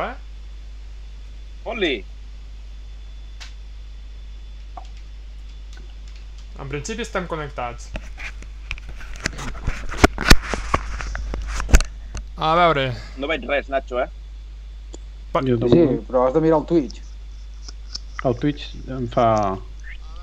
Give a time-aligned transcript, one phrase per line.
[0.00, 0.14] eh?
[1.64, 2.04] Fot-li.
[6.62, 7.90] En principi estem connectats.
[12.42, 12.86] A veure...
[13.20, 14.08] No veig res, Nacho, eh?
[15.34, 16.06] Jo Sí, tampoc.
[16.08, 17.02] però has de mirar el Twitch.
[18.24, 18.64] El Twitch
[18.96, 19.26] em fa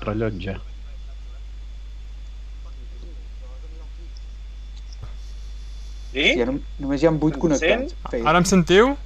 [0.02, 0.56] rellotge.
[6.10, 6.24] Sí?
[6.34, 7.94] Sí, nom- només hi ha 8 Ens connectats.
[8.26, 8.96] Ara em sentiu?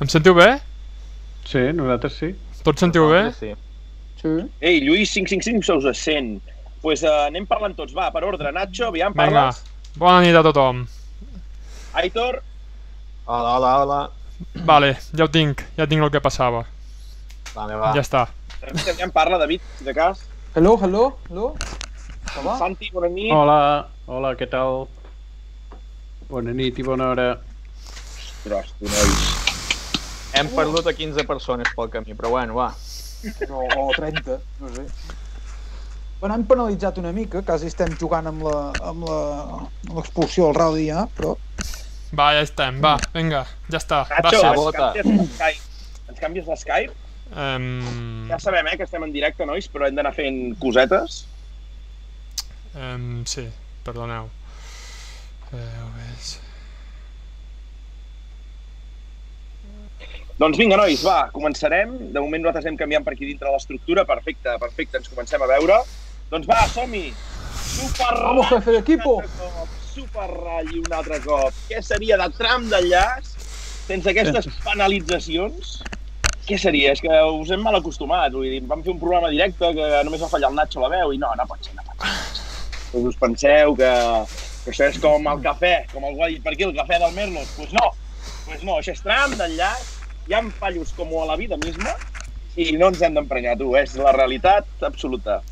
[0.00, 0.48] Em sentiu bé?
[1.46, 2.32] Sí, nosaltres sí.
[2.66, 3.22] Tots sentiu bé?
[3.38, 3.54] Sí.
[4.20, 4.34] Sí.
[4.60, 6.36] Ei, Lluís 555 se us sent.
[6.40, 8.52] Doncs pues, uh, anem parlant tots, va, per ordre.
[8.54, 9.62] Nacho, aviam, Vinga, parles.
[9.98, 10.84] bona nit a tothom.
[11.96, 12.42] Aitor,
[13.28, 14.10] Hola, hola, hola.
[14.64, 16.60] Vale, ja ho tinc, ja tinc el que passava.
[17.56, 17.88] Vale, va.
[17.96, 18.20] Ja està.
[18.60, 20.20] David, aviam, parla, David, si de cas.
[20.54, 21.48] Hello, hello, hello.
[22.36, 22.54] Hola.
[22.60, 23.32] Santi, bona nit.
[23.34, 23.58] Hola,
[24.06, 24.84] hola, què tal?
[26.30, 27.26] Bona nit i bona hora.
[27.82, 29.35] Ostres, tu, nois.
[30.36, 32.70] Hem perdut a 15 persones pel camí, però bueno, va.
[33.50, 34.84] O, o 30, no sé.
[36.20, 38.58] Bueno, hem penalitzat una mica, quasi estem jugant amb la
[38.90, 41.34] amb la- amb l'expulsió al rally ja, però...
[42.16, 45.04] Va, ja estem, va, vinga, ja està, Nacho, gràcies.
[45.04, 46.08] ens canvies l'Skype.
[46.08, 46.94] Ens canvies l'Skype?
[47.34, 51.24] Um, Ja sabem, eh, que estem en directe, nois, però hem d'anar fent cosetes.
[52.76, 53.48] um, sí,
[53.84, 54.28] perdoneu.
[55.52, 56.36] Eh, ves.
[60.36, 61.94] Doncs vinga, nois, va, començarem.
[62.12, 64.04] De moment nosaltres anem canviant per aquí dintre l'estructura.
[64.04, 65.78] Perfecte, perfecte, ens comencem a veure.
[66.28, 67.06] Doncs va, som-hi!
[67.56, 69.14] Super Vamos, jefe de equipo!
[69.94, 71.56] Super ratll un altre cop.
[71.70, 73.32] Què seria de tram d'enllaç
[73.86, 75.78] sense aquestes penalitzacions?
[76.46, 76.92] Què seria?
[76.92, 78.36] És que us hem mal acostumat.
[78.36, 80.92] Vull dir, vam fer un programa directe que només va fallar el Nacho a la
[80.98, 82.44] veu i no, no pot ser, no pot ser.
[82.92, 83.92] Doncs us penseu que,
[84.66, 87.16] que això és com el cafè, com algú ha dit per aquí, el cafè del
[87.16, 87.56] Merlos.
[87.56, 87.92] Doncs pues no,
[88.44, 89.95] pues no, això és tram d'enllaç,
[90.26, 91.94] hi ha fallos com a la vida misma
[92.56, 95.42] i no ens hem d'emprenyar, tu, és la realitat absoluta.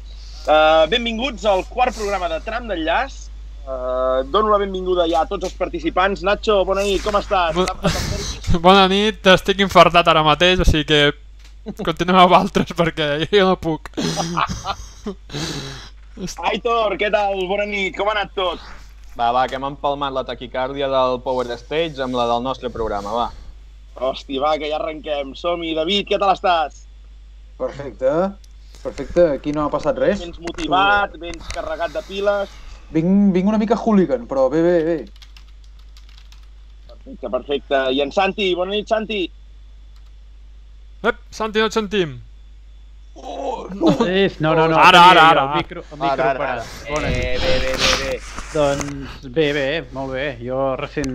[0.44, 3.20] Uh, benvinguts al quart programa de Tram d'Enllaç.
[3.64, 6.24] Uh, dono la benvinguda ja a tots els participants.
[6.24, 7.57] Nacho, bona nit, com estàs?
[7.57, 8.61] Bo-?
[8.64, 13.56] Bona nit, estic infartat ara mateix, o sigui que continueu amb altres perquè jo no
[13.61, 13.89] puc.
[16.51, 17.41] Aitor, què tal?
[17.51, 18.61] Bona nit, com ha anat tot?
[19.14, 23.12] Va, va, que hem empalmat la taquicàrdia del Power Stage amb la del nostre programa,
[23.14, 23.29] va.
[23.94, 25.34] Hòstia, va, que ja arrenquem.
[25.38, 25.74] Som-hi.
[25.77, 26.84] David, què tal estàs?
[27.58, 28.14] Perfecte.
[28.84, 30.20] Perfecte, aquí no ha passat res.
[30.20, 32.50] Vens motivat, vens carregat de piles.
[32.92, 34.98] Vinc, vinc una mica hooligan, però bé, bé, bé.
[36.90, 37.80] Perfecte, perfecte.
[37.96, 39.24] I en Santi, bona nit, Santi.
[41.05, 42.18] Ep, Santi, no et sentim.
[43.14, 44.76] És, no, no, no.
[44.76, 45.42] Ara, tenia ara, jo ara.
[45.44, 46.64] El micro, el micro Ara, ara, ara.
[46.90, 47.18] Bona nit.
[47.24, 48.14] Eh, bé, bé, bé, bé.
[48.55, 49.66] Doncs bé, bé,
[49.96, 50.26] molt bé.
[50.42, 51.14] Jo recent,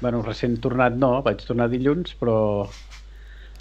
[0.00, 2.36] bueno, recent tornat no, vaig tornar dilluns, però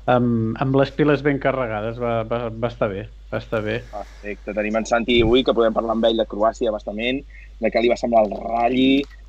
[0.09, 3.79] amb, amb les piles ben carregades va, va, va estar bé, va estar bé.
[3.91, 7.22] Perfecte, tenim en Santi avui, que podem parlar amb ell de Croàcia bastament,
[7.59, 8.83] de què li va semblar el ratll,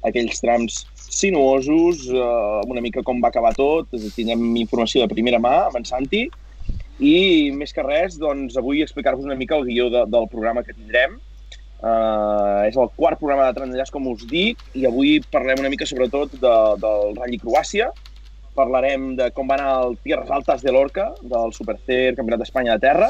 [0.07, 5.57] aquells trams sinuosos, eh, una mica com va acabar tot, tindrem informació de primera mà
[5.67, 6.29] amb en Santi,
[7.01, 10.77] i més que res, doncs, avui explicar-vos una mica el guió de, del programa que
[10.77, 11.19] tindrem.
[11.81, 15.89] Uh, és el quart programa de Transenllaç, com us dic, i avui parlem una mica
[15.89, 17.89] sobretot de, del Rally Croàcia.
[18.57, 22.85] Parlarem de com va anar el Tierras Altas de l'Orca, del Supercer Campionat d'Espanya de
[22.85, 23.09] Terra.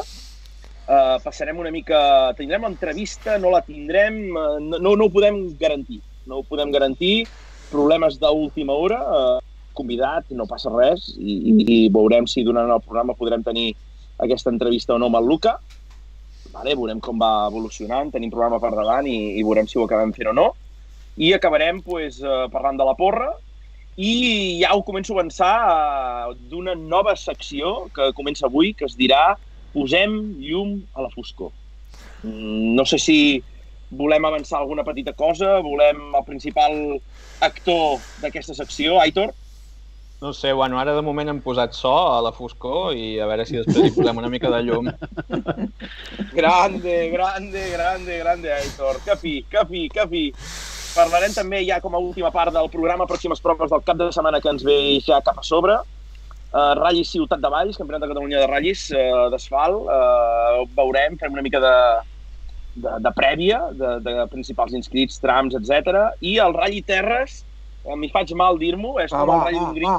[0.91, 1.98] Uh, passarem una mica...
[2.38, 5.98] Tindrem entrevista, no la tindrem, uh, no, no ho podem garantir.
[6.31, 7.26] No ho podem garantir.
[7.70, 12.82] Problemes d'última hora, uh, convidat, no passa res, i, i, i veurem si durant el
[12.87, 13.72] programa podrem tenir
[14.22, 15.56] aquesta entrevista o no amb el Luca.
[16.50, 20.12] Vale, veurem com va evolucionant, tenim programa per davant i, i veurem si ho acabem
[20.16, 20.49] fent o no.
[21.21, 23.28] I acabarem pues, uh, parlant de la porra,
[24.00, 28.97] i ja ho començo a avançar uh, d'una nova secció que comença avui, que es
[28.99, 29.37] dirà
[29.71, 31.53] Posem llum a la foscor.
[32.25, 33.19] Mm, No sé si
[33.91, 36.75] volem avançar alguna petita cosa, volem el principal
[37.41, 39.31] actor d'aquesta secció, Aitor.
[40.20, 43.46] No sé, bueno, ara de moment hem posat so a la foscor i a veure
[43.49, 44.90] si després hi posem una mica de llum.
[46.37, 49.00] Grande, grande, grande, grande, Aitor.
[49.06, 50.26] Que fi, que fi, que fi.
[50.93, 54.43] Parlarem també ja com a última part del programa pròximes proves del cap de setmana
[54.44, 54.76] que ens ve
[55.06, 55.78] ja cap a sobre.
[56.50, 59.88] Uh, Rallis Ciutat de Valls, Campionat de Catalunya de Rallis uh, d'asfalt.
[59.88, 61.75] Uh, veurem, farem una mica de,
[62.76, 66.11] de, de prèvia, de, de principals inscrits, trams, etc.
[66.20, 67.44] I el Rally Terres,
[67.87, 69.99] uh, m'hi faig mal dir-m'ho, és Va, com va, el Rally d'Hongria,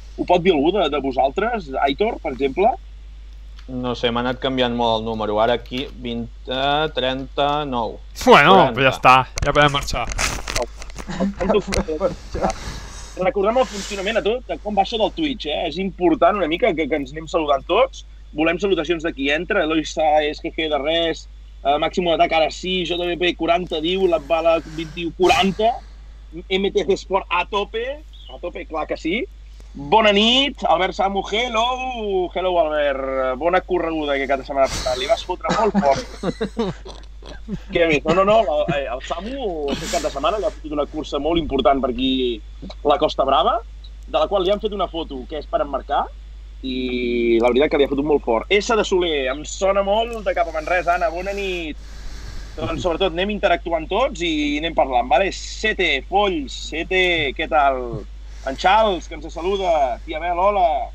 [0.17, 2.71] Ho pot dir algú de, de vosaltres, Aitor, per exemple?
[3.71, 5.37] No sé, m'ha anat canviant molt el número.
[5.39, 7.97] Ara aquí, 20, 30, 9.
[8.25, 8.75] Bueno, 40.
[8.75, 9.15] però ja està,
[9.45, 10.05] ja podem marxar.
[13.21, 15.67] Recordem el funcionament a tot, de com va això del Twitch, eh?
[15.69, 18.05] És important una mica que, que ens anem saludant tots.
[18.35, 21.25] Volem salutacions de qui entra, Eloi Saez, GG de res,
[21.63, 25.69] eh, Màximo d'atac ara sí, JBP40 diu, la bala 2140,
[26.47, 27.85] MTC Sport a tope,
[28.31, 29.21] a tope, clar que sí.
[29.73, 32.29] Bona nit, Albert Samu, hello!
[32.35, 33.37] Hello, Albert.
[33.39, 34.97] Bona correguda que cada setmana passada.
[34.99, 36.97] Li vas fotre molt fort.
[37.71, 38.03] Què més?
[38.03, 40.87] No, no, no, el, eh, el Samu aquest cap de setmana li ha fotut una
[40.91, 42.11] cursa molt important per aquí,
[42.83, 43.61] la Costa Brava,
[44.11, 46.03] de la qual li han fet una foto que és per emmarcar,
[46.67, 48.51] i la veritat que li ha fotut molt fort.
[48.51, 51.79] S de Soler, em sona molt de cap a Manresa, Anna, bona nit.
[52.59, 55.31] Doncs sobretot anem interactuant tots i anem parlant, vale?
[55.31, 57.05] Sete, Folls, Sete,
[57.37, 58.01] què tal?
[58.47, 60.89] En Charles, que ens saluda, tia Bel, hola.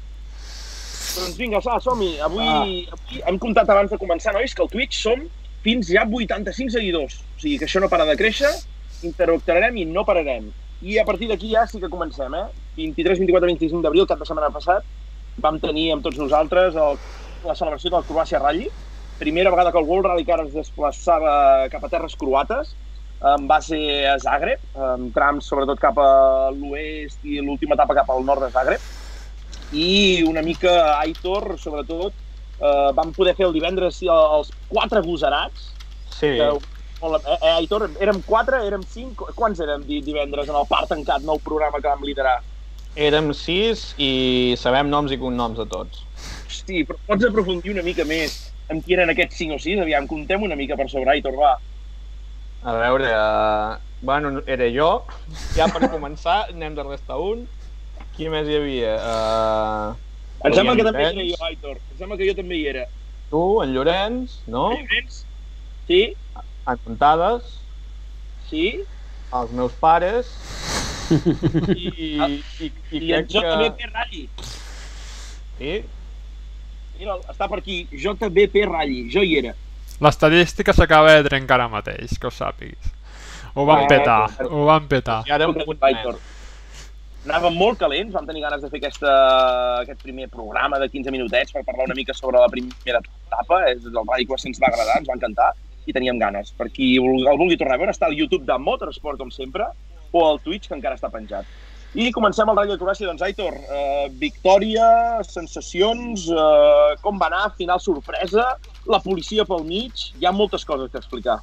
[1.17, 2.17] Doncs vinga, va, som-hi.
[2.27, 2.65] Avui, ah.
[2.97, 5.23] avui hem comptat abans de començar, nois, que al Twitch som
[5.63, 7.21] fins ja 85 seguidors.
[7.37, 8.51] O sigui que això no para de créixer,
[9.07, 10.49] interactuarem i no pararem.
[10.83, 12.49] I a partir d'aquí ja sí que comencem, eh?
[12.81, 14.83] 23, 24, 25 d'abril, cap de setmana passat,
[15.39, 16.99] vam tenir amb tots nosaltres el,
[17.47, 18.67] la celebració del Croàcia Rally.
[19.21, 22.75] Primera vegada que el World Rally Car es desplaçava cap a terres croates,
[23.25, 23.81] em va ser
[24.11, 28.51] a Zagreb, amb trams sobretot cap a l'oest i l'última etapa cap al nord de
[28.51, 28.81] Zagreb.
[29.73, 32.15] I una mica Aitor, sobretot,
[32.61, 35.73] eh, vam poder fer el divendres els quatre gosarats.
[36.11, 40.67] Sí, Que, eh, eh, Aitor, érem quatre, érem cinc, quants érem di- divendres en el
[40.69, 42.39] parc tancat, nou programa que vam liderar?
[42.97, 46.07] érem sis i sabem noms i cognoms de tots.
[46.49, 48.37] Hosti, però pots aprofundir una mica més
[48.73, 49.79] en qui eren aquests cinc o sis?
[49.83, 51.57] Aviam, contem una mica per sobre, Aitor, va.
[52.67, 54.89] A veure, uh, bueno, era jo.
[55.55, 57.45] Ja per començar, anem de restar un.
[58.17, 58.97] Qui més hi havia?
[58.99, 61.79] Uh, Em sembla que també Llorenç, era jo, Aitor.
[61.93, 62.83] Em sembla que jo també hi era.
[63.31, 64.65] Tu, en Llorenç, no?
[64.75, 65.21] Llorenç?
[65.87, 66.01] Sí?
[66.67, 67.55] En Contades,
[68.51, 68.65] Sí?
[69.37, 70.29] els meus pares
[71.11, 71.17] i,
[71.83, 72.11] i,
[72.63, 73.89] i, I, crec en JBP que...
[73.91, 74.23] Rally.
[75.59, 75.73] Sí?
[76.99, 77.79] Mira, està per aquí.
[77.91, 79.01] JBP Rally.
[79.13, 79.55] Jo hi era.
[80.01, 82.93] L'estadística s'acaba de trencar ara mateix, que ho sàpiguis.
[83.57, 84.51] Ho van Ah, petar, claro.
[84.53, 85.23] ho van petar.
[85.27, 86.15] I ara punt Aitor.
[86.15, 86.33] més.
[87.27, 91.51] Anàvem molt calents, vam tenir ganes de fer aquesta, aquest primer programa de 15 minutets
[91.53, 93.65] per parlar una mica sobre la primera etapa.
[93.71, 95.49] És el Rally Cross ens va agradar, ens va encantar
[95.87, 96.53] i teníem ganes.
[96.53, 99.65] Per qui el vulgui tornar a veure, està al YouTube de Motorsport, com sempre,
[100.13, 101.45] o al Twitch, que encara està penjat.
[101.95, 103.07] I comencem el de Croàcia.
[103.07, 108.57] Doncs, Aitor, eh, victòria, sensacions, eh, com va anar, final sorpresa,
[108.89, 111.41] la policia pel mig, hi ha moltes coses que explicar.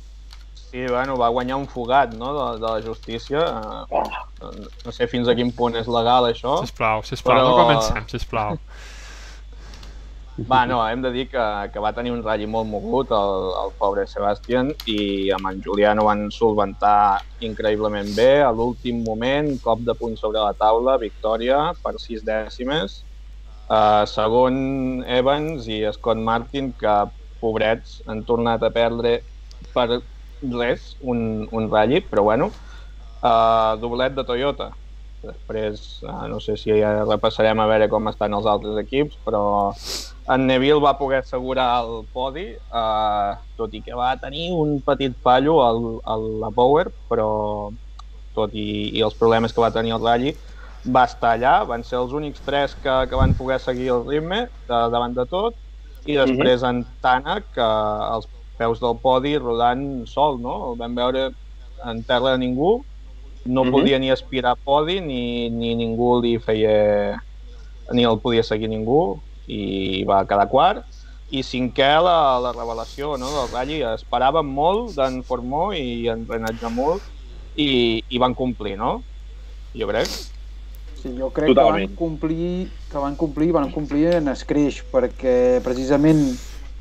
[0.56, 3.44] Sí, bueno, va guanyar un fugat, no?, de, de la justícia.
[3.92, 4.04] Oh,
[4.86, 6.57] No sé fins a quin punt és legal, això.
[6.66, 8.57] Sisplau, sisplau, Però- no comencem, sisplau.
[10.50, 13.72] Va, no, hem de dir que, que va tenir un ratll molt mogut, el, el
[13.78, 18.42] pobre Sebastián, i amb en Julián ho van solventar increïblement bé.
[18.42, 23.04] A l'últim moment, cop de punt sobre la taula, victòria per sis dècimes.
[23.69, 26.96] Uh, segon Evans i Scott Martin, que
[27.43, 29.17] pobrets han tornat a perdre
[29.75, 29.89] per
[30.43, 32.50] res, un, un ratll, però bueno,
[33.23, 34.71] uh, doblet de Toyota.
[35.23, 39.43] Després, uh, no sé si ja repassarem a veure com estan els altres equips, però
[40.33, 45.15] en Neville va poder assegurar el podi, eh, tot i que va tenir un petit
[45.23, 47.27] fallo al, a la Power, però
[48.33, 50.31] tot i, i els problemes que va tenir el Rally,
[50.95, 54.45] va estar allà, van ser els únics tres que, que van poder seguir el ritme
[54.67, 55.59] de, davant de tot,
[56.05, 58.27] i després en Tana, que als
[58.60, 60.72] peus del podi rodant sol, no?
[60.72, 61.29] El vam veure
[61.86, 62.83] en terra de ningú,
[63.45, 63.72] no Mhm.
[63.72, 67.22] podia ni aspirar podi, ni, ni ningú li feia...
[67.91, 70.86] ni el podia seguir ningú, i va quedar quart.
[71.33, 73.81] I cinquè, la, la revelació no, del Rally.
[73.83, 77.01] Esperàvem molt d'en Formó i en Renat Jamul
[77.55, 79.03] i, i van complir, no?
[79.74, 80.07] Jo crec.
[81.03, 81.83] Sí, jo crec Totalment.
[81.83, 82.50] que van complir,
[82.88, 86.22] que van complir, van complir en escreix, perquè precisament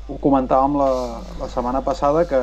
[0.07, 0.91] ho comentàvem la,
[1.41, 2.39] la setmana passada que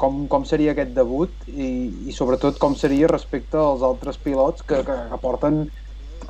[0.00, 1.68] com, com seria aquest debut i,
[2.08, 5.66] i sobretot com seria respecte als altres pilots que, que, que porten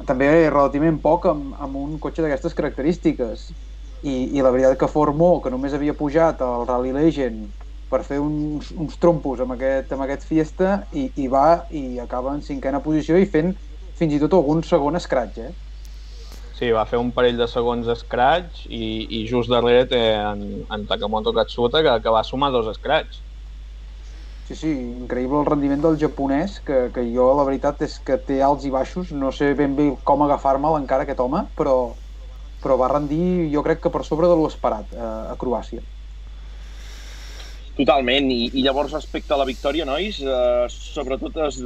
[0.09, 3.47] també relativament poc amb, amb un cotxe d'aquestes característiques.
[4.03, 7.47] I, I la veritat que Formó, que només havia pujat al Rally Legend
[7.91, 12.35] per fer uns, uns trompos amb aquest, amb aquest Fiesta i, i va i acaba
[12.35, 13.55] en cinquena posició i fent
[13.99, 15.53] fins i tot algun segon scratch, eh?
[16.57, 18.85] Sí, va fer un parell de segons scratch i,
[19.19, 23.19] i just darrere té en, en Takamoto Katsuta que, que va sumar dos scratch.
[24.47, 28.39] Sí, sí, increïble el rendiment del japonès, que, que jo la veritat és que té
[28.47, 31.75] alts i baixos, no sé ben bé com agafar-me'l encara aquest home, però,
[32.63, 35.83] però va rendir jo crec que per sobre de l'esperat a, a Croàcia.
[37.77, 41.59] Totalment, I, i llavors respecte a la victòria, nois, eh, sobretot es,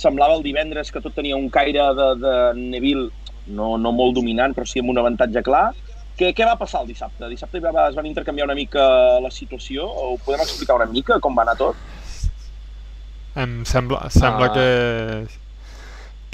[0.00, 3.10] semblava el divendres que tot tenia un caire de, de Neville,
[3.52, 5.68] no, no molt dominant, però sí amb un avantatge clar.
[6.16, 7.28] Què, què va passar el dissabte?
[7.30, 8.82] Dissabte va, es van intercanviar una mica
[9.24, 11.78] la situació, o ho podem explicar una mica com va anar tot?
[13.40, 14.54] Em sembla, sembla Ah.
[14.56, 14.66] que,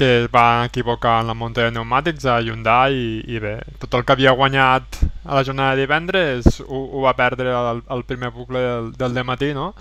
[0.00, 3.94] que es va equivocar en la munta de pneumàtics a Hyundai i, i bé, tot
[3.94, 8.04] el que havia guanyat a la jornada de divendres ho, ho va perdre al, al
[8.04, 8.60] primer bucle
[8.96, 9.74] del, del matí, no?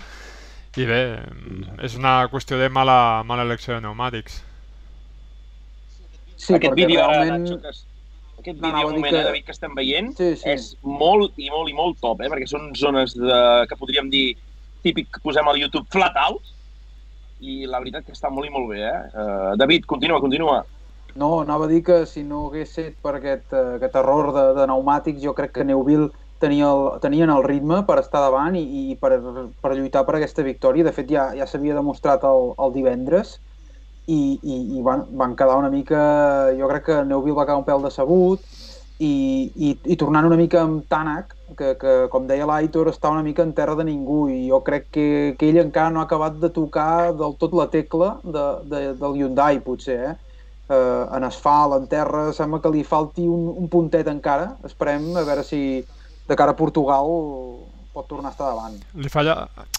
[0.76, 1.00] I bé,
[1.86, 4.42] és una qüestió de mala, mala elecció de pneumàtics.
[6.36, 7.46] Sí, aquest vídeo, ara, realment...
[7.46, 7.84] Nacho, que, es-
[8.42, 10.50] aquest No, vídeo, dir moment, que- David, que estem veient, Sí, sí.
[10.52, 12.28] és molt i molt i molt top, eh?
[12.30, 13.38] perquè són zones de,
[13.70, 14.26] que podríem dir
[14.84, 16.44] típic que posem al YouTube flat out,
[17.40, 18.84] i la veritat que està molt i molt bé.
[18.84, 19.00] Eh?
[19.16, 20.60] Uh, David, continua, continua.
[21.16, 24.44] No, anava a dir que si no hagués set per aquest, eh, aquest error de,
[24.60, 26.10] de pneumàtics, jo crec que Neuville
[26.42, 29.16] tenia el, tenien el ritme per estar davant i, i per,
[29.62, 30.86] per lluitar per aquesta victòria.
[30.86, 33.36] De fet, ja, ja s'havia demostrat el, el divendres
[34.06, 36.00] i, i, i van, van quedar una mica...
[36.58, 38.42] Jo crec que Neuville va quedar un pèl decebut
[38.98, 39.14] i,
[39.54, 43.44] i, i tornant una mica amb Tanak, que, que com deia l'Aitor, està una mica
[43.44, 46.50] en terra de ningú i jo crec que, que ell encara no ha acabat de
[46.52, 50.14] tocar del tot la tecla de, de, del Hyundai, potser, eh?
[50.68, 54.54] eh, en asfalt, en terra, sembla que li falti un, un puntet encara.
[54.66, 55.60] Esperem a veure si
[56.28, 57.10] de cara a Portugal
[57.96, 58.74] pot tornar a estar davant.
[59.00, 59.36] Li, falla,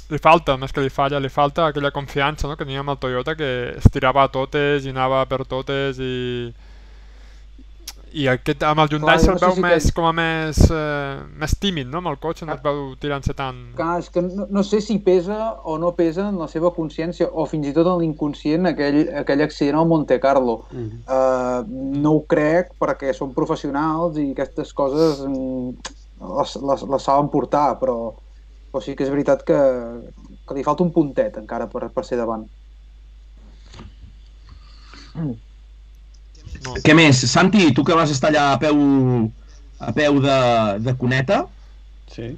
[0.10, 2.56] li falta, més que li falla, li falta aquella confiança no?
[2.58, 6.16] que tenia amb el Toyota que es tirava a totes i anava per totes i
[8.18, 10.62] i aquest, amb el Hyundai se'l no sé veu si més, aquest- com a més,
[10.72, 12.00] eh, més tímid, no?
[12.00, 13.60] Amb el cotxe no es veu tirant-se tant...
[13.78, 15.38] Clar, és que no, no sé si pesa
[15.68, 19.44] o no pesa en la seva consciència o fins i tot en l'inconscient aquell, aquell
[19.46, 20.62] accident al Monte Carlo.
[20.72, 21.04] Mm.
[21.04, 25.22] Uh, no ho crec perquè són professionals i aquestes coses
[26.20, 27.98] mm, les, les, les saben portar, però,
[28.72, 29.58] però sí que és veritat que,
[30.48, 32.48] que li falta un puntet encara per, per ser davant.
[35.18, 35.36] No.
[36.86, 37.20] Què més?
[37.30, 38.78] Santi, tu que vas estar allà a peu,
[39.84, 40.38] a peu de,
[40.86, 41.46] de cuneta,
[42.14, 42.30] Sí.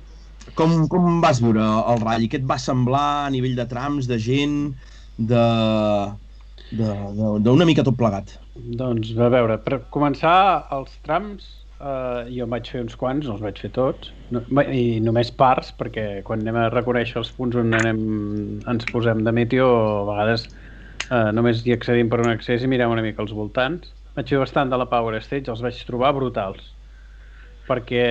[0.57, 2.25] com, com vas viure el ratll?
[2.31, 4.57] Què et va semblar a nivell de trams, de gent,
[5.19, 5.43] de
[6.71, 8.35] de- d'una mica tot plegat?
[8.55, 11.47] Doncs, a veure, per començar, els trams,
[11.79, 15.71] eh, jo en vaig fer uns quants, els vaig fer tots, no, i només parts,
[15.79, 18.01] perquè quan anem a reconèixer els punts on anem,
[18.69, 19.69] ens posem de meteo,
[20.01, 23.95] a vegades eh, només hi accedim per un accés i mirem una mica als voltants.
[24.17, 26.75] Vaig fer bastant de la Power Stage, els vaig trobar brutals
[27.69, 28.03] perquè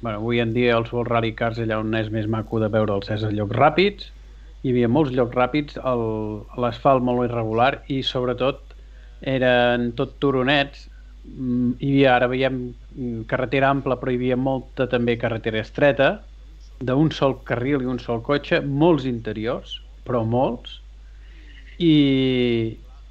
[0.00, 3.10] bueno, avui en dia els World Rally Cars allà on és més maco de veure'ls
[3.12, 4.06] és a llocs ràpids
[4.64, 5.76] hi havia molts llocs ràpids
[6.62, 8.74] l'asfalt molt irregular i sobretot
[9.34, 10.87] eren tot turonets
[11.78, 16.10] hi havia, ara veiem mm, carretera ampla però hi havia molta també carretera estreta
[16.80, 20.78] d'un sol carril i un sol cotxe molts interiors, però molts.
[21.78, 21.94] I,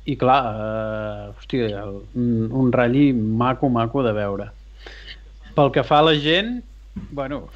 [0.08, 1.84] i clar eh, hòstia,
[2.20, 4.50] un, un ratll maco maco de veure.
[5.56, 6.58] Pel que fa a la gent
[7.12, 7.48] bueno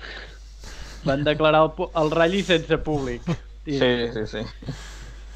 [1.07, 3.27] van declarar el, el ratll sense públic.
[3.65, 3.77] Sí,
[4.13, 4.47] sí, sí.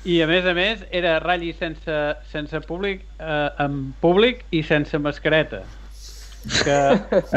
[0.05, 1.95] I a més a més era ratll sense,
[2.29, 5.63] sense públic eh, amb públic i sense mascareta.
[6.45, 6.77] Que,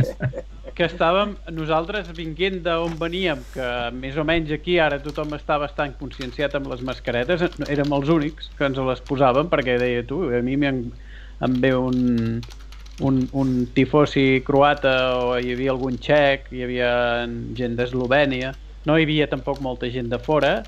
[0.76, 5.96] que estàvem nosaltres vinguent d'on veníem que més o menys aquí ara tothom està bastant
[5.96, 7.46] conscienciat amb les mascaretes.
[7.72, 10.84] Érem els únics que ens les posàvem perquè deia tu, a mi em,
[11.40, 12.42] em ve un,
[13.00, 16.90] un, un tifosi croata o hi havia algun txec, hi havia
[17.56, 18.52] gent d'Eslovènia.
[18.84, 20.58] No hi havia tampoc molta gent de fora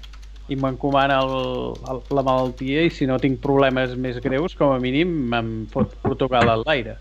[0.50, 5.52] i m'encomana la malaltia i si no tinc problemes més greus com a mínim em
[5.70, 6.96] fot Portugal a l'aire.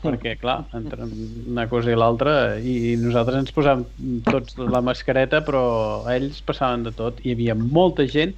[0.00, 3.84] Perquè clar, entre una cosa i l'altra i nosaltres ens posàvem
[4.26, 5.62] tots la mascareta però
[6.10, 7.20] ells passaven de tot.
[7.22, 8.34] Hi havia molta gent.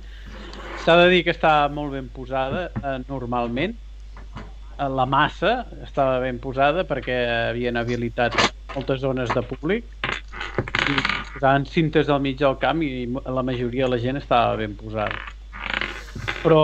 [0.83, 3.79] S'ha de dir que estava molt ben posada eh, normalment.
[4.75, 8.37] Eh, la massa estava ben posada perquè havien habilitat
[8.75, 10.12] moltes zones de públic
[11.33, 12.91] posaven cintes al mig del camp i
[13.39, 15.23] la majoria de la gent estava ben posada.
[16.43, 16.63] Però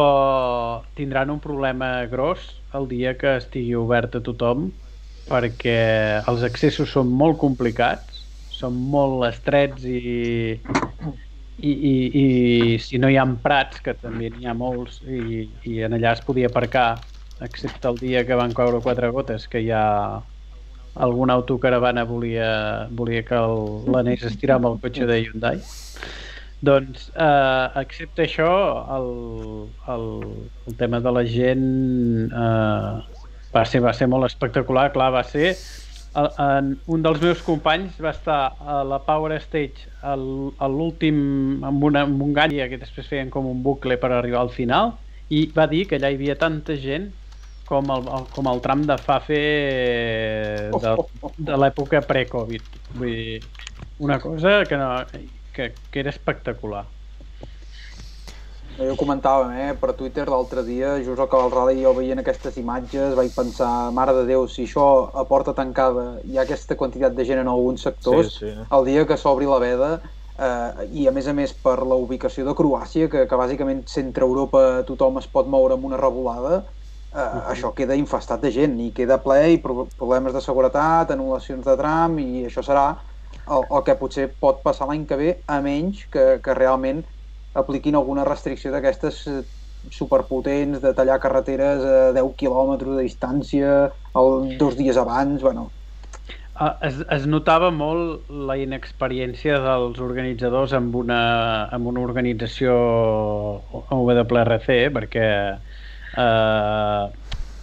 [0.99, 4.71] tindran un problema gros el dia que estigui obert a tothom
[5.31, 5.77] perquè
[6.33, 8.25] els accessos són molt complicats
[8.59, 9.99] són molt estrets i,
[11.59, 15.21] i, i, i si no hi ha prats, que també n'hi ha molts, i,
[15.71, 16.89] i en allà es podia aparcar
[17.49, 19.83] excepte el dia que van caure quatre gotes, que ja
[20.99, 23.39] alguna autocaravana volia, volia que
[23.95, 25.61] l'anés a estirar amb el cotxe de Hyundai.
[26.59, 28.51] Doncs, eh, excepte això,
[28.97, 29.11] el,
[29.95, 30.07] el,
[30.67, 31.67] el tema de la gent
[32.35, 33.19] eh,
[33.55, 34.89] va, ser, va ser molt espectacular.
[34.95, 35.53] Clar, va ser...
[36.19, 41.19] El, en, un dels meus companys va estar a la Power Stage a l'últim
[41.63, 44.95] amb, una, amb un gall que després feien com un bucle per arribar al final
[45.29, 47.11] i va dir que allà hi havia tanta gent
[47.69, 49.39] com el, el, com el tram de Fafe
[50.73, 50.93] de,
[51.37, 52.77] de l'època pre-Covid.
[52.97, 53.41] Vull dir,
[54.01, 54.93] una cosa que, no,
[55.55, 56.87] que, que era espectacular.
[58.79, 62.21] Jo ho comentàvem eh, per Twitter l'altre dia, just al acabar el rally jo veient
[62.23, 64.85] aquestes imatges vaig pensar, mare de Déu, si això
[65.19, 68.69] a porta tancada hi ha aquesta quantitat de gent en alguns sectors, Sí, sí.
[68.71, 72.47] el dia que s'obri la veda eh, i a més a més per la ubicació
[72.47, 76.63] de Croàcia, que, que bàsicament centre Europa tothom es pot moure amb una revolada,
[77.15, 81.67] eh, això queda infestat de gent i queda ple i pro problemes de seguretat, anul·lacions
[81.67, 82.89] de tram i això serà
[83.49, 87.05] el, el que potser pot passar l'any que ve, a menys que, que realment
[87.63, 89.41] apliquin alguna restricció d'aquestes eh,
[89.95, 93.75] superpotents de tallar carreteres a 10 quilòmetres de distància
[94.23, 95.71] el, dos dies abans, bueno,
[96.61, 101.19] Ah, Es, es notava molt la inexperiència dels organitzadors amb una,
[101.77, 102.73] amb una organització
[103.95, 105.27] WRC, perquè
[106.19, 107.07] eh,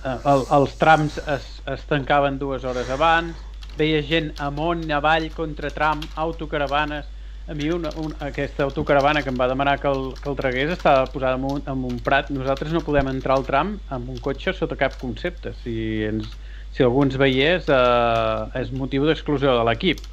[0.06, 3.42] el, els trams es, es tancaven dues hores abans,
[3.80, 7.12] veia gent amunt, avall, contra tram, autocaravanes.
[7.48, 10.72] A mi una, una, aquesta autocaravana que em va demanar que el, que el tragués
[10.74, 12.32] estava posada en un, en un prat.
[12.34, 15.54] Nosaltres no podem entrar al tram amb un cotxe sota cap concepte.
[15.62, 15.76] Si,
[16.08, 16.32] ens,
[16.74, 20.08] si algú ens veiés, eh, és motiu d'exclusió de l'equip.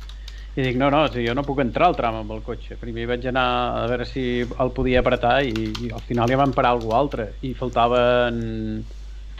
[0.53, 2.77] I dic, no, no, si jo no puc entrar al tram amb el cotxe.
[2.81, 3.45] Primer vaig anar
[3.79, 7.31] a veure si el podia apretar i, i al final ja van parar algú altre.
[7.41, 8.43] I faltaven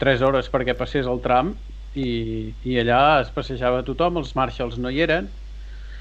[0.01, 1.53] 3 hores perquè passés el tram
[1.93, 2.09] i,
[2.65, 5.29] i allà es passejava tothom, els marshals no hi eren.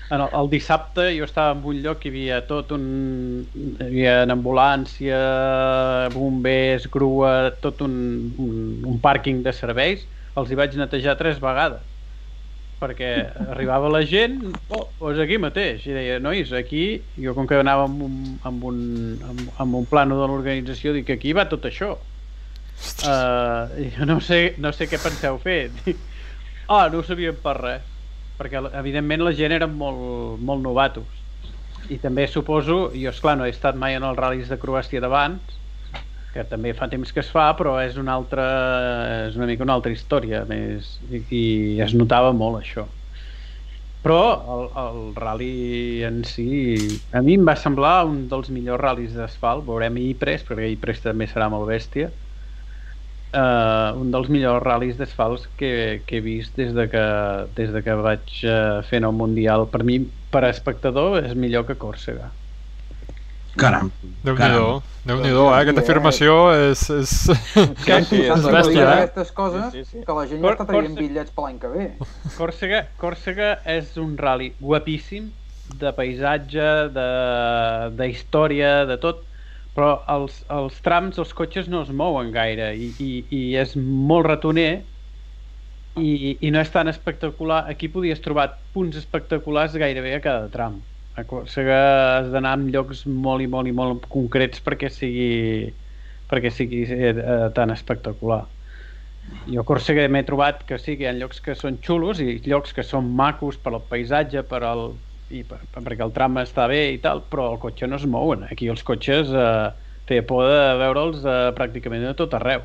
[0.09, 2.89] En el, el dissabte jo estava en un lloc que hi havia tot un...
[3.53, 5.21] Hi havia ambulància,
[6.17, 7.95] bombers, grua, tot un,
[8.41, 8.59] un,
[8.89, 10.09] un pàrquing de serveis.
[10.41, 11.92] Els hi vaig netejar tres vegades
[12.83, 13.11] perquè
[13.53, 14.41] arribava la gent,
[14.75, 16.85] oh, doncs aquí mateix, i deia, nois, aquí,
[17.23, 18.17] jo com que anava amb un,
[18.49, 18.81] amb un,
[19.29, 21.95] amb, amb un plano de l'organització, dic, aquí va tot això.
[23.07, 25.71] Uh, jo no sé, no sé què penseu fer.
[26.73, 27.89] Ah, no ho sabíem per res,
[28.39, 31.19] perquè evidentment la gent eren molt, molt novatos.
[31.93, 35.59] I també suposo, jo esclar no he estat mai en els ral·lis de Croàcia d'abans,
[36.33, 38.47] que també fa temps que es fa, però és una altra,
[39.29, 41.45] és una mica una altra història més, i, i
[41.85, 42.87] es notava molt això.
[44.03, 44.23] Però
[44.55, 46.49] el, el rally en si,
[47.15, 51.29] a mi em va semblar un dels millors ral·lis d'asfalt, veurem Ypres, perquè Ypres també
[51.31, 52.11] serà molt bèstia,
[53.33, 57.07] uh, un dels millors ral·lis d'asfalts que, que he vist des de que,
[57.59, 59.69] des de que vaig uh, fent el Mundial.
[59.73, 60.01] Per mi,
[60.35, 62.33] per espectador, és millor que Còrsega.
[63.59, 63.91] Caram.
[64.25, 64.35] Déu
[65.19, 65.57] nhi déu eh?
[65.59, 66.83] Aquesta afirmació és...
[66.95, 67.13] és...
[67.85, 68.93] Que, sí, s'han és bèstia, eh?
[69.03, 70.05] aquestes coses Sí, sí, sí.
[70.07, 71.87] que la gent Cor- ja està traient Còrsega- bitllets per l'any que ve.
[72.39, 75.27] Còrsega, Còrsega és un rally guapíssim,
[75.83, 77.09] de paisatge, de,
[77.99, 79.23] de història, de tot,
[79.77, 84.27] però els, els trams, els cotxes no es mouen gaire i, i, i és molt
[84.29, 84.83] ratoner
[85.97, 87.65] i, i no és tan espectacular.
[87.73, 90.81] Aquí podies trobar punts espectaculars gairebé a cada tram.
[91.13, 91.79] A Còrsega
[92.17, 95.69] has d'anar en llocs molt i molt i molt concrets perquè sigui,
[96.31, 97.13] perquè sigui eh,
[97.57, 98.47] tan espectacular.
[99.53, 102.41] Jo a Còrsega m'he trobat que sí que hi ha llocs que són xulos i
[102.49, 104.89] llocs que són macos per al paisatge, per al,
[105.31, 108.09] i per, per, perquè el tram està bé i tal, però el cotxe no es
[108.09, 108.49] mouen.
[108.51, 109.71] Aquí els cotxes eh,
[110.09, 112.65] té por de veure'ls eh, pràcticament de tot arreu.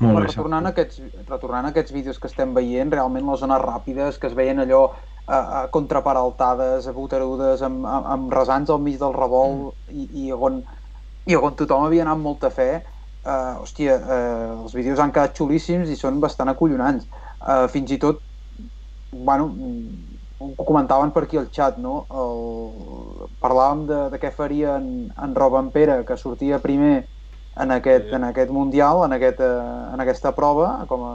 [0.00, 3.60] Molt bé, retornant, a aquests, retornant a aquests vídeos que estem veient, realment les zones
[3.60, 4.86] ràpides que es veien allò
[5.30, 10.32] a, a contraparaltades, a boterudes, amb, amb, amb resants al mig del revolt i, i,
[10.32, 10.60] on,
[11.30, 12.70] i on tothom havia anat molta fe,
[13.22, 17.06] uh, hòstia, uh, els vídeos han quedat xulíssims i són bastant acollonants.
[17.40, 18.18] Uh, fins i tot,
[19.12, 22.04] bueno, mm, ho comentaven per aquí al xat, no?
[22.10, 22.44] El...
[23.40, 27.06] Parlàvem de, de què faria en, en Robben Pere, que sortia primer
[27.60, 31.12] en aquest, en aquest Mundial, en, aquest, eh, en aquesta prova, com a,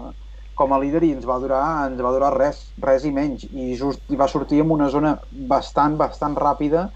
[0.57, 3.47] com a líder, i ens va durar, ens va durar res, res i menys.
[3.51, 5.15] I just i va sortir en una zona
[5.51, 6.87] bastant, bastant ràpida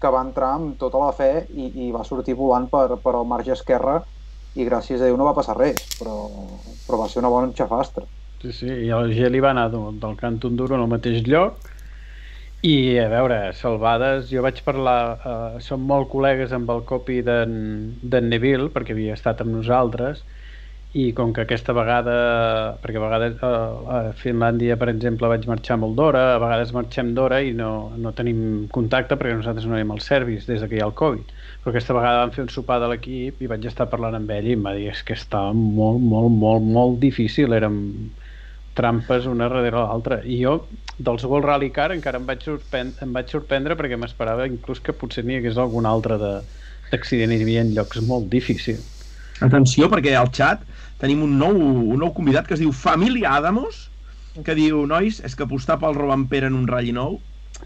[0.00, 3.28] que va entrar amb tota la fe i, i va sortir volant per, per al
[3.28, 4.02] marge esquerre
[4.56, 6.16] i gràcies a Déu no va passar res, però,
[6.86, 8.04] però va ser una bona xafastra.
[8.42, 11.64] Sí, sí, i el Geli va anar del, del Canton Duro en el mateix lloc
[12.64, 15.00] i a veure, salvades, jo vaig parlar,
[15.30, 20.24] eh, som molt col·legues amb el copi d'en Neville, perquè havia estat amb nosaltres,
[20.96, 22.12] i com que aquesta vegada,
[22.80, 23.50] perquè a vegades a,
[23.92, 28.14] a Finlàndia, per exemple, vaig marxar molt d'hora, a vegades marxem d'hora i no, no
[28.16, 28.38] tenim
[28.72, 31.34] contacte perquè nosaltres no anem al service des que hi ha el Covid.
[31.60, 34.48] Però aquesta vegada vam fer un sopar de l'equip i vaig estar parlant amb ell
[34.48, 37.76] i em va dir és que estava molt, molt, molt, molt difícil, érem
[38.76, 40.22] trampes una darrere l'altra.
[40.24, 40.56] I jo,
[40.96, 44.96] dels World Rally Car, encara em vaig, sorprendre, em vaig sorprendre perquè m'esperava inclús que
[44.96, 48.94] potser n'hi hagués algun altre d'accident i hi havia llocs molt difícils.
[49.44, 50.64] Atenció, perquè al xat
[51.00, 51.56] tenim un nou,
[51.94, 53.86] un nou convidat que es diu Família Adamos,
[54.44, 57.18] que diu, nois, és que apostar pel Robampera en un ratll nou,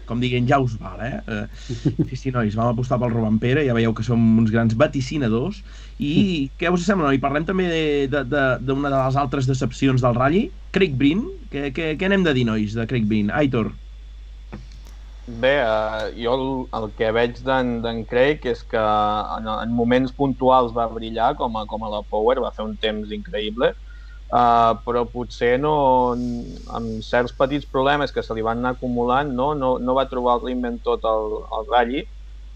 [0.07, 1.19] com diguem, ja us val, eh?
[1.27, 1.45] eh?
[2.09, 5.61] Sí, sí, nois, vam apostar pel Robampera, ja veieu que som uns grans vaticinadors.
[5.99, 6.13] I
[6.59, 7.19] què us sembla, noi?
[7.23, 10.49] Parlem també d'una de, de, de, de les altres decepcions del ratll.
[10.75, 13.33] Craig Breen, què, què, què n'hem de dir, nois, de Craig Breen?
[13.35, 13.73] Aitor.
[15.39, 20.73] Bé, uh, jo el, el que veig d'en Craig és que en, en moments puntuals
[20.75, 23.69] va brillar, com a, com a la Power, va fer un temps increïble,
[24.33, 25.75] uh, però potser no,
[26.75, 30.39] amb certs petits problemes que se li van anar acumulant, no, no, no va trobar
[30.39, 32.03] el ritme en tot el, el ralli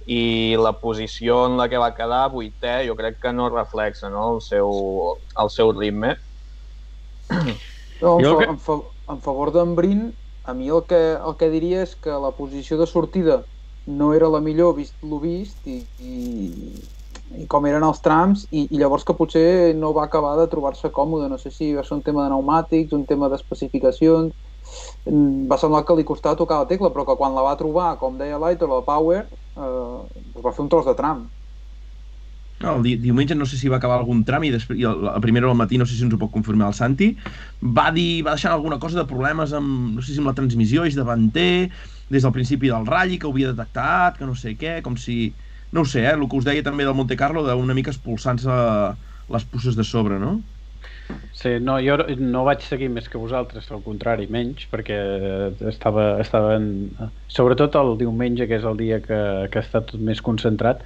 [0.05, 4.27] i la posició en la que va quedar, vuitè, jo crec que no reflexa no,
[4.35, 4.69] el, seu,
[5.41, 6.13] el seu ritme.
[8.01, 8.49] No, en, fa, que...
[8.51, 8.75] en, fa,
[9.15, 10.05] en favor d'en Brin,
[10.45, 13.41] a mi el que, el que diria és que la posició de sortida
[13.85, 16.15] no era la millor vist lo vist i, i,
[17.41, 20.91] i com eren els trams i, i llavors que potser no va acabar de trobar-se
[20.93, 24.33] còmode, no sé si va ser un tema de pneumàtics, un tema d'especificacions.
[25.05, 27.95] Mm, va semblar que li costava tocar la tecla però que quan la va trobar,
[28.01, 29.99] com deia l'Aitor, la Power eh,
[30.45, 31.27] va fer un tros de tram
[32.61, 35.07] no, el di diumenge no sé si va acabar algun tram i, després, i el,
[35.11, 37.11] el primer al matí, no sé si ens ho pot confirmar el Santi,
[37.61, 40.85] va dir, va deixar alguna cosa de problemes amb, no sé si amb la transmissió,
[40.85, 41.69] eix davanter,
[42.09, 45.33] des del principi del ratll, que ho havia detectat, que no sé què, com si...
[45.75, 48.53] No ho sé, eh, el que us deia també del Monte Carlo, d'una mica expulsant-se
[49.33, 50.37] les pusses de sobre, no?
[51.35, 54.95] Sí, no, jo no vaig seguir més que vosaltres, al contrari, menys, perquè
[55.69, 56.69] estava, estava en...
[57.27, 59.19] sobretot el diumenge, que és el dia que,
[59.51, 60.85] que està tot més concentrat,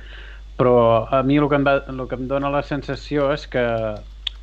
[0.60, 3.64] però a mi el que, em va, el que em dona la sensació és que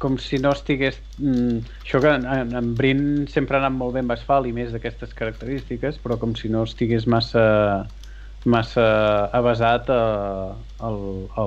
[0.01, 0.99] com si no estigués...
[1.21, 5.15] Mm, això que en, en Brin sempre ha anat molt bé amb i més d'aquestes
[5.17, 7.47] característiques, però com si no estigués massa
[8.47, 8.87] massa
[9.35, 10.03] avasat a,
[10.79, 10.91] a,
[11.43, 11.47] a,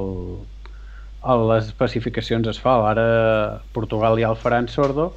[1.24, 2.90] a les especificacions asfalt.
[2.92, 5.14] Ara Portugal ja el faran sordo,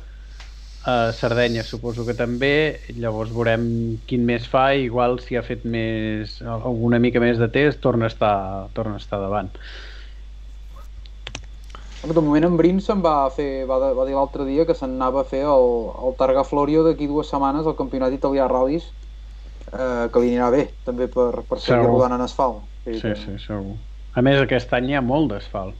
[0.84, 3.64] a Sardenya suposo que també, llavors veurem
[4.08, 8.08] quin més fa i igual si ha fet més, alguna mica més de test torna
[8.08, 8.36] a estar,
[8.74, 9.52] torna a estar davant.
[12.02, 15.22] De moment en Brin se'n va fer, va, va dir l'altre dia que se'n anava
[15.22, 15.68] a fer el,
[16.02, 18.88] el Targa Florio d'aquí dues setmanes al campionat italià Rallys
[19.70, 21.94] eh, que li anirà bé també per, per seguir segur.
[21.94, 22.66] rodant en asfalt.
[22.88, 23.78] Sí, sí, sí, segur.
[24.18, 25.78] A més aquest any hi ha molt d'asfalt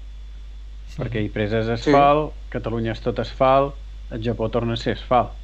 [0.93, 2.51] perquè Ipresa és asfalt, sí.
[2.53, 3.82] Catalunya és tot asfalt,
[4.13, 5.39] el Japó torna a ser asfalt.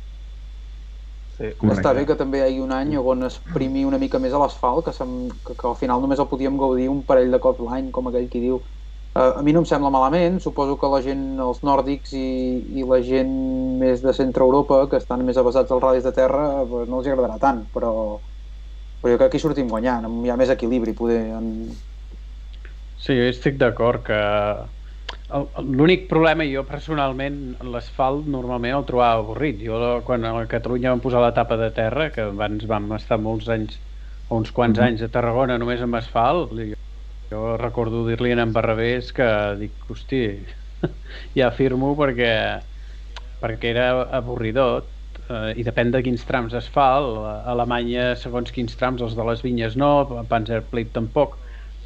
[1.39, 4.33] Sí, Està bé que també hi hagi un any on es primi una mica més
[4.35, 4.95] a l'asfalt, que,
[5.47, 8.27] que, que al final només el podíem gaudir un parell de cops l'any, com aquell
[8.33, 8.59] qui diu.
[9.15, 12.25] Uh, a mi no em sembla malament, suposo que la gent, els nòrdics i,
[12.81, 13.31] i la gent
[13.79, 17.11] més de centre Europa, que estan més avasats als ral·lis de terra, pues no els
[17.11, 17.93] agradarà tant, però,
[18.99, 21.21] però jo crec que hi sortim guanyant, hi ha més equilibri, poder...
[21.39, 21.53] En...
[22.99, 24.19] Sí, jo estic d'acord que
[25.29, 27.37] L'únic problema, jo personalment,
[27.73, 29.59] l'asfalt normalment el trobava avorrit.
[29.61, 33.77] Jo, quan a Catalunya vam posar l'etapa de terra, que abans vam estar molts anys,
[34.29, 34.89] o uns quants mm -hmm.
[34.89, 36.77] anys a Tarragona només amb asfalt, jo,
[37.31, 40.41] jo recordo dir-li en Barrabés que dic, hosti,
[41.39, 42.63] ja firmo perquè,
[43.43, 44.85] perquè era avorridor
[45.29, 46.89] eh, i depèn de quins trams es fa.
[46.97, 51.37] A Alemanya, segons quins trams, els de les vinyes no, Panzerplit tampoc,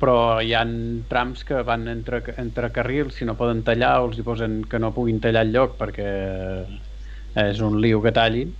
[0.03, 0.73] però hi han
[1.07, 4.81] trams que van entre, entre carrils, si no poden tallar o els hi posen que
[4.83, 6.09] no puguin tallar el lloc perquè
[7.38, 8.51] és un liu que tallin.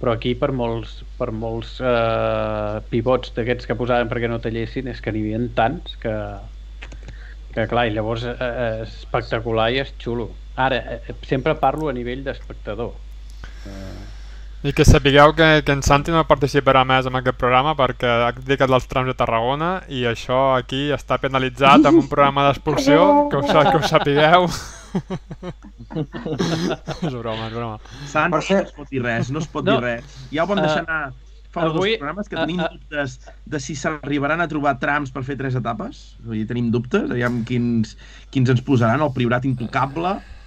[0.00, 4.98] Però aquí per molts, per molts eh, pivots d'aquests que posaven perquè no tallessin és
[5.00, 6.14] que n'hi havia tants que,
[7.54, 8.50] que clar, i llavors eh,
[8.82, 10.32] és espectacular i és xulo.
[10.58, 12.96] Ara, eh, sempre parlo a nivell d'espectador.
[13.70, 14.11] Eh,
[14.62, 18.32] i que sapigueu que, que en Santi no participarà més en aquest programa perquè ha
[18.36, 22.98] dedicat els trams de Tarragona i això aquí està penalitzat amb un programa d'expulsió,
[23.32, 24.42] que, us, que ho sapigueu.
[27.08, 27.76] és broma, és broma.
[28.06, 29.74] Sant, no es pot dir res, no es pot no.
[29.74, 30.04] dir res.
[30.30, 31.02] Ja ho vam deixar anar
[31.52, 33.08] fa Avui, dos programes que tenim uh, uh, dubtes
[33.52, 36.14] de si s'arribaran a trobar trams per fer tres etapes.
[36.22, 37.96] Vull dir, tenim dubtes, aviam quins,
[38.32, 40.41] quins ens posaran, el Priorat intocable, Uh,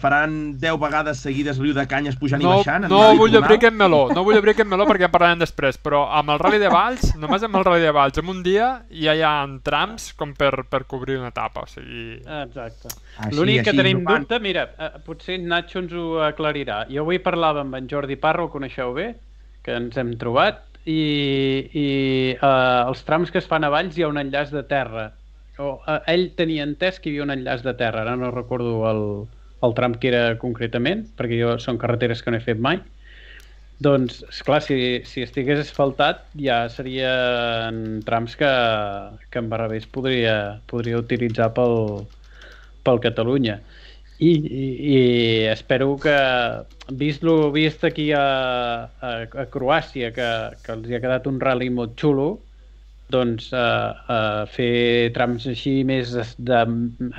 [0.00, 2.86] faran 10 vegades seguides riu de canyes pujant No, i baixant?
[2.88, 5.76] no i vull obrir aquest meló, no vull obrir aquest meló perquè en parlarem després,
[5.76, 8.70] però amb el Rally de Valls, només amb el Rally de Valls, en un dia
[8.88, 9.34] ja hi ha
[9.66, 12.20] trams com per, per cobrir una etapa, o sigui...
[12.24, 12.88] Exacte.
[13.36, 14.24] L'únic que tenim no van.
[14.24, 16.86] dubte, mira, eh, potser Nacho ens ho aclarirà.
[16.88, 19.10] Jo avui parlava amb en Jordi Parro, el coneixeu bé,
[19.66, 21.00] que ens hem trobat, i,
[21.76, 21.86] i
[22.32, 25.10] eh, els trams que es fan a Valls hi ha un enllaç de terra.
[25.60, 28.78] O, eh, ell tenia entès que hi havia un enllaç de terra, ara no recordo
[28.88, 29.04] el,
[29.66, 32.80] el tram que era concretament, perquè jo són carreteres que no he fet mai.
[33.80, 34.76] Doncs, esclar, si,
[35.08, 38.50] si estigués asfaltat ja serien trams que,
[39.32, 40.34] que en Barrabés podria,
[40.68, 42.04] podria utilitzar pel,
[42.84, 43.56] pel Catalunya.
[44.20, 44.98] I, i, i
[45.48, 46.16] espero que,
[47.00, 48.26] vist lo vist aquí a,
[49.00, 50.28] a, a Croàcia, que,
[50.60, 52.34] que els hi ha quedat un rally molt xulo,
[53.12, 56.60] doncs eh, eh, fer trams així més de, de,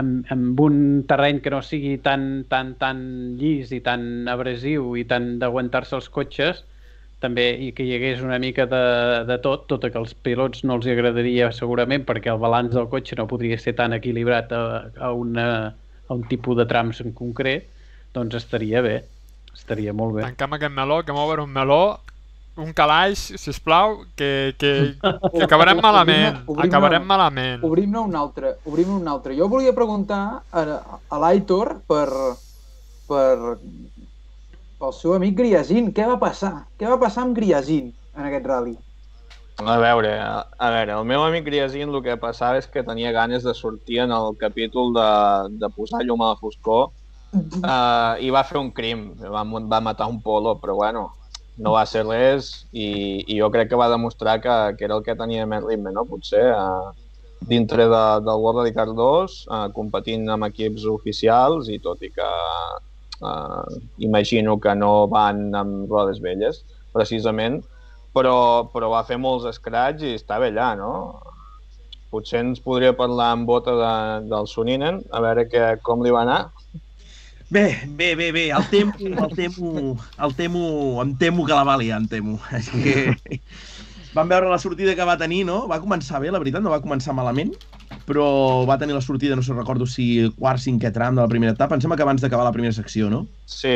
[0.02, 0.76] amb, amb un
[1.10, 3.02] terreny que no sigui tan, tan, tan
[3.40, 6.64] llis i tan abrasiu i tan d'aguantar-se els cotxes,
[7.22, 8.82] també i que hi hagués una mica de,
[9.30, 13.18] de tot, tot que als pilots no els agradaria segurament perquè el balanç del cotxe
[13.20, 14.64] no podria ser tan equilibrat a,
[14.98, 15.48] a, una,
[16.08, 17.70] a un tipus de trams en concret,
[18.16, 18.98] doncs estaria bé,
[19.54, 20.26] estaria molt bé.
[20.32, 21.84] Tancam aquest meló, que m'obre un meló,
[22.58, 24.72] un calaix, sisplau, que, que,
[25.32, 27.64] que acabarem obrim-ne, obrim-ne- acabarem malament.
[27.64, 29.36] Obrim-ne un altre, obrim un altre.
[29.38, 30.64] Jo volia preguntar a,
[31.08, 32.08] a l'Aitor per,
[33.08, 33.58] per,
[34.82, 35.92] pel seu amic Griasin.
[35.96, 36.68] Què va passar?
[36.80, 38.76] Què va passar amb Griasin en aquest rally?
[39.62, 43.14] A veure, a, a veure, el meu amic Griasin el que passava és que tenia
[43.14, 45.10] ganes de sortir en el capítol de,
[45.62, 50.10] de posar llum a la foscor uh, i va fer un crim, va, va matar
[50.10, 51.12] un polo, però bueno,
[51.58, 55.04] no va ser res i, i jo crec que va demostrar que, que era el
[55.06, 56.06] que tenia més ritme, no?
[56.10, 56.92] Potser uh,
[57.50, 62.12] dintre de, del World Rally Car 2, uh, competint amb equips oficials i tot i
[62.14, 62.30] que
[63.22, 67.62] uh, imagino que no van amb rodes velles, precisament,
[68.16, 70.94] però, però va fer molts escrats i estava allà, no?
[72.12, 73.94] Potser ens podria parlar en bota de,
[74.32, 76.42] del Soninen, a veure que, com li va anar.
[77.52, 81.74] Bé, bé, bé, bé, el temo, el temo, el temo, em temo que la va
[81.76, 82.38] liar, em temo.
[82.56, 83.42] És que
[84.16, 85.66] vam veure la sortida que va tenir, no?
[85.68, 87.52] Va començar bé, la veritat, no va començar malament,
[88.08, 88.30] però
[88.70, 90.06] va tenir la sortida, no sé, recordo si
[90.38, 93.10] quart, cinquè tram de la primera etapa, em sembla que abans d'acabar la primera secció,
[93.12, 93.26] no?
[93.44, 93.76] Sí,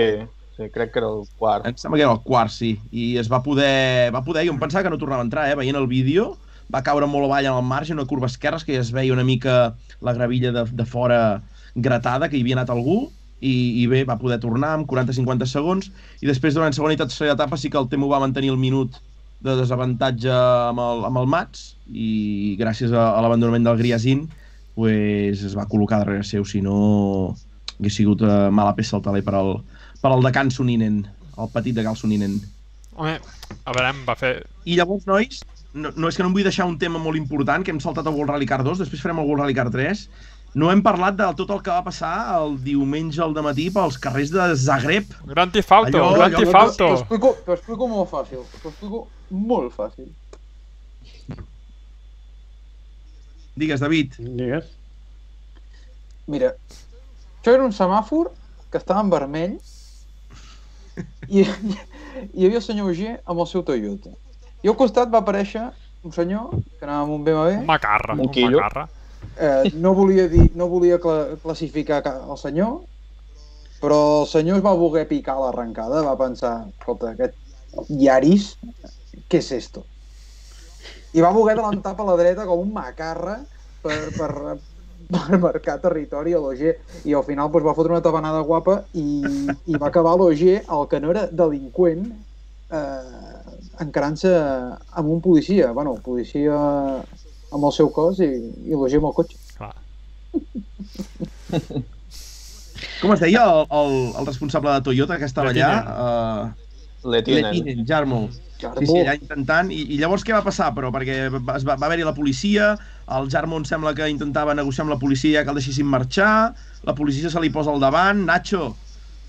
[0.55, 1.67] sí, crec que era el quart.
[1.67, 4.63] Em sembla que era el quart, sí, i es va poder, va poder, jo em
[4.63, 6.37] pensava que no tornava a entrar, eh, veient el vídeo,
[6.71, 9.27] va caure molt avall en el marge, una curva esquerra, que ja es veia una
[9.27, 11.43] mica la gravilla de, de fora
[11.75, 13.09] gratada, que hi havia anat algú,
[13.41, 17.35] i, i bé, va poder tornar amb 40-50 segons, i després durant segona i tercera
[17.35, 18.97] etapa sí que el Temo va mantenir el minut
[19.45, 24.25] de desavantatge amb el, amb el Mats, i gràcies a, a l'abandonament del Griasin,
[24.75, 27.35] pues, es va col·locar darrere seu, si no
[27.75, 29.57] hagués sigut uh, mala peça el taler per al,
[30.01, 31.03] per al de Can Soninen,
[31.35, 32.39] el petit de Cal Soninen.
[32.95, 33.17] Home,
[33.67, 34.37] a veure, va fer...
[34.65, 35.43] I llavors, nois,
[35.75, 38.07] no, no és que no em vull deixar un tema molt important, que hem saltat
[38.07, 40.05] el World Rally Car 2, després farem el World Rally Car 3.
[40.55, 44.29] No hem parlat de tot el que va passar el diumenge al matí pels carrers
[44.31, 45.09] de Zagreb.
[45.27, 46.77] Gran tifauto, Allò- gran allò- tifauto.
[46.77, 48.45] T'ho explico, explico molt fàcil.
[48.61, 50.07] T'ho explico molt fàcil.
[53.55, 54.13] Digues, David.
[54.19, 54.65] Digues.
[56.27, 56.53] Mira,
[57.41, 58.31] això era un semàfor
[58.71, 59.57] que estava en vermell
[61.29, 61.45] i, i
[62.33, 64.11] hi havia el senyor G amb el seu Toyota.
[64.65, 65.67] I al costat va aparèixer
[66.05, 68.87] un senyor que anava amb un BMW, Un macarra, Un un macarra.
[69.39, 72.77] Eh, no volia, dir, no volia cla classificar ca- el senyor,
[73.81, 77.35] però el senyor es va voler picar a l'arrencada, va pensar, escolta, aquest
[77.89, 78.53] Yaris,
[79.29, 79.83] què és esto?
[81.15, 83.37] I va voler adelantar per la dreta com un macarra
[83.83, 84.31] per, per,
[85.11, 86.63] per marcar territori a l'OG
[87.07, 89.05] i al final doncs, va fotre una tabanada guapa i,
[89.65, 92.07] i va acabar l'OG, el que no era delinqüent,
[92.71, 93.45] eh,
[93.85, 95.71] encarant-se amb un policia.
[95.73, 96.57] Bueno, policia
[97.53, 98.29] amb el seu cos i,
[98.65, 99.37] i l'OG amb el cotxe.
[99.57, 99.75] Clar.
[103.01, 105.69] Com es deia el, el, el responsable de Toyota que estava allà?
[105.75, 105.93] Letinen.
[107.05, 107.51] Uh, Letinen.
[107.51, 108.21] Letinen, Jarmo.
[108.55, 109.69] Sí, sí, allà intentant.
[109.71, 110.89] I, I llavors què va passar, però?
[110.95, 112.73] Perquè es va, va haver-hi la policia,
[113.17, 116.55] el Jarmo em sembla que intentava negociar amb la policia que el deixessin marxar,
[116.87, 118.23] la policia se li posa al davant.
[118.27, 118.71] Nacho,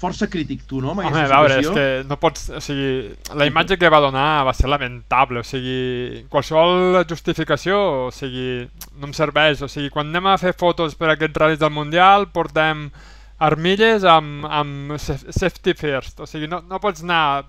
[0.00, 0.90] força crític tu, no?
[0.92, 2.48] Amb Home, a veure, és que no pots...
[2.58, 8.10] O sigui, la imatge que va donar va ser lamentable, o sigui, qualsevol justificació, o
[8.14, 8.66] sigui,
[9.00, 12.28] no em serveix, o sigui, quan anem a fer fotos per aquests ral·lis del Mundial,
[12.34, 12.90] portem
[13.38, 17.44] armilles amb, amb saf- safety first, o sigui, no, no pots anar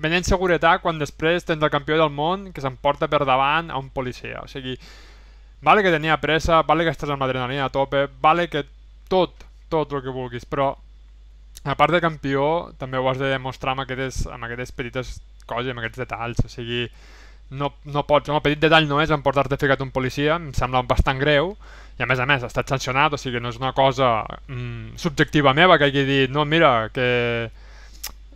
[0.00, 3.90] venent seguretat quan després tens el campió del món que s'emporta per davant a un
[3.92, 4.76] policia, o sigui,
[5.62, 8.64] vale que tenia pressa, vale que estàs amb l'adrenalina a tope, vale que
[9.12, 10.70] tot, tot el que vulguis, però
[11.64, 15.70] a part de campió, també ho has de demostrar amb aquestes, amb aquestes petites coses,
[15.70, 16.86] amb aquests detalls, o sigui,
[17.50, 21.20] no, no pots, el petit detall no és emportar-te ficat un policia, em sembla bastant
[21.20, 21.56] greu,
[21.98, 24.96] i a més a més ha estat sancionat, o sigui, no és una cosa mm,
[25.00, 27.50] subjectiva meva que hagi dit, no, mira, que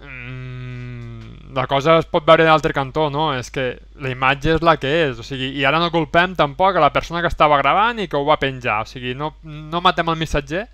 [0.04, 3.30] mm, la cosa es pot veure d'altre cantó, no?
[3.38, 3.70] És que
[4.02, 6.92] la imatge és la que és, o sigui, i ara no culpem tampoc a la
[6.92, 10.20] persona que estava gravant i que ho va penjar, o sigui, no, no matem el
[10.20, 10.66] missatger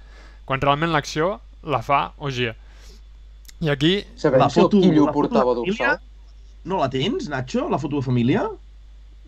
[0.49, 2.57] quan realment l'acció la fa Ogier.
[3.61, 5.99] I aquí, Sabem La foto- la foto portava dorsal?
[6.65, 8.49] No la tens, Nacho, la foto de família?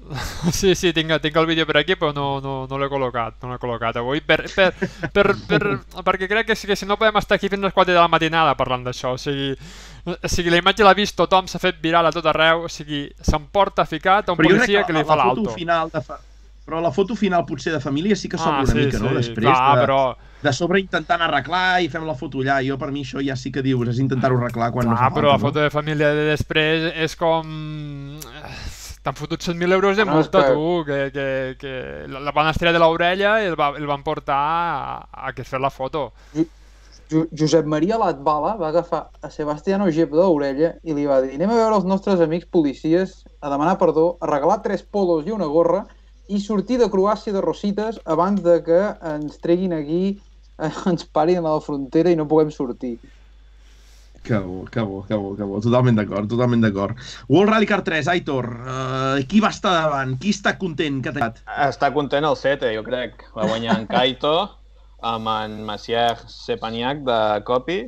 [0.52, 3.52] sí, sí, tinc, tinc el vídeo per aquí, però no, no, no l'he col·locat, no
[3.52, 4.72] l'he col·locat avui, per, per,
[5.14, 5.60] per, per,
[6.08, 8.08] perquè crec que, si- que si no podem estar aquí fins les 4 de la
[8.10, 9.52] matinada parlant d'això, o sigui,
[10.08, 13.04] o sigui, la imatge l'ha vist tothom, s'ha fet viral a tot arreu, o sigui,
[13.22, 15.54] s'emporta ficat a un Però policia que que li fa la foto l'alto.
[15.60, 16.18] final de fa...
[16.66, 19.08] Però la foto final potser de família sí que Ah, sobra una sí, mica, no?
[19.10, 20.02] sí, Després clar, de, però...
[20.42, 22.60] de sobre intentant arreglar i fem la foto allà.
[22.66, 25.14] Jo per mi això ja sí que dius, és intentar-ho arreglar quan no Clar, fa
[25.20, 28.18] però la falta, foto de família de després és com...
[29.02, 31.24] T'han fotut 100.000 euros de No, és multa, que- tu, que, que,
[31.58, 31.72] que
[32.12, 35.48] la van estirar de l'orella i el, va, el van portar a, a que es
[35.50, 36.12] fes la foto.
[37.12, 41.34] Jo Josep Maria Latbala va agafar a Sebastián Ogep de l'orella i li va dir
[41.34, 45.34] anem a veure els nostres amics policies a demanar perdó, a regalar tres polos i
[45.34, 45.82] una gorra
[46.32, 48.78] i sortir de Croàcia de Rosites abans de que
[49.10, 50.22] ens treguin aquí,
[50.60, 52.96] ens parin a la frontera i no puguem sortir.
[54.22, 55.58] Que bo, que bo, que bo, que bo.
[55.60, 56.98] Totalment d'acord, totalment d'acord.
[57.26, 60.14] World Rally Car 3, Aitor, uh, qui va estar davant?
[60.22, 61.00] Qui està content?
[61.02, 61.32] Que t'ha
[61.66, 63.24] Està content el Sete, jo crec.
[63.34, 64.36] Va guanyar en Kaito
[65.02, 67.80] amb en Macier Sepaniak de Copi.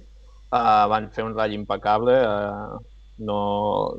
[0.50, 2.18] Uh, van fer un ratll impecable.
[2.18, 2.83] Uh,
[3.22, 3.38] no...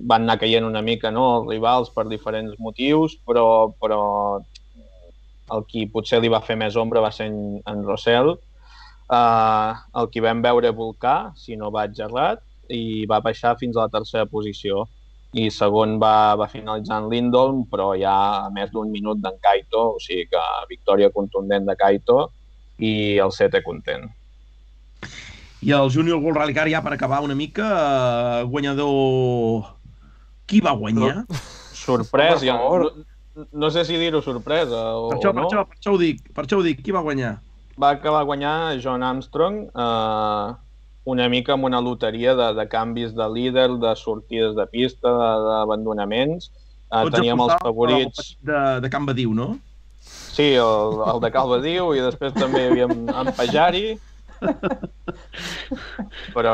[0.04, 4.02] Van anar caient una mica no, els rivals per diferents motius, però, però
[5.56, 8.34] el qui potser li va fer més ombra va ser en, en Rossell.
[9.06, 12.42] Uh, el que vam veure Volcà, si no vaig errat,
[12.74, 14.88] i va baixar fins a la tercera posició
[15.36, 18.16] i segon va, va finalitzar en Lindholm, però ja
[18.46, 22.30] a més d'un minut d'en Kaito, o sigui que victòria contundent de Kaito
[22.80, 24.08] i el sete content.
[25.66, 29.74] I el Junior World Rally Car ja per acabar una mica, uh, guanyador...
[30.46, 31.24] Qui va guanyar?
[31.74, 32.92] Sorprès, ja, no,
[33.52, 35.42] no sé si dir-ho sorpresa o, Per això, o no.
[35.42, 37.34] per, això, per això ho dic, per això ho dic, qui va guanyar?
[37.82, 40.54] Va acabar guanyar John Armstrong eh,
[41.06, 45.42] una mica amb una loteria de, de canvis de líder, de sortides de pista, de-
[45.50, 46.52] d'abandonaments.
[46.94, 48.18] Eh, teníem els favorits...
[48.22, 49.56] petit De, de Can Badiu, no?
[50.06, 53.86] Sí, el, el de Calvadiu i després també hi havia en, en Pajari.
[56.36, 56.54] Però,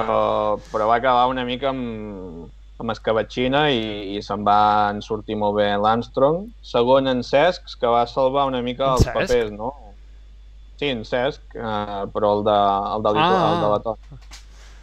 [0.72, 2.48] però va acabar una mica amb,
[2.82, 3.82] amb escabatxina i,
[4.16, 4.60] i se'n va
[4.94, 6.46] en sortir molt bé l'Armstrong.
[6.66, 9.18] Segon en Cesc, que va salvar una mica En els Cesc?
[9.18, 9.74] papers, no?
[10.82, 12.54] Sí, en Cesc, eh, però el de,
[12.98, 14.22] el de, Ah, el de la Tona.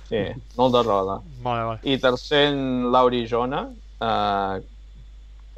[0.08, 0.20] Sí,
[0.56, 1.16] no el de Roda.
[1.42, 1.80] Vale, vale.
[1.82, 2.60] I tercer en
[2.92, 3.64] Lauri Jona,
[3.98, 4.60] eh,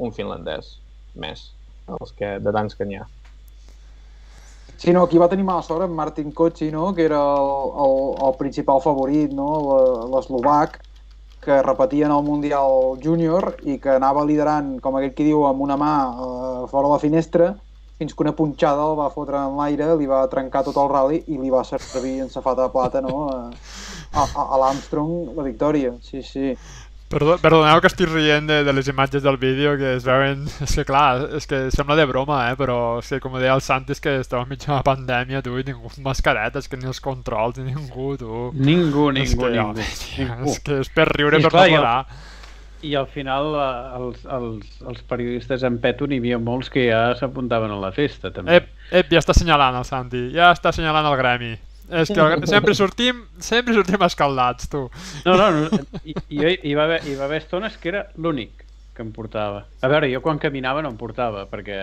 [0.01, 0.79] un finlandès
[1.21, 1.45] més,
[1.93, 3.07] els que, de tants que n'hi ha.
[4.81, 6.95] Sí, no, aquí va tenir mala sort en Martin Kochi, no?
[6.97, 7.53] que era el,
[7.85, 7.97] el,
[8.31, 9.51] el principal favorit, no?
[9.69, 10.81] La- l'eslovac,
[11.45, 15.61] que repetia en el Mundial Júnior i que anava liderant, com aquell qui diu, amb
[15.69, 17.59] una mà eh, fora la finestra,
[18.01, 21.23] fins que una punxada el va fotre en l'aire, li va trencar tot el rally
[21.29, 23.27] i li va servir en safata de plata no?
[23.29, 23.41] a,
[24.17, 25.93] a, a l'Armstrong la victòria.
[26.01, 26.55] Sí, sí.
[27.11, 30.45] Perdó, perdoneu que estic rient de, de les imatges del vídeo que es veuen...
[30.63, 32.55] És que clar, és que sembla de broma, eh?
[32.55, 35.67] Però és que com deia el Santi, és que estem enmig d'una pandèmia, tu, i
[35.67, 38.45] ningú amb mascaretes, que ni els controls, ni ningú, tu.
[38.55, 39.89] Ningú, és ningú, que, ningú.
[39.91, 40.53] tio, ningú.
[40.55, 42.30] És que és per riure, I per clar, no el- plorar.
[42.83, 47.03] I al final eh, els, els, els periodistes en peto n'hi havia molts que ja
[47.19, 48.61] s'apuntaven a la festa, també.
[48.61, 48.71] Ep,
[49.03, 51.53] ep, ja està assenyalant el Santi, ja està assenyalant el gremi.
[51.91, 54.85] És que el, sempre sortim, sempre sortim escaldats, tu.
[55.27, 58.65] No, no, no i, i, hi, va haver, hi va haver estones que era l'únic
[58.95, 59.65] que em portava.
[59.83, 61.79] A veure, jo quan caminava no em portava, perquè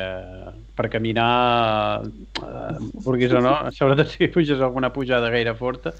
[0.77, 5.95] per caminar, eh, vulguis o no, sobretot si puges alguna pujada gaire forta,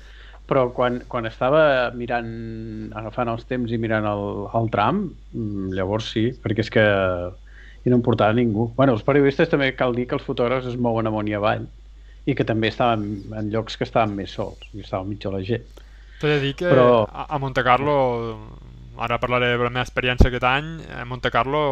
[0.48, 2.30] però quan, quan estava mirant,
[2.96, 4.24] agafant els temps i mirant el,
[4.56, 6.86] el tram, mm, llavors sí, perquè és que
[7.88, 8.70] i no em portava ningú.
[8.76, 11.68] Bueno, els periodistes també cal dir que els fotògrafs es mouen amunt i avall
[12.28, 13.06] i que també estaven
[13.40, 15.64] en llocs que estaven més sols i estava mig la gent.
[16.20, 17.96] T'he de dir que Però- a, a Monte Carlo,
[19.00, 21.64] ara parlaré de la meva experiència aquest any, a Monte Carlo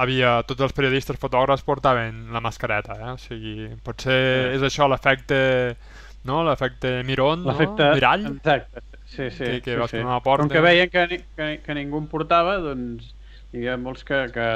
[0.00, 3.14] havia, tots els periodistes fotògrafs portaven la mascareta, eh?
[3.14, 5.40] o sigui, potser és això l'efecte,
[6.24, 6.42] no?
[6.46, 7.50] l'efecte Miron, no?
[7.52, 7.88] L'efecte...
[7.96, 9.44] Mirall, Exacte, sí, sí.
[9.44, 10.02] Que- que sí, vas sí.
[10.04, 10.44] una porta.
[10.44, 13.12] Com que veien que, ni- que, que ningú em portava, doncs
[13.52, 14.48] hi havia molts que, que,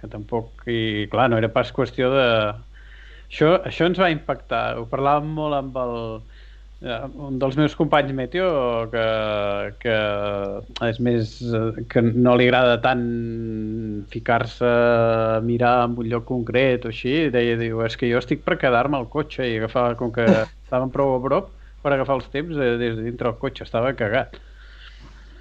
[0.00, 0.64] que tampoc...
[0.70, 2.26] I clar, no era pas qüestió de...
[3.30, 4.64] Això, això ens va impactar.
[4.80, 5.94] Ho parlàvem molt amb el,
[6.84, 8.48] un dels meus companys meteo
[8.92, 9.04] que,
[9.80, 9.96] que
[10.84, 13.04] és més eh, que no li agrada tant
[14.12, 18.44] ficar-se a mirar en un lloc concret o així, deia, diu, és que jo estic
[18.44, 21.48] per quedar-me al cotxe i agafar, com que estàvem prou a prop
[21.84, 24.36] per agafar els temps eh, des de dintre del cotxe, estava cagat.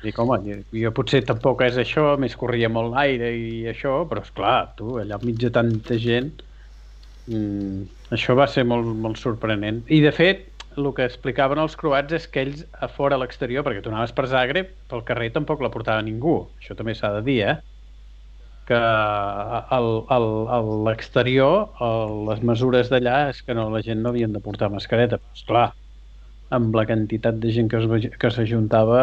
[0.03, 0.39] Dic, home,
[0.75, 4.97] jo potser tampoc és això, més corria molt l'aire i això, però és clar, tu,
[4.99, 6.31] allà enmig de tanta gent,
[7.27, 9.79] mm, això va ser molt, molt sorprenent.
[9.87, 13.65] I de fet, el que explicaven els croats és que ells a fora a l'exterior,
[13.65, 17.21] perquè tu anaves per Zagreb, pel carrer tampoc la portava ningú, això també s'ha de
[17.27, 17.55] dir, eh?
[18.67, 19.79] que a
[20.87, 21.55] l'exterior
[22.29, 25.65] les mesures d'allà és que no, la gent no havien de portar mascareta, però esclar,
[26.55, 29.01] amb la quantitat de gent que s'ajuntava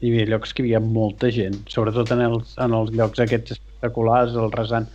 [0.00, 3.58] hi havia llocs que hi havia molta gent, sobretot en els, en els llocs aquests
[3.58, 4.88] espectaculars, el resant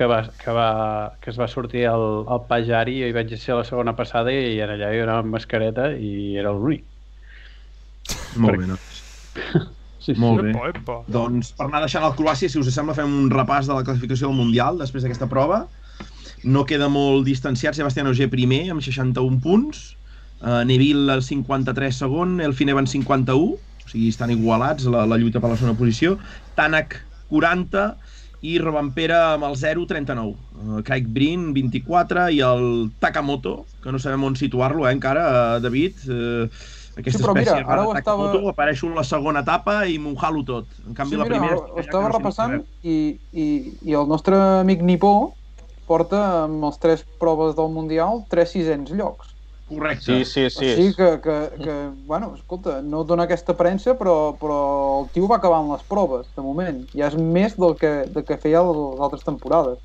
[0.00, 3.66] que, va, que, va, que es va sortir al, al Pajari i vaig ser la
[3.68, 6.86] segona passada i era allà hi anava amb mascareta i era l'únic.
[8.40, 8.80] Molt bé, no?
[10.00, 10.54] Sí, Molt bé.
[10.54, 10.94] Epa, epa.
[11.12, 14.30] Doncs per anar deixant el Croàcia, si us sembla, fem un repàs de la classificació
[14.30, 15.58] del Mundial després d'aquesta prova.
[16.40, 19.82] No queda molt distanciat Sebastián Ogier primer, amb 61 punts.
[20.40, 25.44] Uh, Neville el 53 segon, Elfin Evans 51, o sigui, estan igualats la, la lluita
[25.44, 26.16] per la segona posició.
[26.56, 26.96] Tanak
[27.28, 27.84] 40
[28.42, 30.34] i Robampera amb el 0, 39.
[30.56, 35.24] Uh, Craig Breen 24 i el Takamoto, que no sabem on situar-lo eh, encara,
[35.56, 35.98] uh, David.
[36.08, 36.46] Uh,
[36.96, 39.98] aquesta Sí, però mira, espècie ara ho estava- Takamoto apareix en la segona etapa i
[39.98, 40.14] m'ho
[40.44, 40.66] tot.
[40.86, 41.56] En canvi, Sí, la mira, primera...
[41.58, 42.96] ho, estava no repassant i,
[43.32, 43.46] i,
[43.84, 45.34] i el nostre amic Nipó
[45.86, 49.34] porta amb els tres proves del Mundial tres sisens llocs.
[49.70, 50.24] Correcte.
[50.24, 50.70] Sí, sí, O sí.
[50.74, 51.74] sigui que, que, que,
[52.06, 54.56] bueno, escolta, no dona aquesta aparença, però, però
[55.04, 56.80] el tio va acabant les proves, de moment.
[56.96, 59.78] Ja és més del que, del que feia les altres temporades.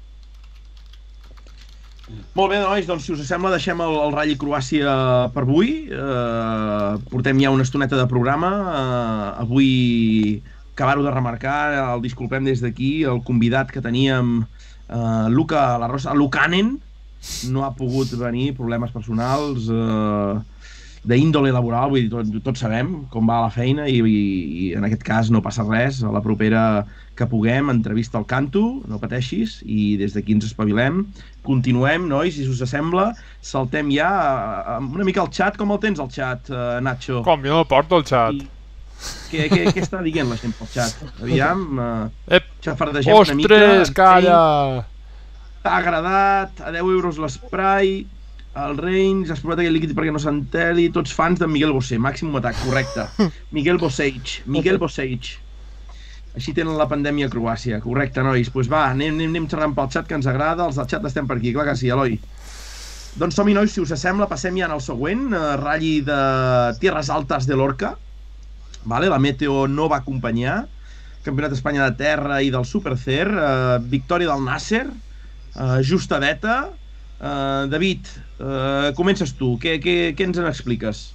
[2.36, 4.96] Molt bé, nois, doncs si us sembla deixem el, el Rally Croàcia
[5.34, 5.72] per avui.
[5.90, 8.52] Eh, portem ja una estoneta de programa.
[8.66, 9.70] Eh, avui
[10.76, 11.60] acabar-ho de remarcar,
[11.96, 14.42] el disculpem des d'aquí, el convidat que teníem,
[14.90, 16.76] eh, Luca La Rosa, Lucanen,
[17.50, 20.36] no ha pogut venir, problemes personals, eh,
[21.06, 24.22] d'índole laboral, vull dir, tot, tots sabem com va la feina i, i,
[24.66, 26.86] i en aquest cas no passa res, a la propera
[27.16, 31.06] que puguem, entrevista al canto, no pateixis, i des d'aquí ens espavilem.
[31.46, 33.12] Continuem, nois, si us sembla,
[33.42, 34.10] saltem ja
[34.66, 37.22] eh, una mica al xat, com el tens el xat, eh, Nacho?
[37.28, 38.44] Com, jo no el porto al xat.
[38.44, 38.52] I
[39.30, 41.02] Què, què, què està dient la gent pel xat?
[41.22, 41.64] Aviam,
[42.32, 43.54] eh, xafardegem una mica.
[43.54, 44.42] ostres, calla!
[45.66, 48.04] T'ha agradat, a 10 euros l'esprai,
[48.62, 52.36] el Reigns, has provat aquell líquid perquè no s'enteli, tots fans de Miguel Bosé, màxim
[52.38, 53.08] atac, correcte.
[53.56, 55.32] Miguel Boseig, Miguel Boseig.
[56.38, 58.46] Així tenen la pandèmia a Croàcia, correcte, nois.
[58.46, 61.08] Doncs pues va, anem, anem, anem xerrant pel xat que ens agrada, els del xat
[61.10, 62.20] estem per aquí, clar que sí, Eloi.
[63.18, 66.20] Doncs som-hi, nois, si us sembla, passem ja al següent, eh, ratll de
[66.84, 67.96] Tierras Altas de Lorca.
[68.86, 70.60] Vale, la Meteo no va acompanyar.
[71.26, 73.26] Campionat d'Espanya de terra i del Supercer.
[73.26, 74.86] Eh, victòria del Nasser.
[75.56, 76.70] Eh, justadeta.
[77.20, 78.06] Eh, David,
[78.40, 79.56] eh, comences tu.
[79.62, 81.12] Què, què, què ens en expliques?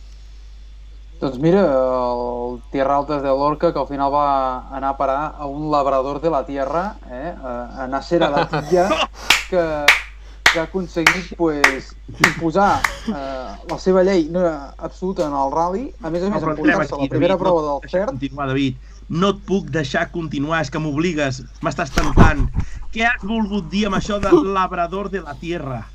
[1.21, 4.29] Doncs mira, el Tierra Altas de Lorca, que al final va
[4.73, 7.35] anar a parar a un labrador de la tierra, eh?
[7.45, 8.89] a Nasser Alatilla,
[9.51, 9.65] que,
[10.53, 11.91] que ha aconseguit pues,
[12.25, 12.81] imposar
[13.13, 14.47] eh, la seva llei no,
[14.79, 17.75] absoluta en el rally, a més a més, entrem emportar-se la primera David, prova no
[17.75, 18.15] del CERT.
[18.15, 18.81] Continuar, David.
[19.11, 22.45] No et puc deixar continuar, és que m'obligues, m'estàs tentant.
[22.95, 25.83] Què has volgut dir amb això de labrador de la tierra?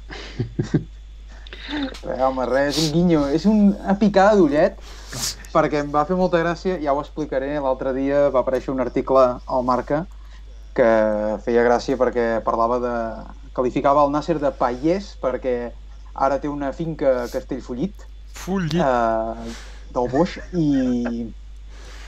[1.66, 4.78] Eh, home, res, és un guinyo, és una picada d'ullet,
[5.49, 9.24] perquè em va fer molta gràcia, ja ho explicaré, l'altre dia va aparèixer un article
[9.34, 10.03] al Marca
[10.78, 10.86] que
[11.45, 12.93] feia gràcia perquè parlava de...
[13.55, 15.55] qualificava el Nasser de paiès perquè
[16.13, 18.05] ara té una finca a Castellfollit,
[18.36, 18.78] Fullit.
[18.78, 19.55] eh,
[19.95, 21.32] del Boix, i,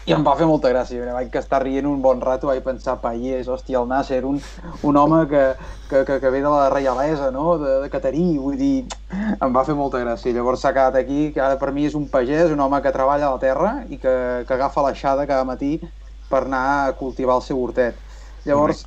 [0.07, 1.01] i em va fer molta gràcia.
[1.01, 4.39] Mira, vaig estar rient un bon rato, vaig pensar, paiès, hòstia, el Nasser, un,
[4.87, 5.43] un home que,
[5.89, 9.65] que, que, que ve de la reialesa, no?, de, de Catarí, vull dir, em va
[9.67, 10.31] fer molta gràcia.
[10.35, 13.27] Llavors s'ha quedat aquí, que ara per mi és un pagès, un home que treballa
[13.27, 14.15] a la terra i que,
[14.47, 15.75] que agafa l'aixada cada matí
[16.31, 17.99] per anar a cultivar el seu hortet.
[18.47, 18.85] Llavors,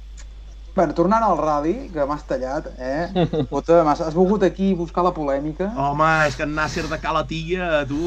[0.74, 3.26] bueno, tornant al rally, que m'has tallat, eh?
[3.50, 5.70] M'has has volgut aquí buscar la polèmica.
[5.76, 7.98] Home, és que en Nasser de Calatilla, tu,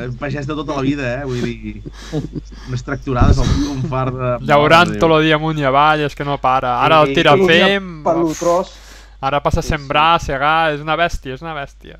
[0.00, 1.24] és pagès de tota la vida, eh?
[1.28, 1.82] Vull dir,
[2.68, 4.32] unes tracturades al tio, un far de...
[4.48, 6.78] Llaurant tot el dia amunt i avall, és que no para.
[6.84, 8.74] Ara el tira fem, Per l'Utros.
[9.20, 11.98] ara passa a sembrar, a segar, és una bèstia, és una bèstia.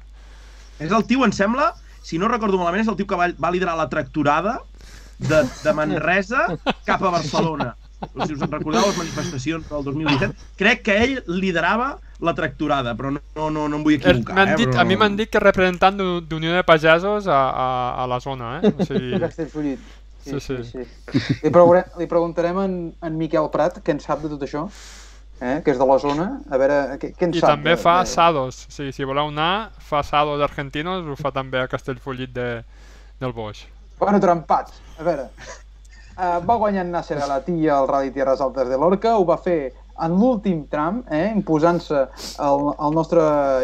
[0.78, 1.72] És el tio, em sembla,
[2.04, 4.60] si no recordo malament, és el tio que va, va liderar la tracturada
[5.18, 6.44] de, de Manresa
[6.84, 7.74] cap a Barcelona.
[8.14, 12.92] O si us en recordeu les manifestacions del 2017, crec que ell liderava la tracturada,
[12.96, 14.48] però no, no, no, no em vull Eh, equivocar.
[14.48, 14.80] eh, dit, però...
[14.80, 17.68] A mi m'han dit que representant d'U- d'Unió de Pagesos a, a,
[18.04, 18.74] a la zona, eh?
[18.76, 19.80] O sigui, Castellfollit.
[20.26, 20.56] Sí, sí.
[20.66, 20.82] sí.
[21.42, 24.64] Li, preguntarem, li preguntarem en, en Miquel Prat, què en sap de tot això,
[25.40, 25.60] eh?
[25.64, 27.52] que és de la zona, a veure què, què en I sap.
[27.54, 28.10] també de, fa de...
[28.10, 28.64] sados.
[28.74, 32.48] Sigui, si voleu anar, fa sados argentinos, ho fa també a Castellfollit de,
[33.22, 33.64] del Boix.
[34.00, 34.82] Bueno, trempats.
[34.98, 35.28] A veure,
[36.16, 40.16] uh, va guanyar Nasser Alatí al Rally Tierras Altes de Lorca, ho va fer en
[40.20, 42.02] l'últim tram, eh, imposant-se
[42.44, 43.22] el, el nostre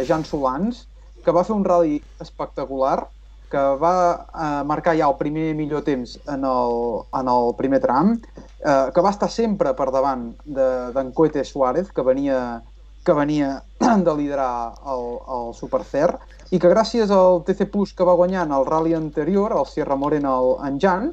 [0.08, 0.86] Jan Solans,
[1.24, 3.04] que va fer un rally espectacular,
[3.52, 6.76] que va eh, marcar ja el primer millor temps en el,
[7.20, 11.92] en el primer tram, eh, que va estar sempre per davant d'en de, Coete Suárez,
[11.92, 12.62] que venia,
[13.04, 13.58] que venia
[14.06, 16.08] de liderar el, el Supercer,
[16.52, 19.96] i que gràcies al TC Plus que va guanyar en el rally anterior, el Sierra
[19.96, 21.12] Morena el, en Jan,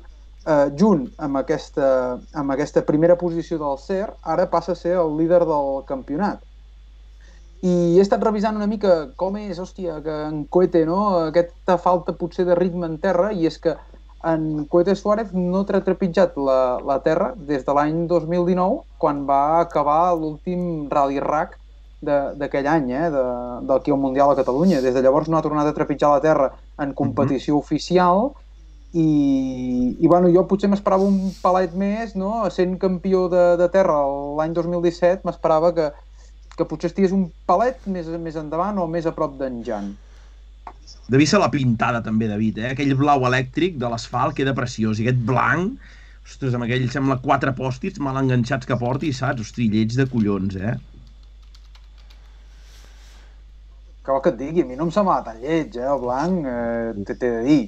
[0.50, 5.16] eh, junt amb aquesta, amb aquesta primera posició del CER, ara passa a ser el
[5.20, 6.42] líder del campionat.
[7.60, 12.16] I he estat revisant una mica com és, hòstia, que en Coete, no?, aquesta falta
[12.16, 13.76] potser de ritme en terra, i és que
[14.30, 19.60] en Coete Suárez no ha trepitjat la, la terra des de l'any 2019, quan va
[19.62, 21.58] acabar l'últim Rally Rack
[22.00, 23.24] d'aquell any, eh, de,
[23.68, 24.80] d'aquí al Mundial a Catalunya.
[24.84, 27.64] Des de llavors no ha tornat a trepitjar la terra en competició uh -huh.
[27.64, 28.32] oficial
[28.94, 32.42] i, i bueno, jo potser m'esperava un palet més, no?
[32.54, 34.00] Sent campió de, de terra
[34.40, 35.90] l'any 2017, m'esperava que,
[36.58, 39.94] que potser estigués un palet més, més endavant o més a prop d'en Jan.
[41.10, 42.74] Devia ser la pintada també, David, eh?
[42.74, 44.98] Aquell blau elèctric de l'asfalt queda preciós.
[44.98, 45.90] I aquest blanc,
[46.26, 49.46] ostres, amb aquell, sembla quatre pòstits mal enganxats que porti, saps?
[49.46, 50.76] Hosti, lleig de collons, eh?
[54.06, 55.90] Que vol que et digui, a mi no em semblava tan lleig, eh?
[55.94, 57.62] El blanc, eh, t'he de dir.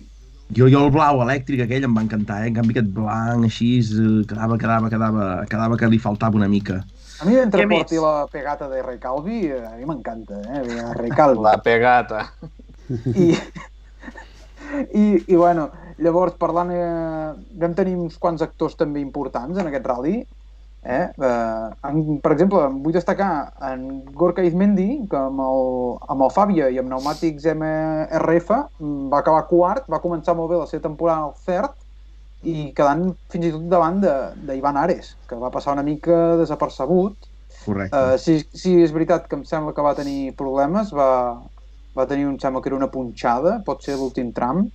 [0.52, 2.50] Jo, jo el blau elèctric aquell em va encantar, eh?
[2.52, 6.82] En canvi aquest blanc així eh, quedava, quedava, quedava, quedava que li faltava una mica.
[7.22, 10.64] A mi mentre Què porti la pegata de Rey Calvi, eh, a mi m'encanta, eh?
[10.98, 11.46] Rey Calvi.
[11.46, 12.26] La pegata.
[13.16, 13.30] I,
[14.92, 15.70] i, i bueno,
[16.02, 17.32] llavors parlant, eh,
[17.62, 20.18] vam tenir uns quants actors també importants en aquest rally.
[20.82, 21.14] Eh?
[21.14, 23.86] Eh, en, per exemple, vull destacar en
[24.18, 25.68] Gorka Izmendi, que amb el,
[26.10, 30.58] amb el Fàbia i amb pneumàtics MRF mm, va acabar quart, va començar molt bé
[30.58, 31.78] la seva temporada al CERT
[32.50, 37.30] i quedant fins i tot davant d'Ivan Ares, que va passar una mica desapercebut.
[37.62, 37.94] Correcte.
[37.94, 41.38] Uh, si, si és veritat que em sembla que va tenir problemes, va,
[41.94, 44.66] va tenir, un, em sembla que era una punxada, pot ser l'últim tram.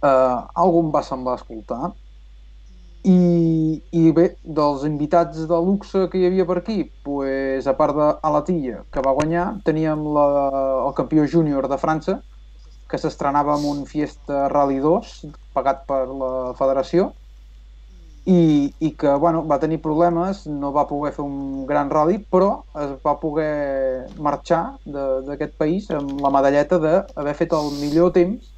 [0.00, 1.92] Uh, algú em va semblar escoltar.
[3.02, 4.24] I, I bé,
[4.58, 9.02] dels invitats de luxe que hi havia per aquí, pues, a part de Alatilla, que
[9.02, 10.26] va guanyar, teníem la,
[10.86, 12.20] el campió júnior de França,
[12.86, 15.16] que s'estrenava amb un Fiesta Rally 2,
[15.56, 16.30] pagat per la
[16.60, 17.10] federació,
[18.24, 22.52] i, i que bueno, va tenir problemes, no va poder fer un gran rally, però
[22.78, 28.52] es va poder marxar d'aquest país amb la medalleta d'haver fet el millor temps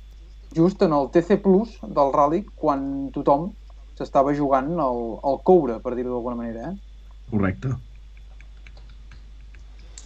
[0.54, 3.54] just en el TC Plus del rally quan tothom
[3.98, 6.70] s'estava jugant el, el coure, per dir-ho d'alguna manera.
[6.70, 6.76] Eh?
[7.30, 7.74] Correcte.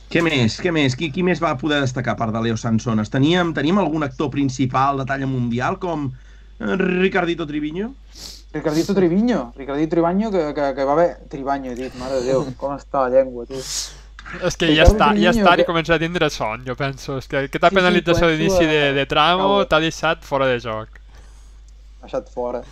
[0.08, 0.56] Què més?
[0.64, 0.94] Què més?
[0.96, 3.10] Qui, qui més va poder destacar a part de Leo Sansones?
[3.12, 7.90] Teníem, teníem algun actor principal de talla mundial com eh, Ricardito Triviño?
[8.54, 11.10] Ricardito Triviño, Ricardito Triviño que, que, que va haver...
[11.28, 13.60] Triviño, he dit, mare de Déu, com està la llengua, tu.
[14.44, 17.18] És que ja està, ja està i comença a tindre son, jo penso.
[17.20, 20.88] És que aquesta Sí, sí, penalització d'inici de, de tramo t'ha deixat fora de joc.
[22.02, 22.62] deixat fora.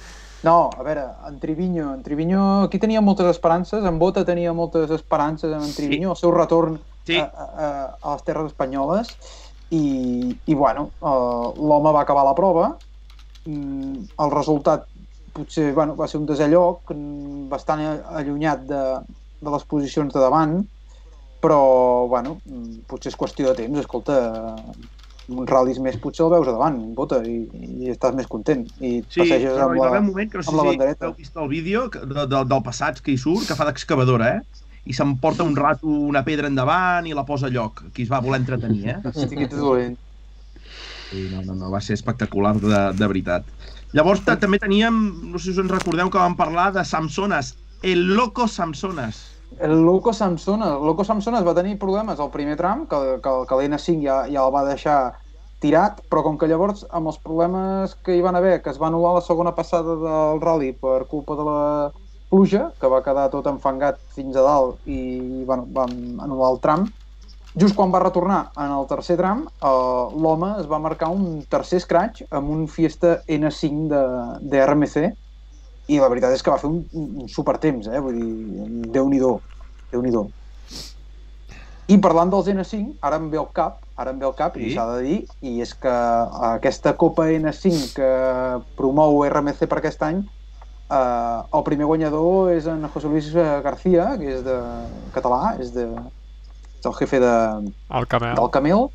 [0.43, 4.91] No, a veure, en Triviño, en Triviño aquí tenia moltes esperances, en Bota tenia moltes
[4.91, 7.17] esperances en Triviño, el seu retorn Sí.
[7.19, 7.69] a, a,
[8.03, 9.17] a les terres espanyoles.
[9.71, 12.69] I, i bueno, uh, l'home va acabar la prova.
[13.47, 14.87] Mm, el resultat
[15.35, 17.83] potser bueno, va ser un desè lloc mm, bastant
[18.21, 18.83] allunyat de,
[19.41, 20.57] de les posicions de davant
[21.41, 23.79] però bueno, mm, potser és qüestió de temps.
[23.83, 24.17] Escolta,
[25.29, 27.37] uns ral·lis més potser el veus a davant, bota i,
[27.87, 29.91] i estàs més content i Sí, passeges amb hi va la...
[29.91, 32.43] haver un moment que no sé amb la si heu vist el vídeo de, de,
[32.53, 34.65] del passat que hi surt, que fa d'excavadora, eh?
[34.87, 37.83] I s'emporta un rato una pedra endavant i la posa a lloc.
[37.95, 38.99] Qui es va voler entretenir, eh?
[39.13, 39.99] Hosti, que dolent.
[41.11, 43.53] Sí, no, no, no, va ser espectacular de, de veritat.
[43.95, 44.97] Llavors ta- també teníem,
[45.31, 47.53] no sé si us en recordeu que vam parlar de Samsonas,
[47.83, 49.21] el loco Samsonas.
[49.59, 50.77] El Loco Samsonas.
[50.77, 54.43] El Loco Samsonas va tenir problemes al primer tram, que, que, que l'N5 ja, ja
[54.45, 54.99] el va deixar
[55.63, 58.91] tirat, però com que llavors amb els problemes que hi van haver, que es va
[58.91, 61.63] anul·lar la segona passada del rally per culpa de la
[62.29, 66.87] pluja, que va quedar tot enfangat fins a dalt i bueno, vam anul·lar el tram,
[67.57, 71.81] just quan va retornar en el tercer tram, eh, l'home es va marcar un tercer
[71.81, 74.03] scratch amb un Fiesta N5 de,
[74.53, 75.07] de RMC
[75.89, 78.01] i la veritat és que va fer un, un supertemps, eh?
[78.03, 79.37] Vull dir, Déu-n'hi-do,
[79.93, 80.13] déu nhi
[81.95, 84.67] I parlant dels N5, ara em ve el cap, ara em ve el cap, Sí?
[84.67, 85.93] i s'ha de dir, i és que
[86.51, 88.11] aquesta Copa N5 que
[88.77, 90.25] promou RMC per aquest any,
[90.91, 94.59] eh, el primer guanyador és en José Luis García, que és de
[95.15, 95.87] català, és, de,
[96.81, 97.35] és el jefe de,
[97.95, 98.35] El camel.
[98.35, 98.89] del Camel,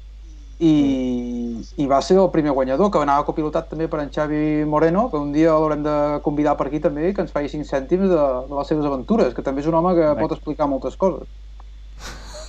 [0.62, 5.08] i, i va ser el primer guanyador, que anava copilotat també per en Xavi Moreno,
[5.10, 5.96] que un dia l'haurem de
[6.26, 9.46] convidar per aquí també, que ens faci 5 cèntims de, de les seves aventures, que
[9.46, 11.26] també és un home que pot explicar moltes coses.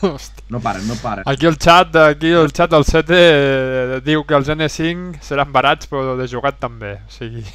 [0.02, 0.42] Hosti.
[0.50, 1.24] No paren, no paren.
[1.30, 5.88] Aquí el xat, aquí el xat del 7 eh, diu que els N5 seran barats
[5.88, 7.46] però de jugat també, o sigui...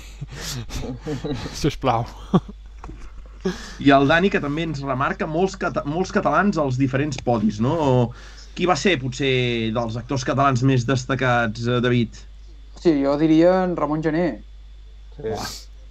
[1.62, 2.08] Sisplau.
[3.84, 7.76] I el Dani, que també ens remarca molts, cata molts catalans als diferents podis, no?
[7.78, 7.94] O
[8.58, 12.18] qui va ser, potser, dels actors catalans més destacats, eh, David?
[12.82, 14.28] Sí, jo diria en Ramon Gené,
[15.18, 15.32] Sí.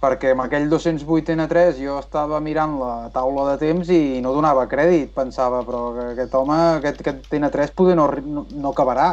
[0.01, 4.67] perquè amb aquell 208 N3 jo estava mirant la taula de temps i no donava
[4.71, 9.09] crèdit, pensava, però que aquest home, aquest, aquest N3 poder no, no, no acabarà.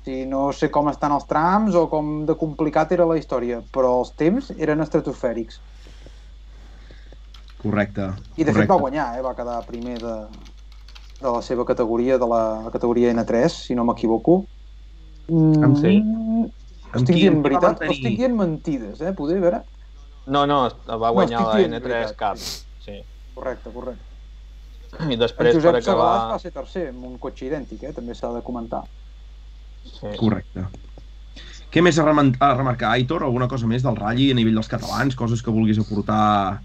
[0.00, 3.60] O sigui, no sé com estan els trams o com de complicat era la història,
[3.74, 5.58] però els temps eren estratosfèrics.
[7.60, 8.06] Correcte.
[8.36, 8.60] I de correcte.
[8.60, 9.22] fet va guanyar, eh?
[9.22, 10.14] va quedar primer de,
[11.20, 14.44] de la seva categoria, de la categoria N3, si no m'equivoco.
[15.28, 16.02] Mm, Sí.
[16.90, 17.94] Estic dient veritat, mantenir?
[17.96, 19.12] estic dient mentides, eh?
[19.14, 19.60] Poder, a veure?
[20.26, 20.56] No, no,
[20.88, 22.36] va guanyar estic la dient N3 veritat, Cup.
[22.84, 22.96] sí.
[23.34, 24.04] Correcte, correcte.
[25.08, 26.40] I En després, per Segalàs va acabar...
[26.42, 27.92] ser tercer, amb un cotxe idèntic, eh?
[27.92, 28.82] també s'ha de comentar.
[29.84, 30.10] Sí.
[30.18, 30.64] Correcte.
[31.70, 33.22] Què més a remarcar, Aitor?
[33.22, 35.14] Alguna cosa més del ratll a nivell dels catalans?
[35.14, 36.60] Coses que vulguis aportar?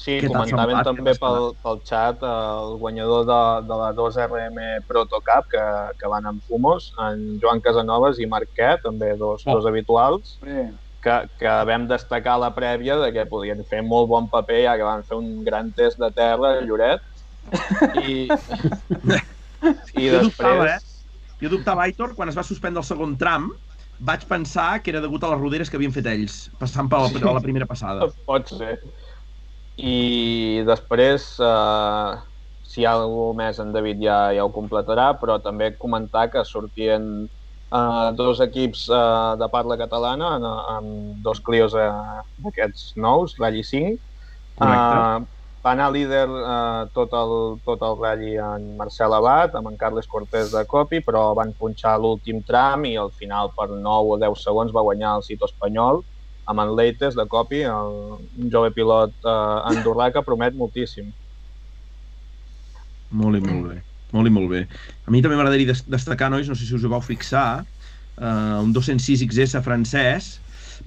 [0.00, 0.86] Sí, Què comentaven semblat?
[0.88, 2.28] també pel, pel xat eh,
[2.64, 5.64] el guanyador de, de la 2RM Proto Cup que,
[6.00, 9.58] que van amb Fumos, en Joan Casanovas i Marquet, també dos, Oh.
[9.58, 10.70] dos habituals, Bé,
[11.04, 14.76] que, que vam destacar a la prèvia de que podien fer molt bon paper ja
[14.80, 17.04] que van fer un gran test de terra a Lloret
[18.08, 18.28] i,
[20.00, 20.78] i Jo dubtava, eh?
[21.40, 23.50] Jo dubtava, Aitor, quan es va suspendre el segon tram,
[24.00, 27.08] vaig pensar que era degut a les roderes que havien fet ells, passant per la,
[27.12, 28.08] a la primera passada.
[28.28, 28.78] pot ser
[29.76, 32.18] i després eh,
[32.70, 36.44] si hi ha algú més en David ja, ja ho completarà però també comentar que
[36.44, 40.46] sortien eh, dos equips eh, de parla catalana en,
[40.76, 41.90] amb dos Clios eh,
[42.44, 43.98] d'aquests nous, Rally 5
[44.60, 45.24] Correcte.
[45.24, 49.76] Eh, va anar líder eh, tot, el, tot el rally en Marcel Abad, amb en
[49.80, 54.18] Carles Cortés de Copi, però van punxar l'últim tram i al final per 9 o
[54.20, 56.02] 10 segons va guanyar el Cito espanyol
[56.50, 57.94] amb en Leites de Copi, el,
[58.42, 59.34] un jove pilot eh,
[59.72, 61.08] andorrà que promet moltíssim.
[63.10, 63.78] Molt bé, molt bé.
[64.14, 64.64] Molt i molt bé.
[65.06, 67.62] A mi també m'agradaria des- destacar, nois, no sé si us ho vau fixar,
[68.18, 70.32] eh, un 206 XS francès,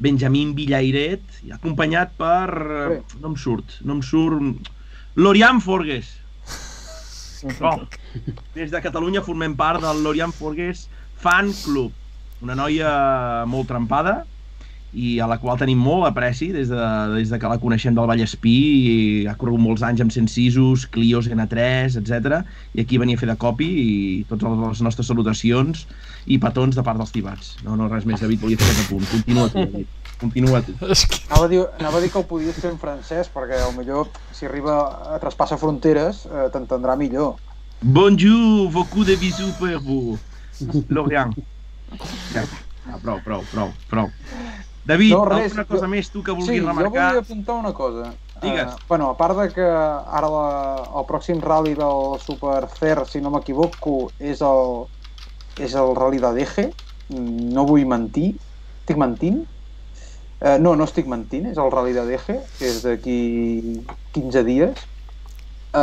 [0.04, 2.50] Benjamin Villairet, i acompanyat per...
[2.98, 4.72] Eh, no em surt, no em surt...
[5.16, 6.12] Lorian Forges.
[7.60, 7.76] Oh,
[8.56, 10.86] des de Catalunya formem part del Lorian Forges
[11.20, 11.92] Fan Club.
[12.40, 12.92] Una noia
[13.52, 14.22] molt trempada
[14.94, 16.82] i a la qual tenim molt apreci des de,
[17.16, 18.96] des de que la coneixem del Vallespí i
[19.28, 22.44] ha corregut molts anys amb 106, Clios N3, etc.
[22.78, 23.90] I aquí venia a fer de copi i
[24.30, 25.88] totes les nostres salutacions
[26.30, 27.56] i petons de part dels tibats.
[27.66, 29.08] No, no, res més, David, volia fer aquest apunt.
[29.12, 30.00] Continua tu, David.
[30.22, 30.76] Continua tu.
[30.84, 34.46] Anava a, dir, anava a dir que ho podies fer en francès, perquè millor si
[34.48, 34.78] arriba
[35.10, 37.36] a traspassa fronteres eh, t'entendrà millor.
[37.82, 40.20] Bonjour, beaucoup de bisous per vous.
[40.94, 41.34] Lorient.
[42.32, 44.14] Ja, ja, prou, prou, prou, prou.
[44.86, 47.06] David, No, res, alguna cosa jo- més tu que Sí, vulguis jo remarcar?
[47.08, 48.14] volia apuntar una cosa.
[48.42, 48.74] Digues.
[48.74, 50.48] Eh, bueno, a part de que ara la,
[51.00, 54.86] el pròxim rally del Super Fair, si no m'equivoco, és el,
[55.58, 56.66] és el rally de Deje,
[57.10, 58.34] no vull mentir,
[58.84, 59.44] estic mentint?
[60.44, 63.20] Eh, no, no estic mentint, és el rally de Deje, que és d'aquí
[64.12, 64.84] 15 dies.
[65.74, 65.80] Eh,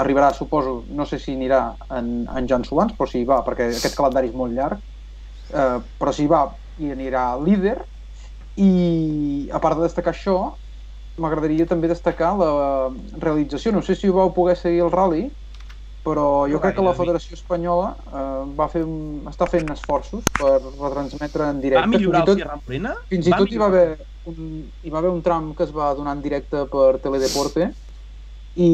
[0.00, 3.66] arribarà, suposo, no sé si anirà en, en Jan Solans, però si hi va, perquè
[3.74, 4.78] aquest calendari és molt llarg,
[5.52, 6.44] eh, però si hi va
[6.80, 7.76] i anirà líder,
[8.56, 10.36] i a part de destacar això,
[11.20, 12.50] m'agradaria també destacar la
[13.22, 13.72] realització.
[13.72, 15.28] No sé si ho vau poder seguir el rally,
[16.04, 20.58] però jo crec que la Federació Espanyola eh, va fer, un- està fent esforços per
[20.60, 21.86] retransmetre en directe.
[21.86, 22.94] Va millorar el Fins i tot, Sierra Morena?
[23.08, 23.86] fins i Va tot hi va, haver
[24.24, 24.50] un,
[24.82, 27.70] hi va haver un tram que es va donar en directe per Teledeporte
[28.54, 28.68] i,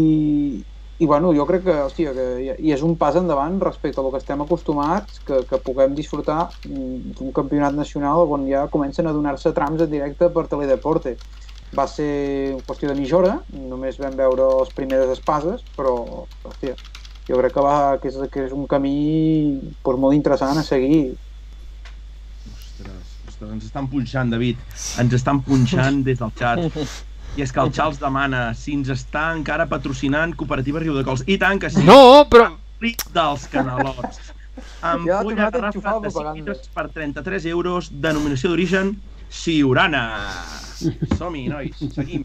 [1.01, 4.11] i bueno, jo crec que, hòstia, que i, és un pas endavant respecte a lo
[4.13, 9.15] que estem acostumats, que, que puguem disfrutar mm, d'un campionat nacional on ja comencen a
[9.17, 11.17] donar-se trams en directe per Teledeporte.
[11.73, 13.35] Va ser qüestió de mitja hora,
[13.73, 15.97] només vam veure les primeres espases, però,
[16.45, 16.77] hòstia,
[17.31, 18.97] jo crec que, va, que, és, que és un camí
[19.81, 21.15] pues, molt interessant a seguir.
[22.53, 24.61] Ostres, ostres, ens estan punxant, David.
[25.01, 26.69] Ens estan punxant des del xat.
[27.39, 31.23] I és que el Charles demana si ens està encara patrocinant Cooperativa Riudecols.
[31.31, 31.85] I tant que sí.
[31.87, 32.51] No, però...
[33.15, 34.33] Dels canalots.
[34.91, 36.39] Amb Ja, fulla tornat a garrafa enxufar de 5 propaganda.
[36.41, 38.97] litres per 33 euros, denominació d'origen
[39.31, 40.05] Ciurana.
[41.17, 42.25] Som-hi, nois, seguim.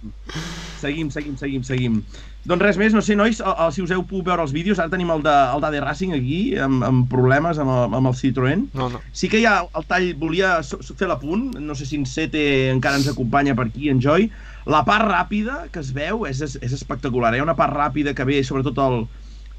[0.80, 2.00] Seguim, seguim, seguim, seguim.
[2.48, 4.80] Doncs res més, no sé, nois, el, el, si us heu pogut veure els vídeos,
[4.80, 8.18] ara tenim el de, el d'AD Racing aquí, amb, amb problemes amb el, amb el
[8.18, 8.66] Citroën.
[8.78, 9.02] No, no.
[9.14, 13.02] Sí que hi ha el tall, volia fer l'apunt, no sé si en Sete encara
[13.02, 14.30] ens acompanya per aquí, en Joy.
[14.66, 17.34] La part ràpida que es veu és, és, és espectacular.
[17.36, 19.00] Hi ha una part ràpida que ve sobretot el,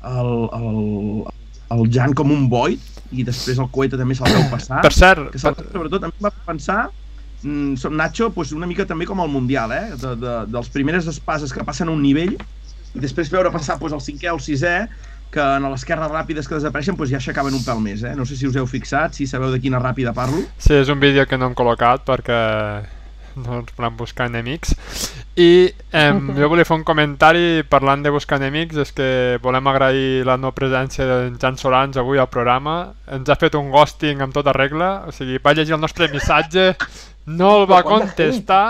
[0.02, 1.24] el, el,
[1.76, 2.82] el Jan com un boit
[3.14, 4.82] i després el coeta també se'l veu passar.
[4.82, 6.80] Per cert, Que se'l, sobretot a mi em va pensar
[7.42, 9.84] mm, som Nacho pues, una mica també com el Mundial, eh?
[10.00, 13.94] De, de, dels primeres espases que passen a un nivell i després veure passar pues,
[13.94, 14.80] el cinquè o el sisè
[15.30, 18.14] que en les esquerres ràpides que desapareixen pues, ja aixecaven un pèl més, eh?
[18.18, 20.42] No sé si us heu fixat, si sabeu de quina ràpida parlo.
[20.58, 22.38] Sí, és un vídeo que no hem col·locat perquè
[23.36, 24.74] no ens volem buscar enemics.
[25.36, 29.08] I eh, jo volia fer un comentari parlant de buscar enemics, és que
[29.44, 32.94] volem agrair la no presència d'en Jan Solans avui al programa.
[33.12, 36.72] Ens ha fet un ghosting amb tota regla, o sigui, va llegir el nostre missatge,
[37.26, 38.60] no el va contestar,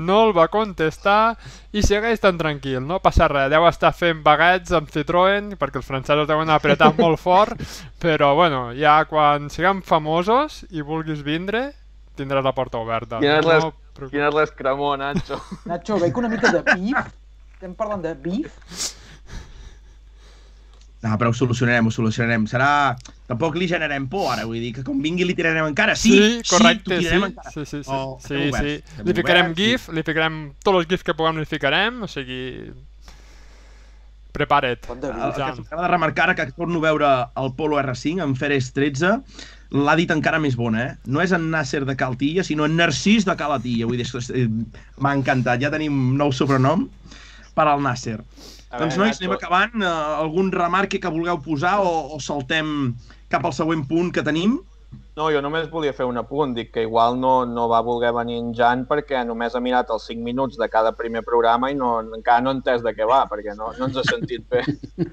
[0.00, 1.36] no el va contestar
[1.76, 3.50] i segueix tan tranquil, no passa res.
[3.52, 7.60] Deu estar fent baguets amb Citroën perquè els francesos deuen apretar molt fort,
[8.00, 11.68] però bueno, ja quan siguem famosos i vulguis vindre,
[12.16, 13.20] tindràs la porta oberta.
[13.20, 15.40] Quin és l'es- No, però- Quin és l'escramó, Nacho?
[15.70, 17.10] Nacho, veig una mica de beef.
[17.54, 18.50] Estem parlant de beef.
[21.02, 22.42] No, però ho solucionarem, ho solucionarem.
[22.48, 22.94] Serà...
[23.26, 25.94] Tampoc li generem por, ara, vull dir que com vingui li tirarem encara.
[25.96, 27.50] Sí, Sí, correcte, sí, sí, encara.
[27.54, 28.74] sí, sí, sí, Oh, sí, sí.
[29.06, 32.42] Li ficarem oberts, GIF, li ficarem tots els GIFs que puguem, li ficarem, o sigui...
[34.36, 34.84] Prepara't.
[35.00, 37.08] De El, que s'acaba de remarcar ara que torno a veure
[37.42, 39.16] el Polo R5 en Feres 13
[39.70, 40.94] l'ha dit encara més bona, eh?
[41.06, 43.86] No és en Nasser de Caltilla, sinó en Narcís de Calatilla.
[43.86, 44.46] Vull dir, eh,
[44.98, 45.60] m'ha encantat.
[45.62, 46.88] Ja tenim nou sobrenom
[47.54, 48.18] per al Nasser.
[48.70, 49.76] A doncs, veure, nois, anem acabant.
[49.82, 52.94] Uh, algun remarque que vulgueu posar o, o saltem
[53.30, 54.58] cap al següent punt que tenim?
[55.20, 56.54] No, jo només volia fer un apunt.
[56.56, 60.06] Dic que igual no, no va voler venir en Jan perquè només ha mirat els
[60.08, 63.26] 5 minuts de cada primer programa i no, encara no ha entès de què va,
[63.28, 64.62] perquè no, no ens ha sentit bé.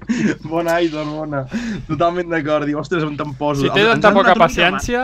[0.48, 1.42] Bona, Aitor, bona.
[1.90, 2.64] Totalment d'acord.
[2.70, 3.66] Diu, ostres, on te'n poso?
[3.66, 5.02] Si té Ens tanta han poca paciència,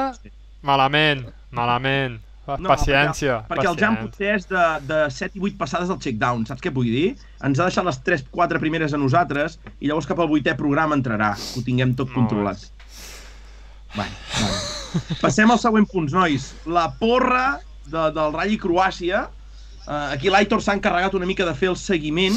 [0.64, 2.22] malament, malament.
[2.44, 6.00] No, paciència, Perquè, perquè el Jan potser és de, de 7 i 8 passades del
[6.04, 7.06] checkdown, saps què vull dir?
[7.44, 11.32] Ens ha deixat les 3-4 primeres a nosaltres i llavors cap al vuitè programa entrarà,
[11.40, 12.68] que ho tinguem tot No, controlat.
[13.96, 14.73] Bueno, bueno.
[15.22, 16.50] Passem als següents punts, nois.
[16.66, 19.26] La porra de, del Rally Croàcia.
[19.84, 22.36] Uh, aquí l'Aitor s'ha encarregat una mica de fer el seguiment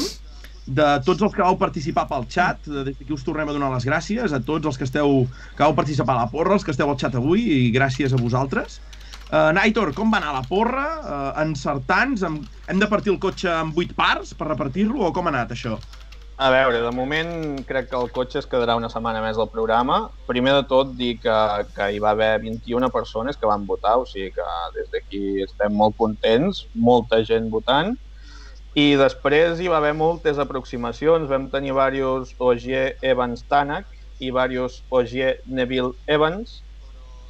[0.68, 2.66] de tots els que vau participar pel xat.
[2.68, 5.22] Eh, Des d'aquí us tornem a donar les gràcies a tots els que esteu
[5.56, 8.20] que vau participar a la porra, els que esteu al xat avui, i gràcies a
[8.20, 8.80] vosaltres.
[9.28, 10.84] Uh, Naitor, com va anar la porra?
[11.04, 12.22] Uh, encertants?
[12.24, 12.38] Hem,
[12.68, 15.76] hem de partir el cotxe en 8 parts per repartir-lo o com ha anat això?
[16.38, 17.30] A veure, de moment
[17.66, 19.96] crec que el cotxe es quedarà una setmana més al programa.
[20.30, 21.38] Primer de tot dir que,
[21.74, 25.74] que hi va haver 21 persones que van votar, o sigui que des d'aquí estem
[25.74, 27.90] molt contents, molta gent votant.
[28.78, 34.84] I després hi va haver moltes aproximacions, vam tenir diversos Ogier Evans Tanak i diversos
[34.94, 36.60] Ogier Neville Evans,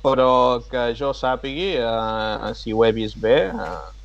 [0.05, 3.98] però que jo sàpigui, eh, si ho he vist bé, eh,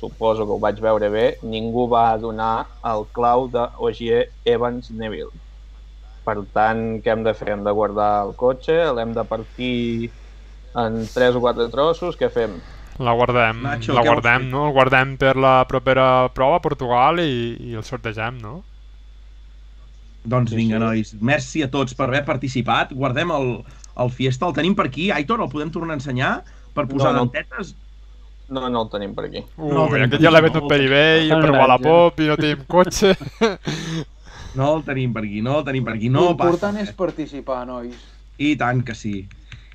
[0.00, 1.24] suposo que ho vaig veure bé,
[1.54, 2.52] ningú va donar
[2.92, 5.32] el clau de Ogier Evans Neville.
[6.28, 7.50] Per tant, què hem de fer?
[7.54, 9.74] Hem de guardar el cotxe, l'hem de partir
[10.84, 12.60] en tres o quatre trossos, què fem?
[13.06, 14.64] La guardem, Nacho, la guardem, no?
[14.68, 16.06] El guardem per la propera
[16.40, 17.30] prova a Portugal i,
[17.70, 18.56] i el sortegem, no?
[20.32, 21.12] Doncs vinga, nois.
[21.30, 22.92] Merci a tots per haver participat.
[23.02, 23.50] Guardem el,
[24.04, 25.10] el Fiesta, el tenim per aquí.
[25.14, 26.32] Aitor, el podem tornar a ensenyar
[26.74, 27.24] per posar No, no.
[27.24, 27.76] dentetes?
[28.48, 29.42] No, no el tenim per aquí.
[29.56, 30.68] Ui, No tenim aquest ja l'he venut no.
[30.70, 33.16] per eBay, No, per Wallapop i no tenim cotxe.
[34.56, 36.08] No el tenim per aquí, no el tenim per aquí.
[36.08, 37.98] No L'important és participar, nois.
[38.40, 39.26] I tant que sí.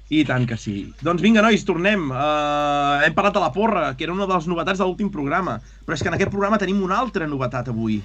[0.09, 0.73] I tant que sí.
[1.05, 2.07] Doncs vinga, nois, tornem.
[2.09, 5.59] Uh, hem parlat de la porra, que era una de les novetats de l'últim programa.
[5.85, 7.99] Però és que en aquest programa tenim una altra novetat avui.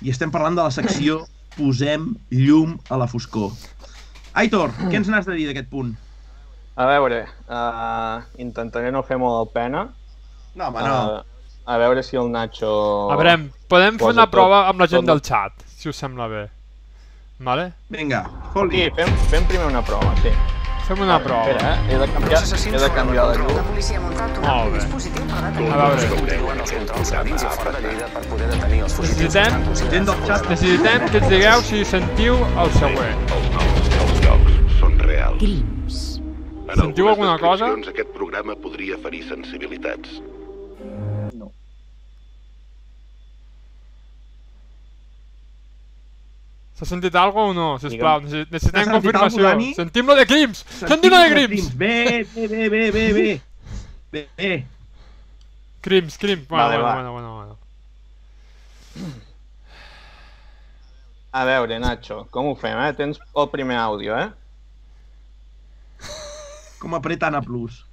[0.00, 1.26] I estem parlant de la secció
[1.56, 3.52] Posem llum a la foscor.
[4.36, 5.94] Aitor, què ens n'has de dir d'aquest punt?
[6.76, 9.86] A veure, uh, intentaré no fer molt el pena.
[10.56, 10.98] No, home, no.
[11.20, 11.22] Uh,
[11.68, 12.72] a veure si el Nacho...
[13.12, 13.36] A veure,
[13.68, 16.44] podem fer una tot- prova amb la gent tot- del chat, si us sembla bé.
[17.38, 17.72] Vale?
[17.92, 18.84] Vinga, Sí, fot-li.
[18.96, 20.30] fem, fem primer una prova, sí.
[20.86, 21.42] Fem una prova.
[21.50, 21.78] Espera, eh?
[21.90, 23.48] He de canviar, he de canviar la llum.
[23.56, 25.96] La policia ha muntat un Molt dispositiu per detenir A veure.
[26.00, 26.06] de
[28.86, 33.18] Necessitem- Necessitem que ens digueu si sentiu el següent.
[33.34, 35.38] Els llocs són reals.
[35.42, 36.20] Crims.
[36.68, 37.66] En Sentiu alguna cosa?
[37.66, 40.20] descripcions, Aquest programa podria ferir sensibilitats.
[46.76, 47.66] S'ha sentit alguna o no?
[47.80, 48.26] Sisplau, Digue'm.
[48.30, 49.38] necessi- necessitem confirmació.
[49.40, 49.74] alguna, Dani?
[49.74, 50.64] Sentim lo de Crims!
[50.80, 51.70] Sentim lo de Crims!
[51.76, 53.40] Bé, bé, bé, bé, bé, bé.
[54.12, 54.66] Bé, bé.
[55.80, 56.46] Crims, Crims.
[56.48, 56.94] Bueno, Vale, bueno, va.
[56.94, 57.56] bueno, bueno,
[58.94, 59.16] bueno.
[61.32, 62.92] A veure, Nacho, com ho fem, eh?
[62.96, 64.30] Tens el primer àudio, eh?
[66.78, 67.84] Com apretant a plus.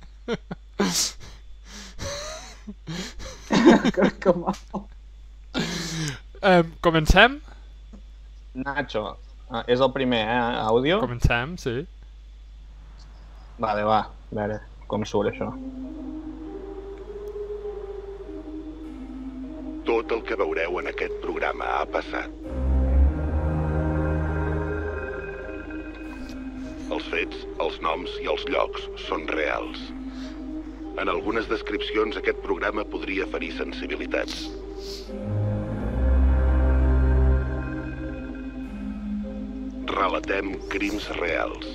[3.94, 4.56] que mal.
[6.42, 7.40] Eh, comencem?
[8.54, 9.18] Nacho,
[9.50, 10.42] ah, és el primer, eh?
[10.62, 11.00] Àudio?
[11.02, 11.80] Comencem, sí.
[13.58, 14.60] Vale, va, a veure
[14.94, 15.48] com surt això.
[19.88, 22.30] Tot el que veureu en aquest programa ha passat.
[26.94, 29.82] Els fets, els noms i els llocs són reals.
[31.02, 34.46] En algunes descripcions aquest programa podria ferir sensibilitats.
[39.94, 41.66] Relatem crims reals.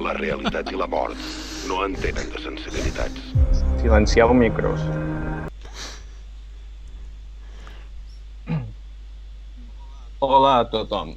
[0.00, 1.18] La realitat i la mort
[1.68, 3.20] no entenen de sensibilitats.
[3.82, 4.80] Silencieu micros.
[10.24, 11.12] Hola a tothom.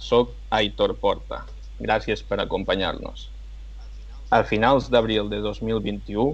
[0.00, 1.42] Soc Aitor Porta.
[1.84, 3.28] Gràcies per acompanyar-nos.
[4.32, 6.30] A finals d'abril de 2021,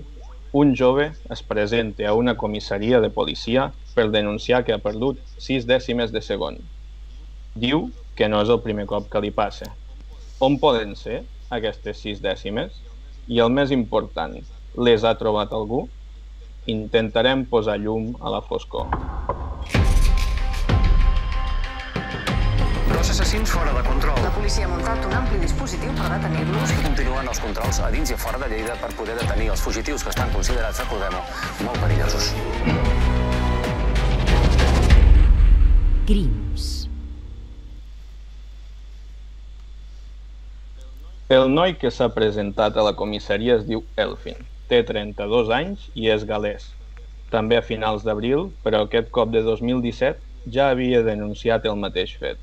[0.62, 3.66] un jove es presenta a una comissaria de policia
[3.98, 6.62] per denunciar que ha perdut 6 dècimes de segon.
[7.58, 9.70] Diu que no és el primer cop que li passa.
[10.44, 11.22] On poden ser
[11.54, 12.80] aquestes 6 dècimes?
[13.26, 14.36] I el més important,
[14.76, 15.86] les ha trobat algú?
[16.70, 18.88] Intentarem posar llum a la foscor.
[22.94, 24.20] Dos assassins fora de control.
[24.22, 26.76] La policia ha muntat un ampli dispositiu per detenir-los.
[26.86, 30.06] Continuen els controls a dins i a fora de Lleida per poder detenir els fugitius
[30.06, 31.20] que estan considerats, recordem-ho,
[31.66, 32.32] molt perillosos.
[36.06, 36.83] Crims.
[41.32, 44.42] El noi que s'ha presentat a la comissaria es diu Elfin.
[44.68, 46.66] Té 32 anys i és galès.
[47.32, 50.20] També a finals d'abril, però aquest cop de 2017,
[50.52, 52.42] ja havia denunciat el mateix fet.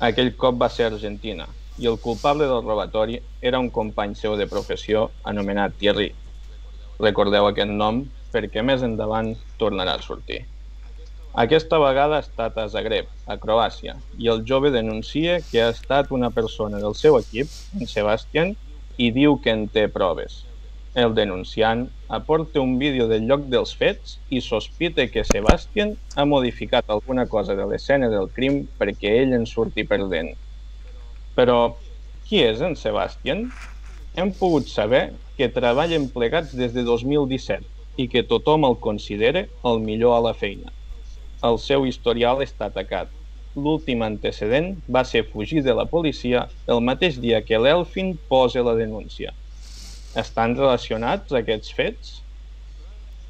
[0.00, 4.48] Aquell cop va ser Argentina i el culpable del robatori era un company seu de
[4.48, 6.14] professió anomenat Thierry.
[7.04, 10.46] Recordeu aquest nom perquè més endavant tornarà a sortir.
[11.38, 16.08] Aquesta vegada ha estat a Zagreb, a Croàcia, i el jove denuncia que ha estat
[16.16, 18.56] una persona del seu equip, en Sebastian,
[18.98, 20.40] i diu que en té proves.
[20.98, 21.84] El denunciant
[22.18, 27.54] aporta un vídeo del lloc dels fets i sospita que Sebastian ha modificat alguna cosa
[27.54, 30.32] de l'escena del crim perquè ell en surti perdent.
[31.38, 31.60] Però
[32.26, 33.44] qui és en Sebastian?
[34.18, 35.04] Hem pogut saber
[35.38, 37.62] que treballen plegats des de 2017
[37.94, 40.74] i que tothom el considera el millor a la feina.
[41.46, 43.12] El seu historial està atacat.
[43.54, 46.40] L'últim antecedent va ser fugir de la policia
[46.74, 49.30] el mateix dia que l'Elfin posa la denúncia.
[50.18, 52.10] Estan relacionats aquests fets?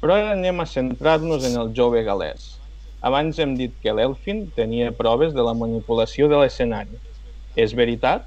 [0.01, 2.49] Però ara anem a centrar-nos en el jove galès.
[3.05, 6.97] Abans hem dit que l'Elfin tenia proves de la manipulació de l'escenari.
[7.53, 8.25] És veritat?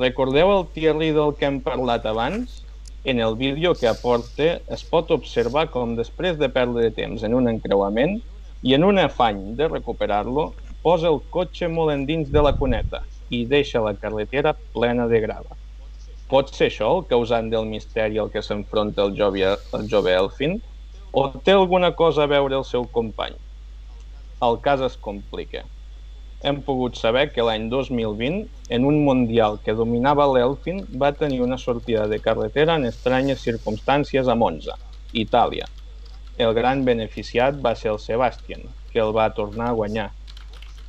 [0.00, 2.62] Recordeu el Thierry del que hem parlat abans?
[3.04, 7.52] En el vídeo que aporta es pot observar com després de perdre temps en un
[7.52, 8.22] encreuament
[8.64, 10.46] i en un afany de recuperar-lo
[10.84, 15.56] posa el cotxe molt endins de la cuneta i deixa la carretera plena de grava.
[16.32, 20.56] Pot ser això el causant del misteri al que s'enfronta el jove, el jove Elfin?
[21.12, 23.36] O té alguna cosa a veure el seu company?
[24.42, 25.62] El cas es complica.
[26.44, 28.42] Hem pogut saber que l'any 2020,
[28.76, 34.28] en un mundial que dominava l'Elfin, va tenir una sortida de carretera en estranyes circumstàncies
[34.28, 34.76] a Monza,
[35.12, 35.68] Itàlia.
[36.36, 40.08] El gran beneficiat va ser el Sebastian, que el va tornar a guanyar.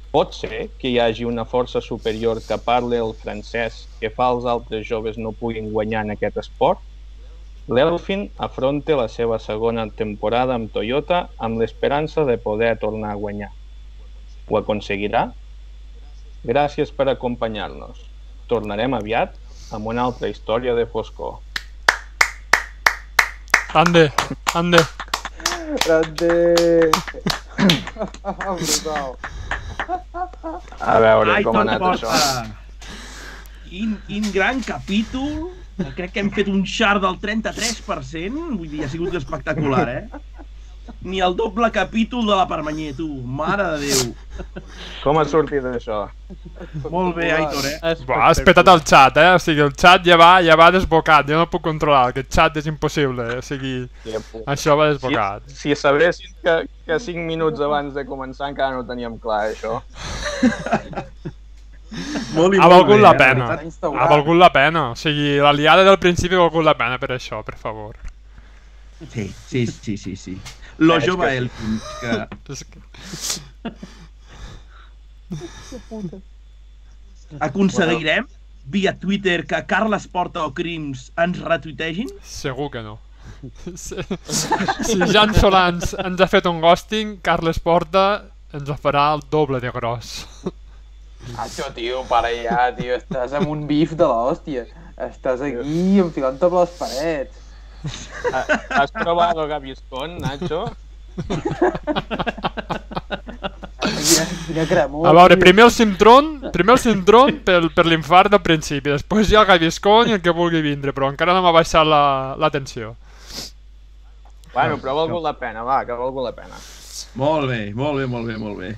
[0.09, 4.47] Pot ser que hi hagi una força superior que parli el francès que fa els
[4.49, 6.81] altres joves no puguin guanyar en aquest esport?
[7.69, 13.51] L'Elfin afronta la seva segona temporada amb Toyota amb l'esperança de poder tornar a guanyar.
[14.49, 15.27] Ho aconseguirà?
[16.45, 18.01] Gràcies per acompanyar-nos.
[18.49, 19.37] Tornarem aviat
[19.73, 21.37] amb una altra història de foscor.
[23.75, 24.09] Ande,
[24.53, 24.81] ande.
[25.85, 26.91] Grande!
[28.59, 29.17] Brutal.
[30.79, 32.11] A veure Ai, com ha anat porta.
[32.11, 32.45] això.
[33.69, 35.51] Quin, quin gran capítol.
[35.97, 38.45] Crec que hem fet un xar del 33%.
[38.55, 40.03] Vull dir, ha sigut espectacular, eh?
[41.01, 43.07] Ni el doble capítol de la Permanyer, tu.
[43.25, 44.13] Mare de Déu.
[45.03, 46.03] Com ha sortit això?
[46.89, 47.93] Molt bé, Aitor, eh?
[48.05, 49.31] Buah, has petat el xat, eh?
[49.35, 52.33] O sigui, el xat ja va, ja va desbocat, jo no el puc controlar, aquest
[52.33, 53.37] xat és impossible, eh?
[53.41, 53.75] o sigui,
[54.49, 55.45] això va desbocat.
[55.53, 56.57] Si, si sabessin que,
[56.89, 59.79] que 5 minuts abans de començar encara no teníem clar això.
[62.35, 63.17] Molt Ha valgut la eh?
[63.17, 63.47] pena.
[63.55, 64.89] Ha valgut la pena.
[64.91, 67.95] O sigui, la liada del principi ha valgut la pena per això, per favor.
[69.11, 70.35] Sí, sí, sí, sí, sí.
[70.77, 71.49] Lo jove
[72.01, 72.81] que És que...
[77.39, 78.25] aconseguirem
[78.65, 82.09] via Twitter que Carles Porta o Crims ens retuitegin?
[82.23, 82.99] Segur que no.
[83.75, 83.95] Si,
[84.87, 89.61] si Jan Solans ens ha fet un ghosting, Carles Porta ens ho farà el doble
[89.61, 90.25] de gros.
[91.41, 92.97] Això, tio, para ja, tio.
[92.99, 94.65] Estàs amb un bif de l'hòstia.
[95.07, 97.44] Estàs aquí enfilant-te per les parets.
[98.69, 100.65] ¿Has probado Gaviscon, Nacho?
[103.85, 105.07] Quina, quina cremor.
[105.07, 109.43] A veure, primer el Simtron, primer el Simtron per, per l'infart del principi, després ja
[109.43, 112.03] el Gaviscon i el que vulgui vindre, però encara no m'ha baixat la,
[112.41, 112.95] la tensió.
[114.55, 116.59] Bueno, però ha valgut la pena, va, que ha valgut la pena.
[117.19, 118.75] Molt bé, molt bé, molt bé, molt bé.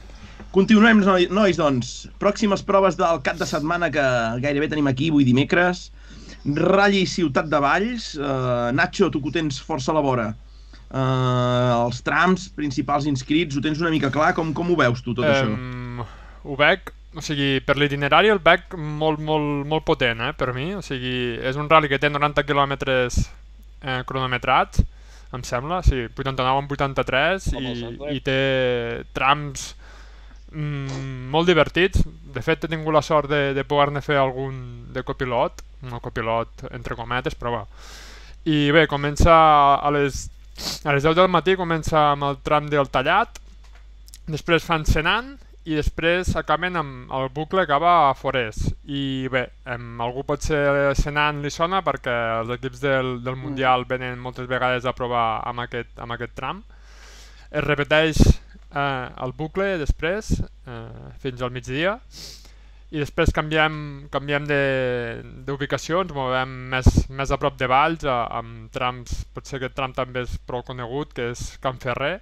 [0.55, 2.08] Continuem, noi, nois, doncs.
[2.22, 4.03] Pròximes proves del cap de setmana que
[4.41, 5.91] gairebé tenim aquí, avui dimecres.
[6.45, 8.11] Ralli Ciutat de Valls.
[8.19, 10.27] Uh, Nacho, tu que ho tens força a la vora.
[10.88, 14.33] Uh, els trams principals inscrits, ho tens una mica clar?
[14.38, 15.49] Com, com ho veus tu, tot això?
[15.51, 16.03] Em,
[16.47, 20.69] ho veig, o sigui, per l'itinerari el veig molt, molt, molt potent, eh, per mi.
[20.77, 23.23] O sigui, és un rally que té 90 quilòmetres
[23.83, 24.85] eh, cronometrats,
[25.35, 28.39] em sembla, sí, 89 amb 83, Com el i, i té
[29.17, 29.73] trams
[30.52, 32.04] mm, molt divertits.
[32.34, 34.60] De fet, he tingut la sort de, de poder-ne fer algun
[34.93, 37.66] de copilot, no copilot entre cometes, però va.
[38.48, 39.34] I bé, comença
[39.76, 40.28] a les,
[40.86, 43.41] a les 10 del matí, comença amb el tram del tallat,
[44.28, 45.36] després fan Senan
[45.68, 50.43] i després acaben amb el bucle que va a Forès i bé, em, algú pot
[50.43, 55.41] ser Senan li sona perquè els equips del, del Mundial venen moltes vegades a provar
[55.48, 56.64] amb aquest, amb aquest tram
[57.52, 58.18] es repeteix
[58.78, 60.82] eh, el bucle després eh,
[61.23, 61.97] fins al migdia
[62.88, 63.73] i després canviem,
[64.13, 69.57] canviem de- d'ubicació, ens movem més, més a prop de Valls, a, amb trams, potser
[69.59, 72.21] aquest tram també és prou conegut, que és Can Ferrer,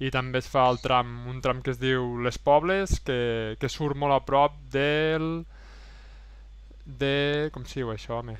[0.00, 3.18] i també es fa el tram, un tram que es diu Les Pobles, que,
[3.60, 5.28] que surt molt a prop del...
[6.86, 7.50] de...
[7.52, 8.38] com es diu això, home?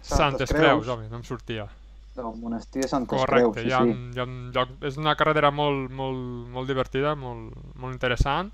[0.00, 0.84] Santes Santes Creus.
[0.86, 1.68] Creus, home, no em sortia.
[2.14, 3.90] Del monestir de Santes Correcte, Creus, sí, hi ha, sí.
[3.90, 8.52] un- hi ha un lloc, és una carretera molt, molt, molt divertida, molt, molt interessant,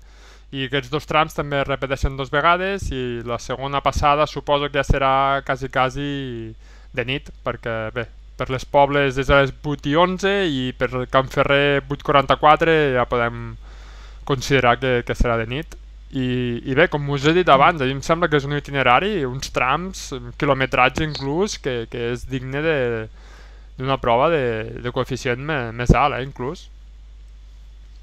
[0.51, 4.79] i aquests dos trams també es repeteixen dos vegades i la segona passada suposo que
[4.81, 5.11] ja serà
[5.45, 6.55] quasi, quasi
[6.91, 10.89] de nit, perquè bé, per les Pobles és a les 8 i 11 i per
[11.13, 13.55] Can Ferrer 8.44 ja podem
[14.25, 15.77] considerar que, que serà de nit.
[16.11, 18.57] I, I bé, com us he dit abans, a mi em sembla que és un
[18.57, 22.75] itinerari, uns trams, un quilometratge inclús, que, que és digne de,
[23.81, 24.43] d'una prova de,
[24.83, 26.67] de coeficient me, més alt, eh, inclús.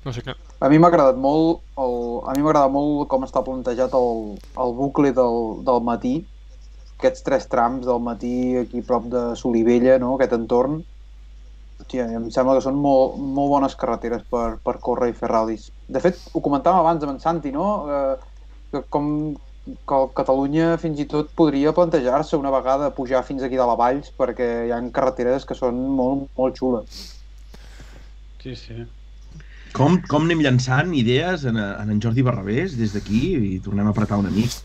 [0.05, 0.35] No sé què...
[0.59, 4.74] A mi m'ha agradat molt, el, a mi m'agrada molt com està plantejat el, el
[4.74, 6.14] bucle del, del matí,
[6.99, 10.16] aquests tres trams del matí aquí prop de Solivella, no?
[10.16, 10.81] aquest entorn.
[11.79, 15.68] Hòstia, em sembla que són molt, molt bones carreteres per, per córrer i fer ral·lis.
[15.87, 17.68] De fet, ho comentàvem abans amb en Santi, no?
[17.87, 19.07] Eh, que com
[19.89, 23.77] que el Catalunya fins i tot podria plantejar-se una vegada pujar fins aquí de la
[23.79, 27.03] Valls perquè hi ha carreteres que són molt, molt xules.
[28.43, 28.87] Sí, sí.
[29.77, 33.93] Com, com anem llançant idees en, en en Jordi Barrabés des d'aquí i tornem a
[33.95, 34.64] apretar una mica.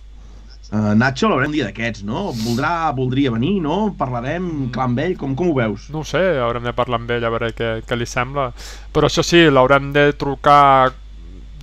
[0.74, 2.32] Uh, Nacho l'haurem un dia d'aquests, no?
[2.34, 3.92] Voldrà, voldria venir, no?
[3.98, 5.86] Parlarem clar amb ell, com, com ho veus?
[5.94, 8.48] No ho sé, haurem de parlar amb ell a veure què, què li sembla.
[8.96, 10.90] Però això sí, l'haurem de trucar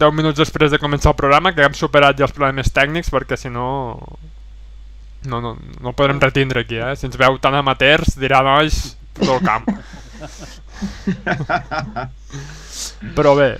[0.00, 3.36] 10 minuts després de començar el programa, que hem superat ja els problemes tècnics, perquè
[3.40, 3.68] si no...
[5.28, 5.52] No, no,
[5.84, 6.94] no podrem retindre aquí, eh?
[6.96, 9.68] Si ens veu tan amateurs, dirà, nois, tot el camp.
[13.16, 13.50] Però bé,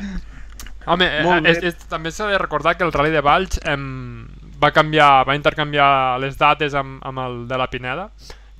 [0.87, 3.85] home, eh, és, és, també s'ha de recordar que el Rally de Valls em,
[4.63, 8.09] va canviar, va intercanviar les dates amb, amb el de la Pineda,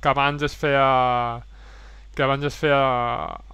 [0.01, 0.85] que abans es feia
[2.15, 2.79] que abans es feia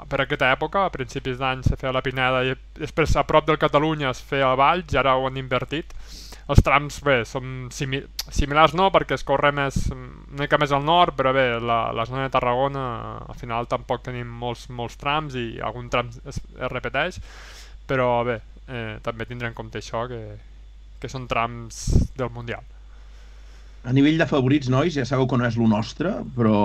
[0.10, 3.60] per aquesta època, a principis d'any se feia la Pineda i després a prop del
[3.62, 5.93] Catalunya es feia a Valls ara ho han invertit.
[6.47, 7.99] Els trams, bé, són simi
[8.32, 12.05] similars no, perquè es corre més, una mica més al nord, però bé, la, la
[12.08, 12.86] zona de Tarragona
[13.28, 17.20] al final tampoc tenim molts, molts trams i algun tram es, es repeteix,
[17.88, 18.39] però bé,
[18.72, 20.24] eh, també tindrem en compte això, que,
[21.03, 21.84] que són trams
[22.16, 22.76] del Mundial.
[23.88, 26.57] A nivell de favorits, nois, ja sabeu que no és lo nostre, però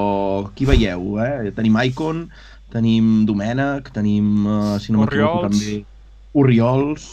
[0.58, 1.52] qui veieu, eh?
[1.54, 2.24] Tenim Icon,
[2.72, 5.82] tenim Domènec, tenim, uh, si no m'equivoco, també
[6.34, 7.10] Oriols...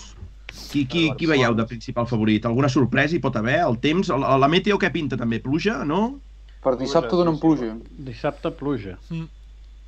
[0.69, 2.43] Qui, qui, qui veieu de principal favorit?
[2.45, 3.55] Alguna sorpresa hi pot haver?
[3.63, 4.09] El temps?
[4.21, 5.39] La, la meteo què pinta també?
[5.41, 6.19] Pluja, no?
[6.61, 7.71] Per dissabte donen pluja.
[8.05, 8.97] Dissabte pluja.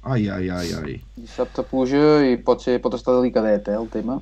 [0.01, 0.95] Ai, ai, ai, ai.
[1.17, 4.17] Dissabte pluja i pot, ser, pot estar delicadet, eh, el tema.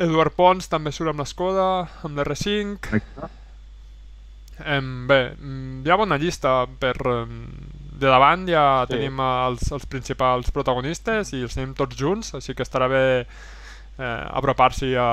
[0.00, 1.68] Eduard Pons també surt amb l'Escoda,
[2.06, 3.28] amb l'R5, Correcte.
[4.64, 6.96] Em, bé, mm, hi ha bona llista per...
[7.98, 8.92] De davant ja Sí.
[8.92, 14.24] tenim els, els principals protagonistes i els tenim tots junts, així que estarà bé eh,
[14.38, 15.08] apropar-s'hi a,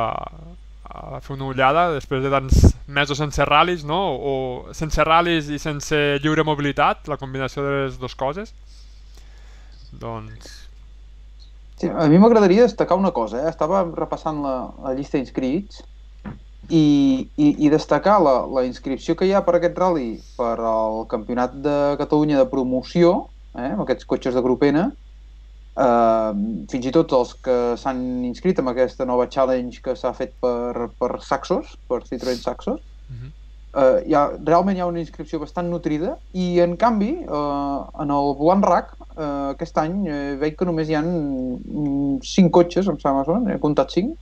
[0.86, 3.98] a fer una ullada després de tants mesos sense ral·lis, no?
[4.14, 4.34] O
[4.78, 8.54] sense ral·lis i sense lliure mobilitat, la combinació de les dues coses.
[9.92, 10.54] Doncs...
[11.82, 13.50] Sí, a mi m'agradaria destacar una cosa, eh?
[13.50, 15.82] estava repassant la, la llista d'inscrits
[16.70, 21.06] i, i, i destacar la, la inscripció que hi ha per aquest rally per al
[21.12, 23.16] Campionat de Catalunya de promoció,
[23.58, 23.72] eh?
[23.74, 24.86] amb aquests cotxes de grup N,
[25.78, 26.34] eh,
[26.72, 30.90] fins i tot els que s'han inscrit amb aquesta nova challenge que s'ha fet per,
[31.00, 33.28] per Saxos, per Citroën Saxos, Mhm.
[33.78, 38.10] eh, hi ha, realment hi ha una inscripció bastant nutrida i en canvi eh, en
[38.10, 42.98] el volant RAC eh, aquest any eh, veig que només hi ha 5 cotxes, em
[42.98, 44.16] sembla, he comptat 5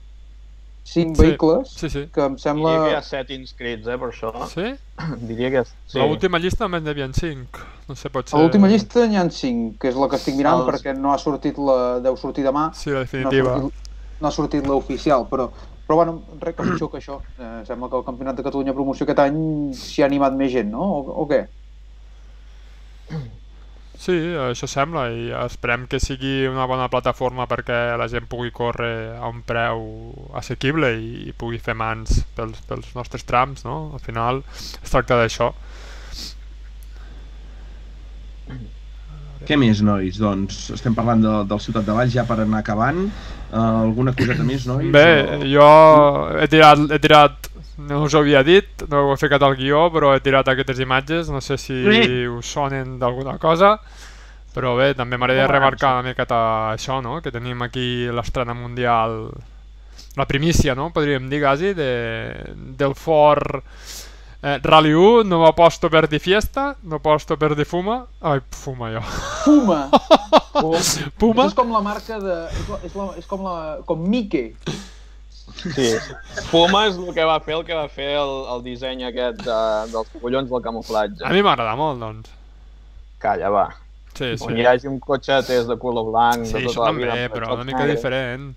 [0.84, 2.02] 5 Sí, vehicles sí, sí.
[2.12, 2.70] que em sembla...
[2.74, 4.32] Diria que hi ha set inscrits, eh, per això.
[4.50, 4.66] Sí?
[5.30, 5.62] Diria que...
[5.88, 5.98] Sí.
[5.98, 7.62] L'última llista només n'hi havia 5.
[7.88, 8.36] No sé, pot ser...
[8.36, 11.14] A l'última llista n'hi ha 5, que és la que estic mirant Els- perquè no
[11.14, 11.78] ha sortit la...
[12.04, 12.66] deu sortir demà.
[12.76, 13.54] Sí, la No ha definitiva.
[13.62, 15.48] sortit, no ha sortit l'oficial, però,
[15.88, 17.18] però bueno, res que pitjor que això.
[17.40, 19.40] Eh, sembla que el Campionat de Catalunya Promoció aquest any
[19.74, 20.84] s'hi ha animat més gent, no?
[21.00, 21.46] O, o què?
[23.94, 29.14] Sí, això sembla i esperem que sigui una bona plataforma perquè la gent pugui córrer
[29.16, 29.84] a un preu
[30.36, 33.92] assequible i, i pugui fer mans pels, pels nostres trams, no?
[33.94, 35.52] Al final es tracta d'això.
[39.44, 40.16] Què més, nois?
[40.20, 43.00] Doncs estem parlant de, del Ciutat de Valls ja per anar acabant.
[43.54, 44.88] Uh, alguna coseta més, nois?
[44.94, 45.66] Bé, O- jo
[46.40, 49.88] he tirat, he tirat, no us ho havia dit, no ho he ficat al guió,
[49.94, 52.04] però he tirat aquestes imatges, no sé si Bé.
[52.30, 53.78] us sonen d'alguna cosa,
[54.54, 56.38] però bé, també m'agradaria remarcar una miqueta
[56.70, 57.18] això, no?
[57.20, 59.28] que tenim aquí l'estrena mundial,
[60.14, 60.92] la primícia, no?
[60.94, 61.90] podríem dir quasi, de,
[62.78, 63.64] del Ford
[64.44, 68.92] eh, Rally 1, no aposto per di fiesta, no aposto per di fuma, ai, fuma
[68.92, 69.02] jo,
[69.44, 69.88] Puma!
[70.52, 72.36] Puma, Això és com la marca de...
[72.52, 73.56] És, la, és, la, és com la...
[73.88, 74.52] com Mickey.
[75.54, 75.94] Sí.
[76.50, 79.58] Puma és el que va fer el que va fer el, el disseny aquest de,
[79.92, 81.22] dels collons del camuflatge.
[81.24, 82.30] a mi m'agrada molt, doncs.
[83.22, 83.68] Calla, va.
[84.14, 84.44] Sí, Sí.
[84.46, 87.06] On hi hagi un cotxe és de color blanc, Sí, de això tota la també,
[87.08, 87.94] vida, però una mica negre.
[87.96, 88.54] diferent.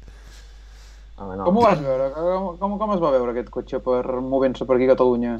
[1.18, 1.46] Home, no.
[1.48, 2.12] Com ho vas veure?
[2.14, 5.38] Com, com, com es va veure aquest cotxe per movent-se per aquí a Catalunya?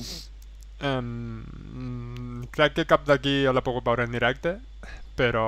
[0.82, 4.56] Um, crec que cap d'aquí l'ha pogut veure en directe,
[5.18, 5.46] però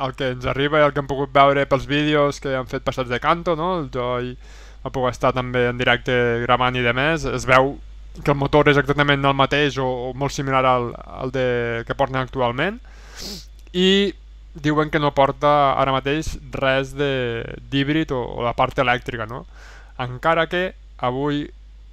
[0.00, 2.82] el que ens arriba i el que hem pogut veure pels vídeos que han fet
[2.86, 3.78] passats de canto, no?
[3.80, 4.36] el Joy
[4.84, 6.14] ha pogut estar també en directe
[6.44, 7.74] gravant i de més, es veu
[8.22, 11.46] que el motor és exactament el mateix o, o molt similar al, al de,
[11.88, 12.78] que porten actualment
[13.74, 14.12] i
[14.54, 19.42] diuen que no porta ara mateix res d'híbrid o, o la part elèctrica, no?
[19.98, 20.68] Encara que
[21.02, 21.42] avui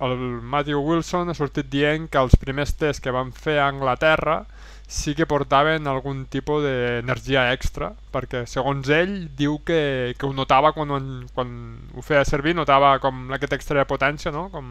[0.02, 4.44] el Matthew Wilson ha sortit dient que els primers tests que van fer a Anglaterra
[4.92, 9.80] sí que portaven algun tipus d'energia extra, perquè segons ell diu que,
[10.20, 11.54] que ho notava quan, en- quan
[11.96, 14.50] ho feia servir, notava com aquest extra de potència, no?
[14.52, 14.68] com,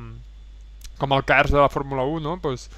[1.01, 2.37] com el KERS de la Fórmula 1, no?
[2.45, 2.69] pues,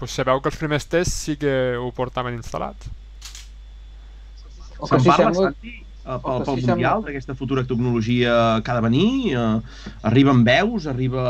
[0.00, 2.88] pues se veu que els primers tests sí que ho portaven instal·lats.
[4.78, 5.48] O que Se'n parla, sembla...
[5.50, 5.74] Santi,
[6.06, 8.34] eh, pel, pel sí Mundial, sembla- d'aquesta futura tecnologia
[8.64, 9.10] que ha de venir?
[9.34, 9.60] Eh,
[10.10, 10.86] arriben veus?
[10.86, 11.24] Arriba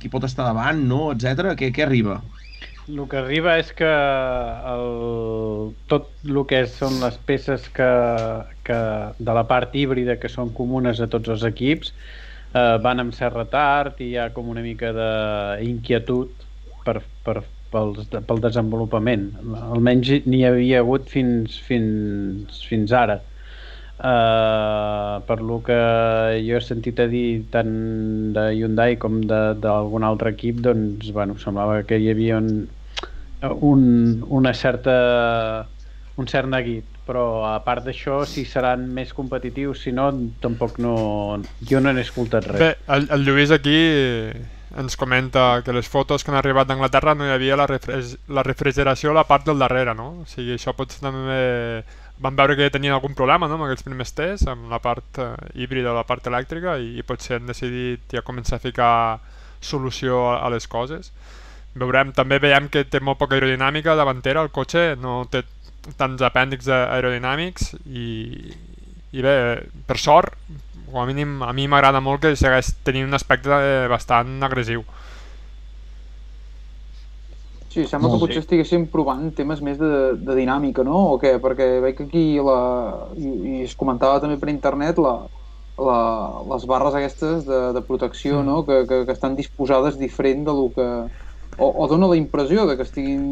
[0.00, 1.12] qui pot estar davant, no?
[1.14, 1.54] etc.
[1.60, 2.18] Què, què arriba?
[2.88, 7.88] El que arriba és que el, tot el que són les peces que,
[8.64, 8.78] que
[9.18, 13.36] de la part híbrida que són comunes a tots els equips eh, van amb cert
[13.36, 16.46] retard i hi ha com una mica d'inquietud
[16.86, 17.42] per, per,
[17.74, 19.28] pels, pel desenvolupament.
[19.68, 23.20] Almenys n'hi havia hagut fins, fins, fins ara.
[23.98, 25.76] Uh, per lo que
[26.46, 27.72] jo he sentit a dir tant
[28.36, 32.52] de Hyundai com d'algun altre equip doncs bueno, semblava que hi havia un,
[33.42, 35.66] un, una certa
[36.18, 40.10] un cert neguit però a part d'això si seran més competitius si no
[40.42, 40.94] tampoc no
[41.70, 43.78] jo no n'he escoltat res Bé, el, el Lluís aquí
[44.76, 48.44] ens comenta que les fotos que han arribat d'Anglaterra no hi havia la, refre la
[48.44, 50.10] refrigeració a la part del darrere, no?
[50.22, 51.38] O sigui, això pot ser també...
[52.18, 53.54] Van veure que tenien algun problema no?
[53.54, 57.04] amb aquests primers tests, amb la part eh, híbrida o la part elèctrica, i, i
[57.06, 58.94] potser han decidit ja començar a ficar
[59.62, 61.12] solució a, a les coses.
[61.78, 65.44] Veurem, també veiem que té molt poca aerodinàmica davantera, el cotxe no té
[65.96, 68.08] tants apèndixs aerodinàmics i,
[69.14, 69.34] i bé,
[69.88, 70.34] per sort,
[70.88, 74.84] com a mínim a mi m'agrada molt que segueix tenint un aspecte eh, bastant agressiu.
[77.68, 78.44] Sí, sembla que potser sí.
[78.46, 81.12] estiguéssim provant temes més de, de dinàmica, no?
[81.14, 81.36] O què?
[81.42, 82.60] Perquè veig que aquí la...
[83.20, 85.12] I, i es comentava també per internet la,
[85.76, 85.98] la,
[86.48, 88.62] les barres aquestes de, de protecció, no?
[88.66, 90.88] Que, que, que estan disposades diferent de lo que,
[91.58, 93.22] o, o dona la impressió de que estiguin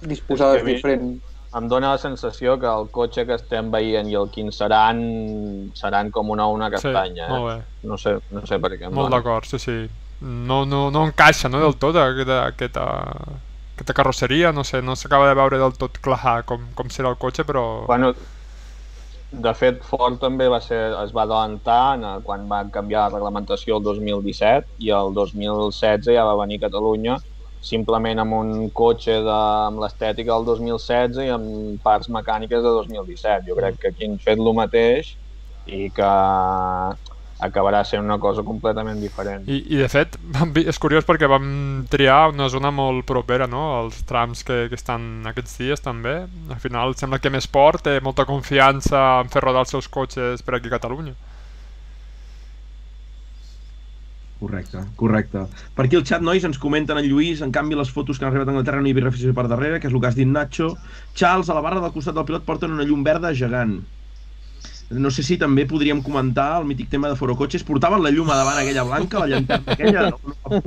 [0.00, 1.14] disposades que diferent.
[1.54, 5.02] Em dóna la sensació que el cotxe que estem veient i el quin seran
[5.78, 7.28] seran com una una castanya.
[7.28, 7.58] Sí, molt eh?
[7.60, 7.88] bé.
[7.90, 8.90] No sé, no sé per què.
[8.90, 9.76] Molt d'acord, sí, sí.
[10.24, 12.86] No, no, no encaixa no, del tot aquesta, aquesta,
[13.74, 17.20] aquesta carrosseria, no sé, no s'acaba de veure del tot clar com, com serà el
[17.20, 17.84] cotxe, però...
[17.86, 18.14] Bueno,
[19.34, 23.18] de fet, Ford també va ser, es va adelantar en el, quan va canviar la
[23.18, 27.18] reglamentació el 2017 i el 2016 ja va venir a Catalunya
[27.64, 29.38] simplement amb un cotxe de,
[29.70, 33.48] amb l'estètica del 2016 i amb parts mecàniques de 2017.
[33.48, 35.14] Jo crec que aquí han fet el mateix
[35.64, 36.12] i que
[37.44, 39.48] acabarà sent una cosa completament diferent.
[39.50, 41.46] I, I de fet, vam és curiós perquè vam
[41.90, 46.20] triar una zona molt propera, no?, als trams que, que estan aquests dies també.
[46.52, 50.44] Al final sembla que més Sport té molta confiança en fer rodar els seus cotxes
[50.44, 51.16] per aquí a Catalunya.
[54.44, 55.46] Correcte, correcte.
[55.72, 58.32] Per aquí el xat, nois, ens comenten en Lluís, en canvi les fotos que han
[58.32, 60.28] arribat a Anglaterra no hi havia refrigeració per darrere, que és el que has dit
[60.28, 60.74] Nacho.
[61.16, 63.78] Charles, a la barra del costat del pilot porten una llum verda gegant.
[64.92, 67.64] No sé si també podríem comentar el mític tema de Forocotxes.
[67.64, 70.10] Portaven la llum a davant aquella blanca, la llanterna aquella?
[70.12, 70.62] No,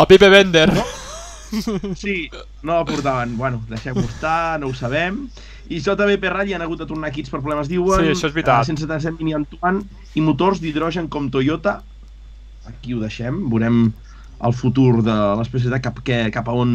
[0.00, 0.70] La Pipe Bender!
[0.72, 1.94] no.
[1.94, 2.30] Sí,
[2.62, 3.36] no la portaven.
[3.36, 5.26] Bueno, deixem-ho estar, no ho sabem.
[5.68, 8.00] I JBP Rally han hagut de tornar kits per problemes, diuen.
[8.00, 8.64] Sí, això és veritat.
[8.64, 9.84] Eh, 177 mini Antoine
[10.16, 11.80] i motors d'hidrogen com Toyota.
[12.68, 13.88] Aquí ho deixem, veurem
[14.42, 16.72] el futur de l'especialitat cap, que, cap a on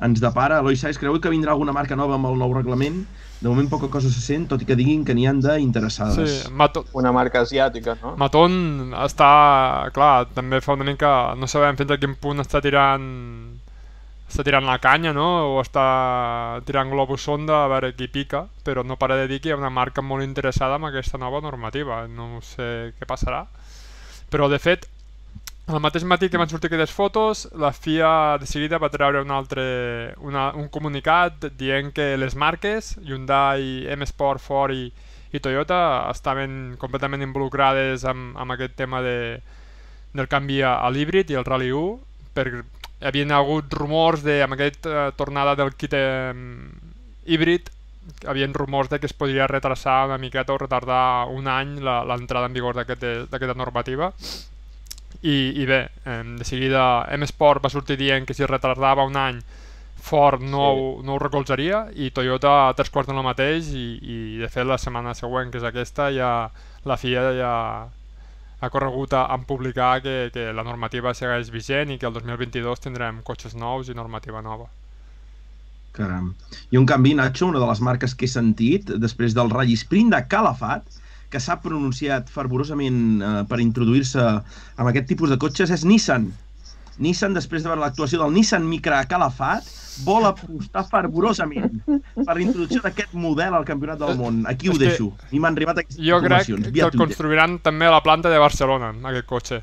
[0.00, 0.60] ens depara.
[0.60, 3.02] Eloi Saez, creu que vindrà alguna marca nova amb el nou reglament?
[3.40, 6.44] De moment poca cosa se sent, tot i que diguin que n'hi han d'interessades.
[6.44, 8.14] Sí, Mato, Una marca asiàtica, no?
[8.20, 9.30] Maton està,
[9.96, 11.34] clar, també fa una mica...
[11.40, 13.08] No sabem fins a quin punt està tirant
[14.30, 15.56] està tirant la canya, no?
[15.56, 19.50] O està tirant globus sonda a veure qui pica, però no para de dir que
[19.50, 22.04] hi ha una marca molt interessada en aquesta nova normativa.
[22.06, 23.46] No sé què passarà.
[24.30, 24.86] Però, de fet,
[25.68, 29.30] el mateix matí que van sortir aquestes fotos, la FIA de seguida va treure un
[29.30, 34.88] altre una, un comunicat dient que les marques, Hyundai, M-Sport, Ford i,
[35.30, 39.38] i Toyota, estaven completament involucrades amb, amb aquest tema de,
[40.12, 41.98] del canvi a, a l'híbrid i el Rally 1,
[42.34, 46.34] perquè hi havia hagut rumors de, amb aquesta eh, tornada del kit eh,
[47.30, 47.70] híbrid,
[48.24, 52.50] hi havia rumors de que es podria retrasar una miqueta o retardar un any l'entrada
[52.50, 54.10] en vigor d'aquest- d'aquesta normativa
[55.22, 59.40] i, i bé, eh, de seguida M-Sport va sortir dient que si retardava un any
[60.00, 60.80] Ford no, Sí.
[60.80, 64.78] ho, no ho recolzaria i Toyota tres quarts del mateix i, i de fet la
[64.80, 66.30] setmana següent, que és aquesta, ja
[66.88, 67.54] la FIA ja
[68.60, 72.80] ha corregut a, en publicar que, que la normativa segueix vigent i que el 2022
[72.80, 74.68] tindrem cotxes nous i normativa nova.
[75.96, 76.34] Caram.
[76.70, 80.12] I un canvi, Nacho, una de les marques que he sentit, després del Rally Sprint
[80.14, 80.84] de Calafat,
[81.30, 86.32] que s'ha pronunciat fervorosament eh, per introduir-se amb aquest tipus de cotxes, és Nissan.
[87.00, 89.64] Nissan, després de veure l'actuació del Nissan Micra a Calafat,
[90.04, 94.42] vol apostar fervorosament per la introducció d'aquest model al Campionat del Món.
[94.48, 95.10] Aquí ho que deixo.
[95.32, 97.06] I m'han arribat aquestes Jo crec informacions que via el Twitter.
[97.06, 99.62] construiran també a la planta de Barcelona, aquest cotxe.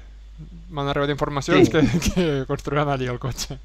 [0.69, 1.71] M'han arribat informacions Sí.
[1.71, 1.81] que,
[2.13, 3.57] que construiran allí el cotxe.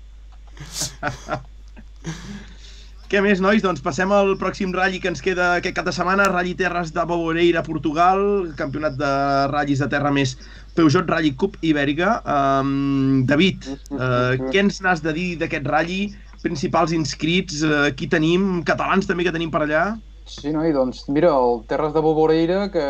[3.12, 3.60] Què més, nois?
[3.60, 7.02] Doncs passem al pròxim ratll que ens queda aquest cap de setmana, Rally Terres de
[7.04, 8.22] Boboreira, Portugal,
[8.56, 9.10] campionat de
[9.50, 10.32] ratllis de terra més
[10.78, 12.14] Peugeot Rally Cup Ibèrica.
[12.24, 15.98] Um, David, uh, què ens n'has de dir d'aquest rally?
[16.40, 18.62] Principals inscrits, uh, qui tenim?
[18.64, 19.84] Catalans també que tenim per allà?
[20.24, 20.64] Sí, no?
[20.64, 22.86] I doncs, mira, el Terres de Boboreira, que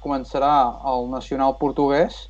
[0.00, 2.22] començarà al nacional portuguès,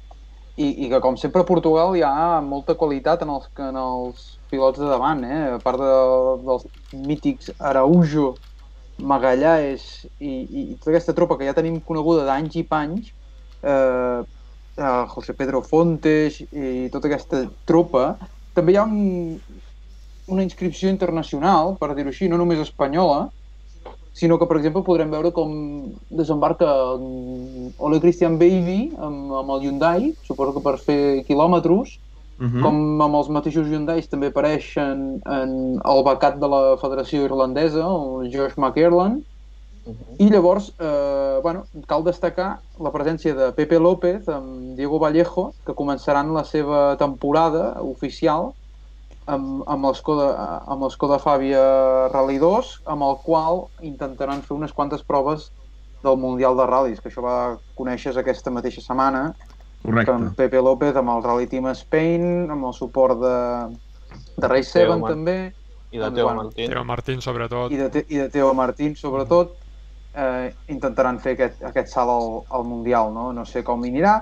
[0.58, 4.26] i, i que, com sempre, a Portugal hi ha molta qualitat en els, en els
[4.50, 5.40] pilots de davant, eh?
[5.56, 5.92] A part de,
[6.46, 8.32] dels mítics Araujo,
[8.98, 9.84] Magallanes
[10.18, 13.12] i, i, i tota aquesta tropa que ja tenim coneguda d'anys i panys,
[13.62, 14.20] eh,
[14.78, 18.16] eh, José Pedro Fontes i tota aquesta tropa,
[18.56, 19.38] també hi ha un,
[20.28, 23.28] una inscripció internacional, per dir-ho així, no només espanyola,
[24.18, 25.52] sinó que, per exemple, podrem veure com
[26.10, 26.66] desembarca
[26.98, 31.94] Ole Christian Baby amb, amb el Hyundai, suposo que per fer quilòmetres,
[32.38, 32.62] Uh -huh.
[32.62, 38.30] com amb els mateixos Hyundais també apareixen en el becat de la Federació Irlandesa, el
[38.30, 39.24] Josh McErland,
[40.18, 45.74] i llavors, eh, bueno, cal destacar la presència de Pepe López amb Diego Vallejo, que
[45.74, 48.52] començaran la seva temporada oficial
[49.26, 50.28] amb, amb el Skoda,
[50.66, 51.62] amb el Skoda Fabia
[52.12, 55.50] Rally 2, amb el qual intentaran fer unes quantes proves
[56.02, 57.38] del Mundial de Rallys, que això va
[57.78, 59.32] conèixer aquesta mateixa setmana,
[59.82, 60.12] Correcte.
[60.12, 63.36] amb Pepe López, amb el Rally Team Spain, amb el suport de,
[64.36, 65.36] de Race 7 Teo Mar- també,
[65.90, 66.70] I de Doncs, Teo bueno, Martín.
[66.70, 67.72] Teo Martín, sobretot.
[67.72, 69.54] i de, Te- i de Teo Martín, sobretot,
[70.14, 73.32] eh, intentaran fer aquest, aquest salt al, al Mundial, no?
[73.32, 74.16] No sé com hi anirà,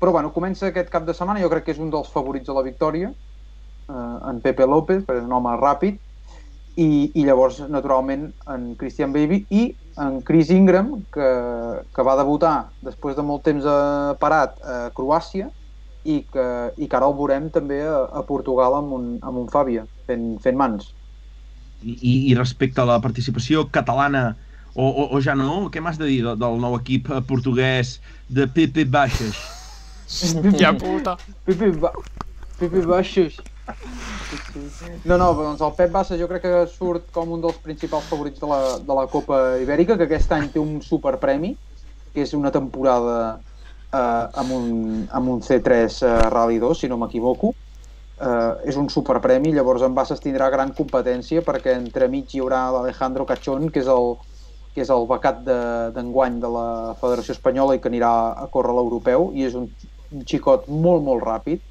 [0.00, 2.56] però bueno, comença aquest cap de setmana, jo crec que és un dels favorits a
[2.56, 6.00] la victòria, eh, en Pepe López, perquè és un home ràpid,
[6.76, 11.28] i, i llavors, naturalment, en Christian Baby i en Chris Ingram, que,
[11.94, 15.50] que va debutar després de molt temps eh, parat a Croàcia
[16.04, 16.46] i que,
[16.76, 20.34] i que ara el veurem també a, a Portugal amb un, amb un Fàbia, fent,
[20.44, 20.90] fent mans.
[21.84, 24.34] I, i- i respecte a la participació catalana,
[24.74, 28.00] o, o, o ja no, què m'has de dir de- del nou equip eh, portuguès
[28.28, 29.38] de Pepe Baixes?
[30.04, 31.16] Hòstia puta.
[31.46, 31.90] Pepe, ba
[32.58, 33.38] Pepe Baixos.
[35.04, 38.40] No, no, doncs el Pep Bassa jo crec que surt com un dels principals favorits
[38.42, 41.54] de la, de la Copa Ibèrica, que aquest any té un superpremi,
[42.14, 43.98] que és una temporada eh,
[44.42, 44.68] amb, un,
[45.10, 47.54] amb un C3 eh, Rally 2, si no m'equivoco.
[48.20, 53.26] Eh, és un superpremi, llavors en Bassas tindrà gran competència perquè entremig hi haurà l'Alejandro
[53.26, 54.14] Cachón, que és el,
[54.74, 58.12] que és el becat de- d'enguany de, de la Federació Espanyola i que anirà
[58.44, 59.68] a córrer l'europeu, i és un,
[60.14, 61.64] un xicot molt, molt ràpid,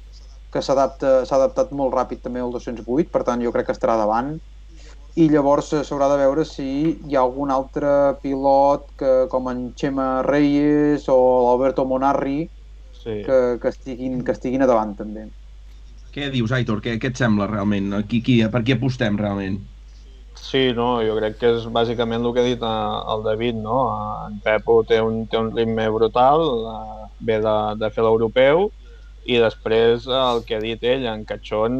[0.54, 3.96] que s'adapta- s'ha adaptat molt ràpid també al 208, per tant jo crec que estarà
[3.98, 4.36] davant.
[5.18, 6.64] I llavors eh, s'haurà de veure si
[7.06, 7.90] hi ha algun altre
[8.22, 11.18] pilot que, com en Xema Reyes o
[11.48, 12.44] l'Alberto Monarri
[13.04, 13.20] Sí.
[13.26, 15.26] que, que, estiguin, que estiguin a davant també.
[16.14, 16.78] Què dius, Aitor?
[16.80, 17.90] Què, què et sembla realment?
[18.08, 19.58] Qui, qui, per qui apostem realment?
[20.34, 23.76] Sí, no, jo crec que és bàsicament el que ha dit eh, el David, no?
[23.90, 26.42] Eh, En Pepo té un, té un ritme brutal,
[27.20, 28.70] ve de, de fer l'europeu,
[29.24, 31.76] i després eh, el que ha dit ell, en Cachón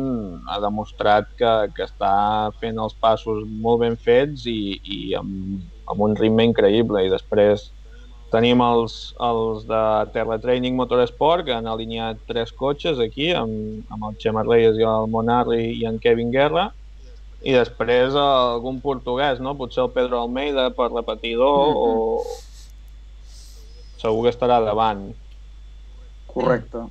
[0.49, 5.61] ha demostrat que, que està fent els passos molt ben fets i, i amb,
[5.93, 7.03] amb un ritme increïble.
[7.05, 7.69] I després
[8.33, 9.83] tenim els, els de
[10.15, 14.89] Terra Training Motorsport, que han alineat tres cotxes aquí, amb, amb el Xema Reyes i
[14.89, 16.71] el Monarri i en Kevin Guerra,
[17.45, 19.53] i després eh, algun portuguès, no?
[19.61, 21.77] Potser el Pedro Almeida per repetidor Mhm.
[21.77, 22.25] o...
[24.05, 25.07] Segur que estarà davant.
[26.29, 26.83] Correcte.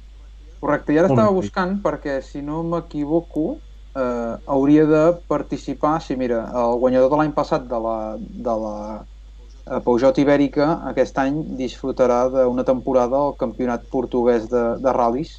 [0.63, 3.57] Correcte, i ara estava buscant perquè, si no m'equivoco,
[3.99, 8.75] eh, hauria de participar, sí, mira, el guanyador de l'any passat de la, de la
[9.01, 15.33] eh, Peugeot Ibèrica aquest any disfrutarà d'una temporada al campionat portuguès de, de ral·lis,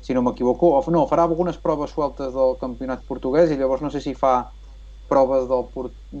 [0.00, 3.92] si no m'equivoco, o no, farà algunes proves sueltes del campionat portuguès i llavors no
[3.92, 4.38] sé si fa
[5.10, 5.68] proves del,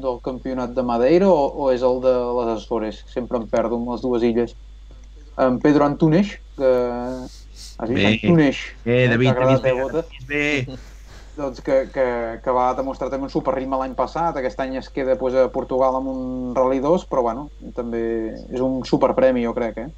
[0.04, 3.94] del campionat de Madeira o, o és el de les Açores, sempre em perdo amb
[3.94, 4.52] les dues illes.
[5.40, 6.76] En Pedro Antunes, que...
[7.78, 7.92] Vist?
[7.92, 8.06] Bé.
[8.14, 8.60] Antunes.
[8.84, 10.04] Eh, David, David, Bota?
[10.28, 10.44] Bé,
[11.36, 12.06] Doncs que, que,
[12.40, 15.98] que va demostrar també un superritme l'any passat, aquest any es queda pues, a Portugal
[15.98, 18.00] amb un Rally 2, però bueno, també
[18.32, 19.90] és un superpremi, jo crec, eh?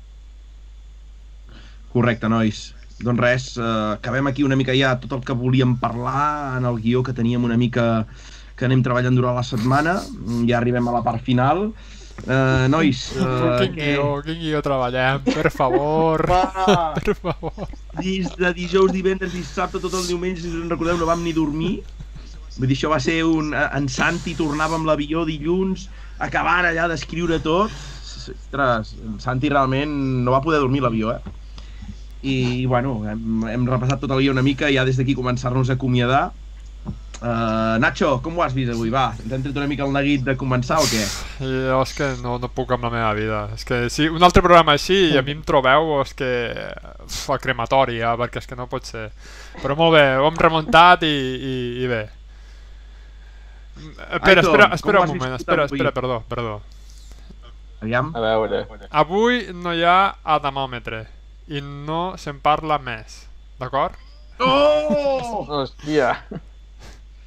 [1.92, 2.72] correcte, nois.
[2.98, 6.80] Doncs res, eh, acabem aquí una mica ja tot el que volíem parlar en el
[6.82, 8.06] guió que teníem una mica
[8.58, 10.00] que anem treballant durant la setmana.
[10.48, 11.68] Ja arribem a la part final.
[11.68, 11.97] Eh,
[12.68, 16.24] nois, eh, quin guió, quin guió treballem, per favor.
[16.28, 16.42] Va!
[17.04, 17.68] per favor.
[17.92, 21.32] Des de dijous, divendres, dissabte, tot el diumenge, si us en recordeu, no vam ni
[21.32, 21.84] dormir.
[22.58, 23.52] Vull dir, això va ser un...
[23.54, 25.88] eh, En Santi tornava amb l'avió dilluns,
[26.18, 27.78] acabant allà d'escriure tot.
[28.28, 29.92] Ostres, en Santi realment
[30.26, 31.22] no va poder dormir l'avió, eh?
[32.20, 35.76] I, bueno, hem, hem repassat tot el guió una mica, ja des d'aquí començar-nos a
[35.78, 36.24] acomiadar.
[37.18, 38.92] Uh, Nacho, com ho has vist avui?
[38.94, 41.00] Va, ens hem tret una mica el neguit de començar o què?
[41.42, 43.40] Jo és que no, no puc amb la meva vida.
[43.56, 46.30] És que si un altre programa així i a mi em trobeu, és que...
[47.08, 49.08] Uf, a crematori, ja, perquè és que no pot ser.
[49.58, 52.02] Però molt bé, ho hem remuntat i, i, i bé.
[53.78, 56.58] Espera, Aitor, espera, espera ho un moment, espera, espera, perdó, perdó.
[57.82, 58.10] Aviam.
[58.14, 58.64] A veure.
[58.90, 61.04] Avui no hi ha adamòmetre
[61.50, 63.24] i no se'n parla més,
[63.58, 63.98] d'acord?
[64.38, 65.42] Oh!
[65.48, 66.14] Hòstia.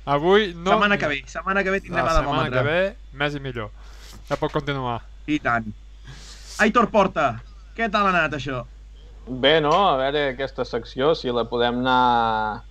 [0.05, 0.71] Avui no...
[0.71, 2.57] Setmana que ve, setmana que ve tindrem La setmana adamòmetre.
[2.57, 3.69] que ve, més i millor.
[4.29, 5.01] Ja pot continuar.
[5.29, 5.67] I tant.
[6.61, 7.27] Aitor Porta,
[7.77, 8.63] què tal ha anat això?
[9.27, 9.73] Bé, no?
[9.91, 12.63] A veure aquesta secció, si la podem anar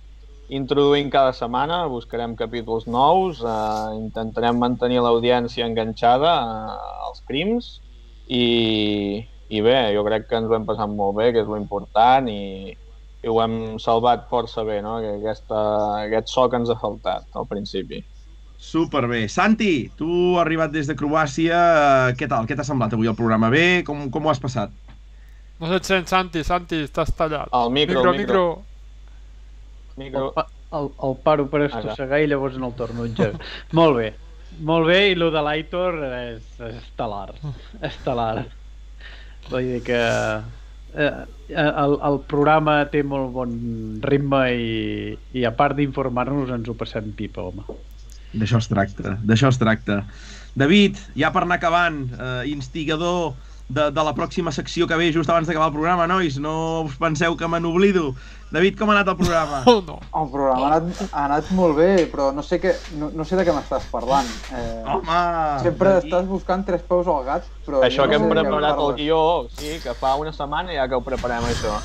[0.51, 7.77] introduint cada setmana, buscarem capítols nous, eh, intentarem mantenir l'audiència enganxada eh, als crims
[8.27, 11.55] i, i bé, jo crec que ens ho hem passat molt bé, que és lo
[11.55, 12.75] important i,
[13.21, 14.95] i ho hem salvat força bé, no?
[15.03, 15.59] Que aquesta,
[16.07, 18.01] aquest so que ens ha faltat al principi.
[18.61, 19.23] Superbé.
[19.29, 21.59] Santi, tu has arribat des de Croàcia,
[22.11, 22.45] eh, què tal?
[22.49, 23.49] Què t'ha semblat avui el programa?
[23.53, 23.83] Bé?
[23.85, 24.73] Com, com ho has passat?
[25.61, 27.49] No se't sent, Santi, Santi, estàs tallat.
[27.53, 28.11] El micro, micro.
[28.13, 28.45] el micro.
[29.97, 30.27] Micro.
[30.27, 31.69] El, pa- el, el paro per Ara.
[31.81, 33.41] estossegar i llavors en el torno a engegar.
[33.77, 34.07] Molt bé.
[34.67, 37.29] Molt bé, i el de l'Aitor és, és estel·lar.
[37.87, 38.45] Estel·lar.
[39.49, 40.01] Vull dir que
[40.95, 41.11] eh,
[41.51, 43.55] el, el programa té molt bon
[44.03, 47.65] ritme i, i a part d'informar-nos ens ho passem pipa, home.
[48.31, 50.01] D'això es tracta, d'això es tracta.
[50.55, 53.33] David, ja per anar acabant, eh, instigador
[53.69, 56.37] de, de la pròxima secció que ve just abans d'acabar el programa, nois.
[56.39, 58.13] No us penseu que me n'oblido.
[58.51, 59.61] David, com ha anat el programa?
[59.71, 59.99] Oh, no.
[60.19, 63.37] El programa ha anat, ha anat molt bé, però no sé, què, no, no sé
[63.39, 64.27] de què m'estàs parlant.
[64.51, 65.19] Eh, Home!
[65.63, 66.07] sempre David.
[66.09, 67.79] estàs buscant tres peus al gat, però...
[67.87, 69.21] Això jo que no hem què preparat el guió,
[69.55, 71.77] sí, que fa una setmana ja que ho preparem, això.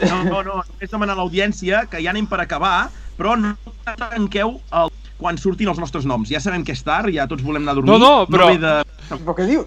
[0.00, 2.88] No, no, no, només demanar a l'audiència que ja anem per acabar,
[3.18, 3.56] però no
[3.98, 4.92] tanqueu el...
[5.20, 6.30] quan surtin els nostres noms.
[6.32, 7.92] Ja sabem que és tard, ja tots volem anar a dormir.
[7.92, 8.72] No, no, però- No de,
[9.10, 9.66] Però què dius?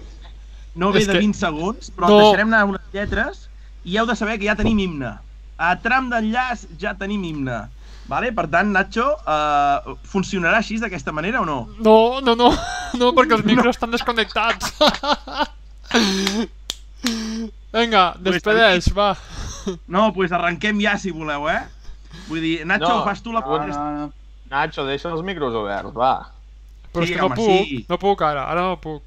[0.74, 2.18] No ve És de que- 20 segons, però No.
[2.18, 3.48] deixarem anar unes lletres
[3.84, 5.12] i heu de saber que ja tenim himne.
[5.58, 7.68] A tram d'enllaç ja tenim himne.
[8.06, 8.32] Vale?
[8.36, 11.68] Per tant, Nacho, uh, funcionarà així d'aquesta manera o no?
[11.78, 12.50] No, no, no,
[13.00, 14.74] no, perquè els micros estan desconnectats.
[17.74, 19.14] Vinga, despedeix, va.
[19.88, 21.62] No, doncs pues arrenquem ja, si voleu, eh?
[22.28, 23.04] Vull dir, Nacho, No.
[23.04, 23.40] fas tu la...
[23.40, 24.12] No, no, no.
[24.50, 26.28] Nacho, deixa els micros oberts, va.
[26.92, 27.86] Però Sí, és que no home, puc, sí.
[27.88, 29.02] no puc ara, ara no puc.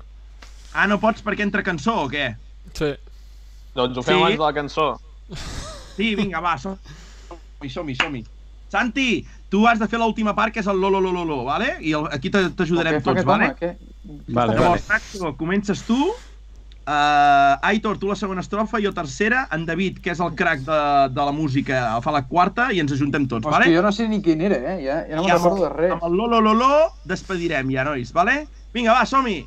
[0.73, 2.35] Ah, no pots perquè entra cançó o què?
[2.73, 2.91] Sí.
[3.75, 4.21] Doncs ho fem Sí.
[4.21, 4.87] abans de la cançó.
[5.97, 8.23] Sí, vinga, va, som-hi, som-hi, som-hi.
[8.69, 11.77] Santi, tu has de fer l'última part, que és el lo, lo, lo, lo, vale?
[11.79, 13.47] I el, aquí te- t'ajudarem tots, aquest home?
[13.47, 13.55] vale?
[13.59, 13.77] Què?
[14.27, 14.59] Vale, vale.
[14.59, 15.97] Llavors, Nacho, comences tu.
[16.87, 19.47] Uh, Aitor, tu la segona estrofa, jo tercera.
[19.51, 20.77] En David, que és el crac de,
[21.11, 23.73] de la música, fa la quarta i ens ajuntem tots, Hòstia, vale?
[23.75, 24.77] jo no sé ni quin era, eh?
[24.85, 25.91] Ja, ja no me'n amb, recordo de res.
[25.97, 26.69] amb el lo, lo, lo, lo,
[27.03, 28.47] despedirem ja, nois, vale?
[28.73, 29.41] Vinga, va, som-hi!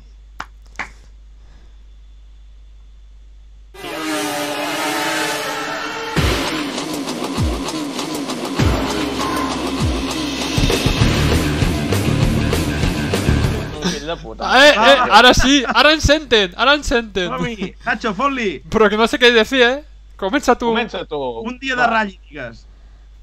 [14.11, 14.49] De puta.
[14.61, 17.31] Eh, eh, ara sí, ara ens senten, ara ens senten.
[17.33, 17.71] Som-hi!
[17.85, 18.49] Nacho, fot-li!
[18.71, 19.79] Però que no sé què he de fer, eh?
[20.21, 20.69] Comença tu.
[20.69, 21.17] Comença tu.
[21.47, 22.65] Un dia de ratll, digues.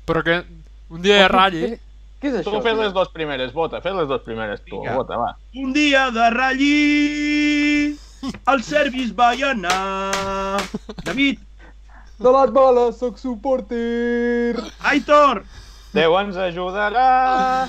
[0.09, 0.41] Però que
[0.91, 1.61] un dia de ratlli.
[1.69, 1.79] Què,
[2.25, 2.61] què és Tu això?
[2.65, 2.83] fes tio?
[2.83, 4.97] les dues primeres, vota, fes les dues primeres tu, Vinga.
[4.99, 5.29] vota, va.
[5.55, 7.99] Un dia de ratllí,
[8.55, 10.59] el service va anar.
[11.05, 11.45] David,
[12.19, 14.59] De les bales, soc supporter!
[14.91, 15.45] Aitor,
[15.95, 17.69] Déu ens ajudarà.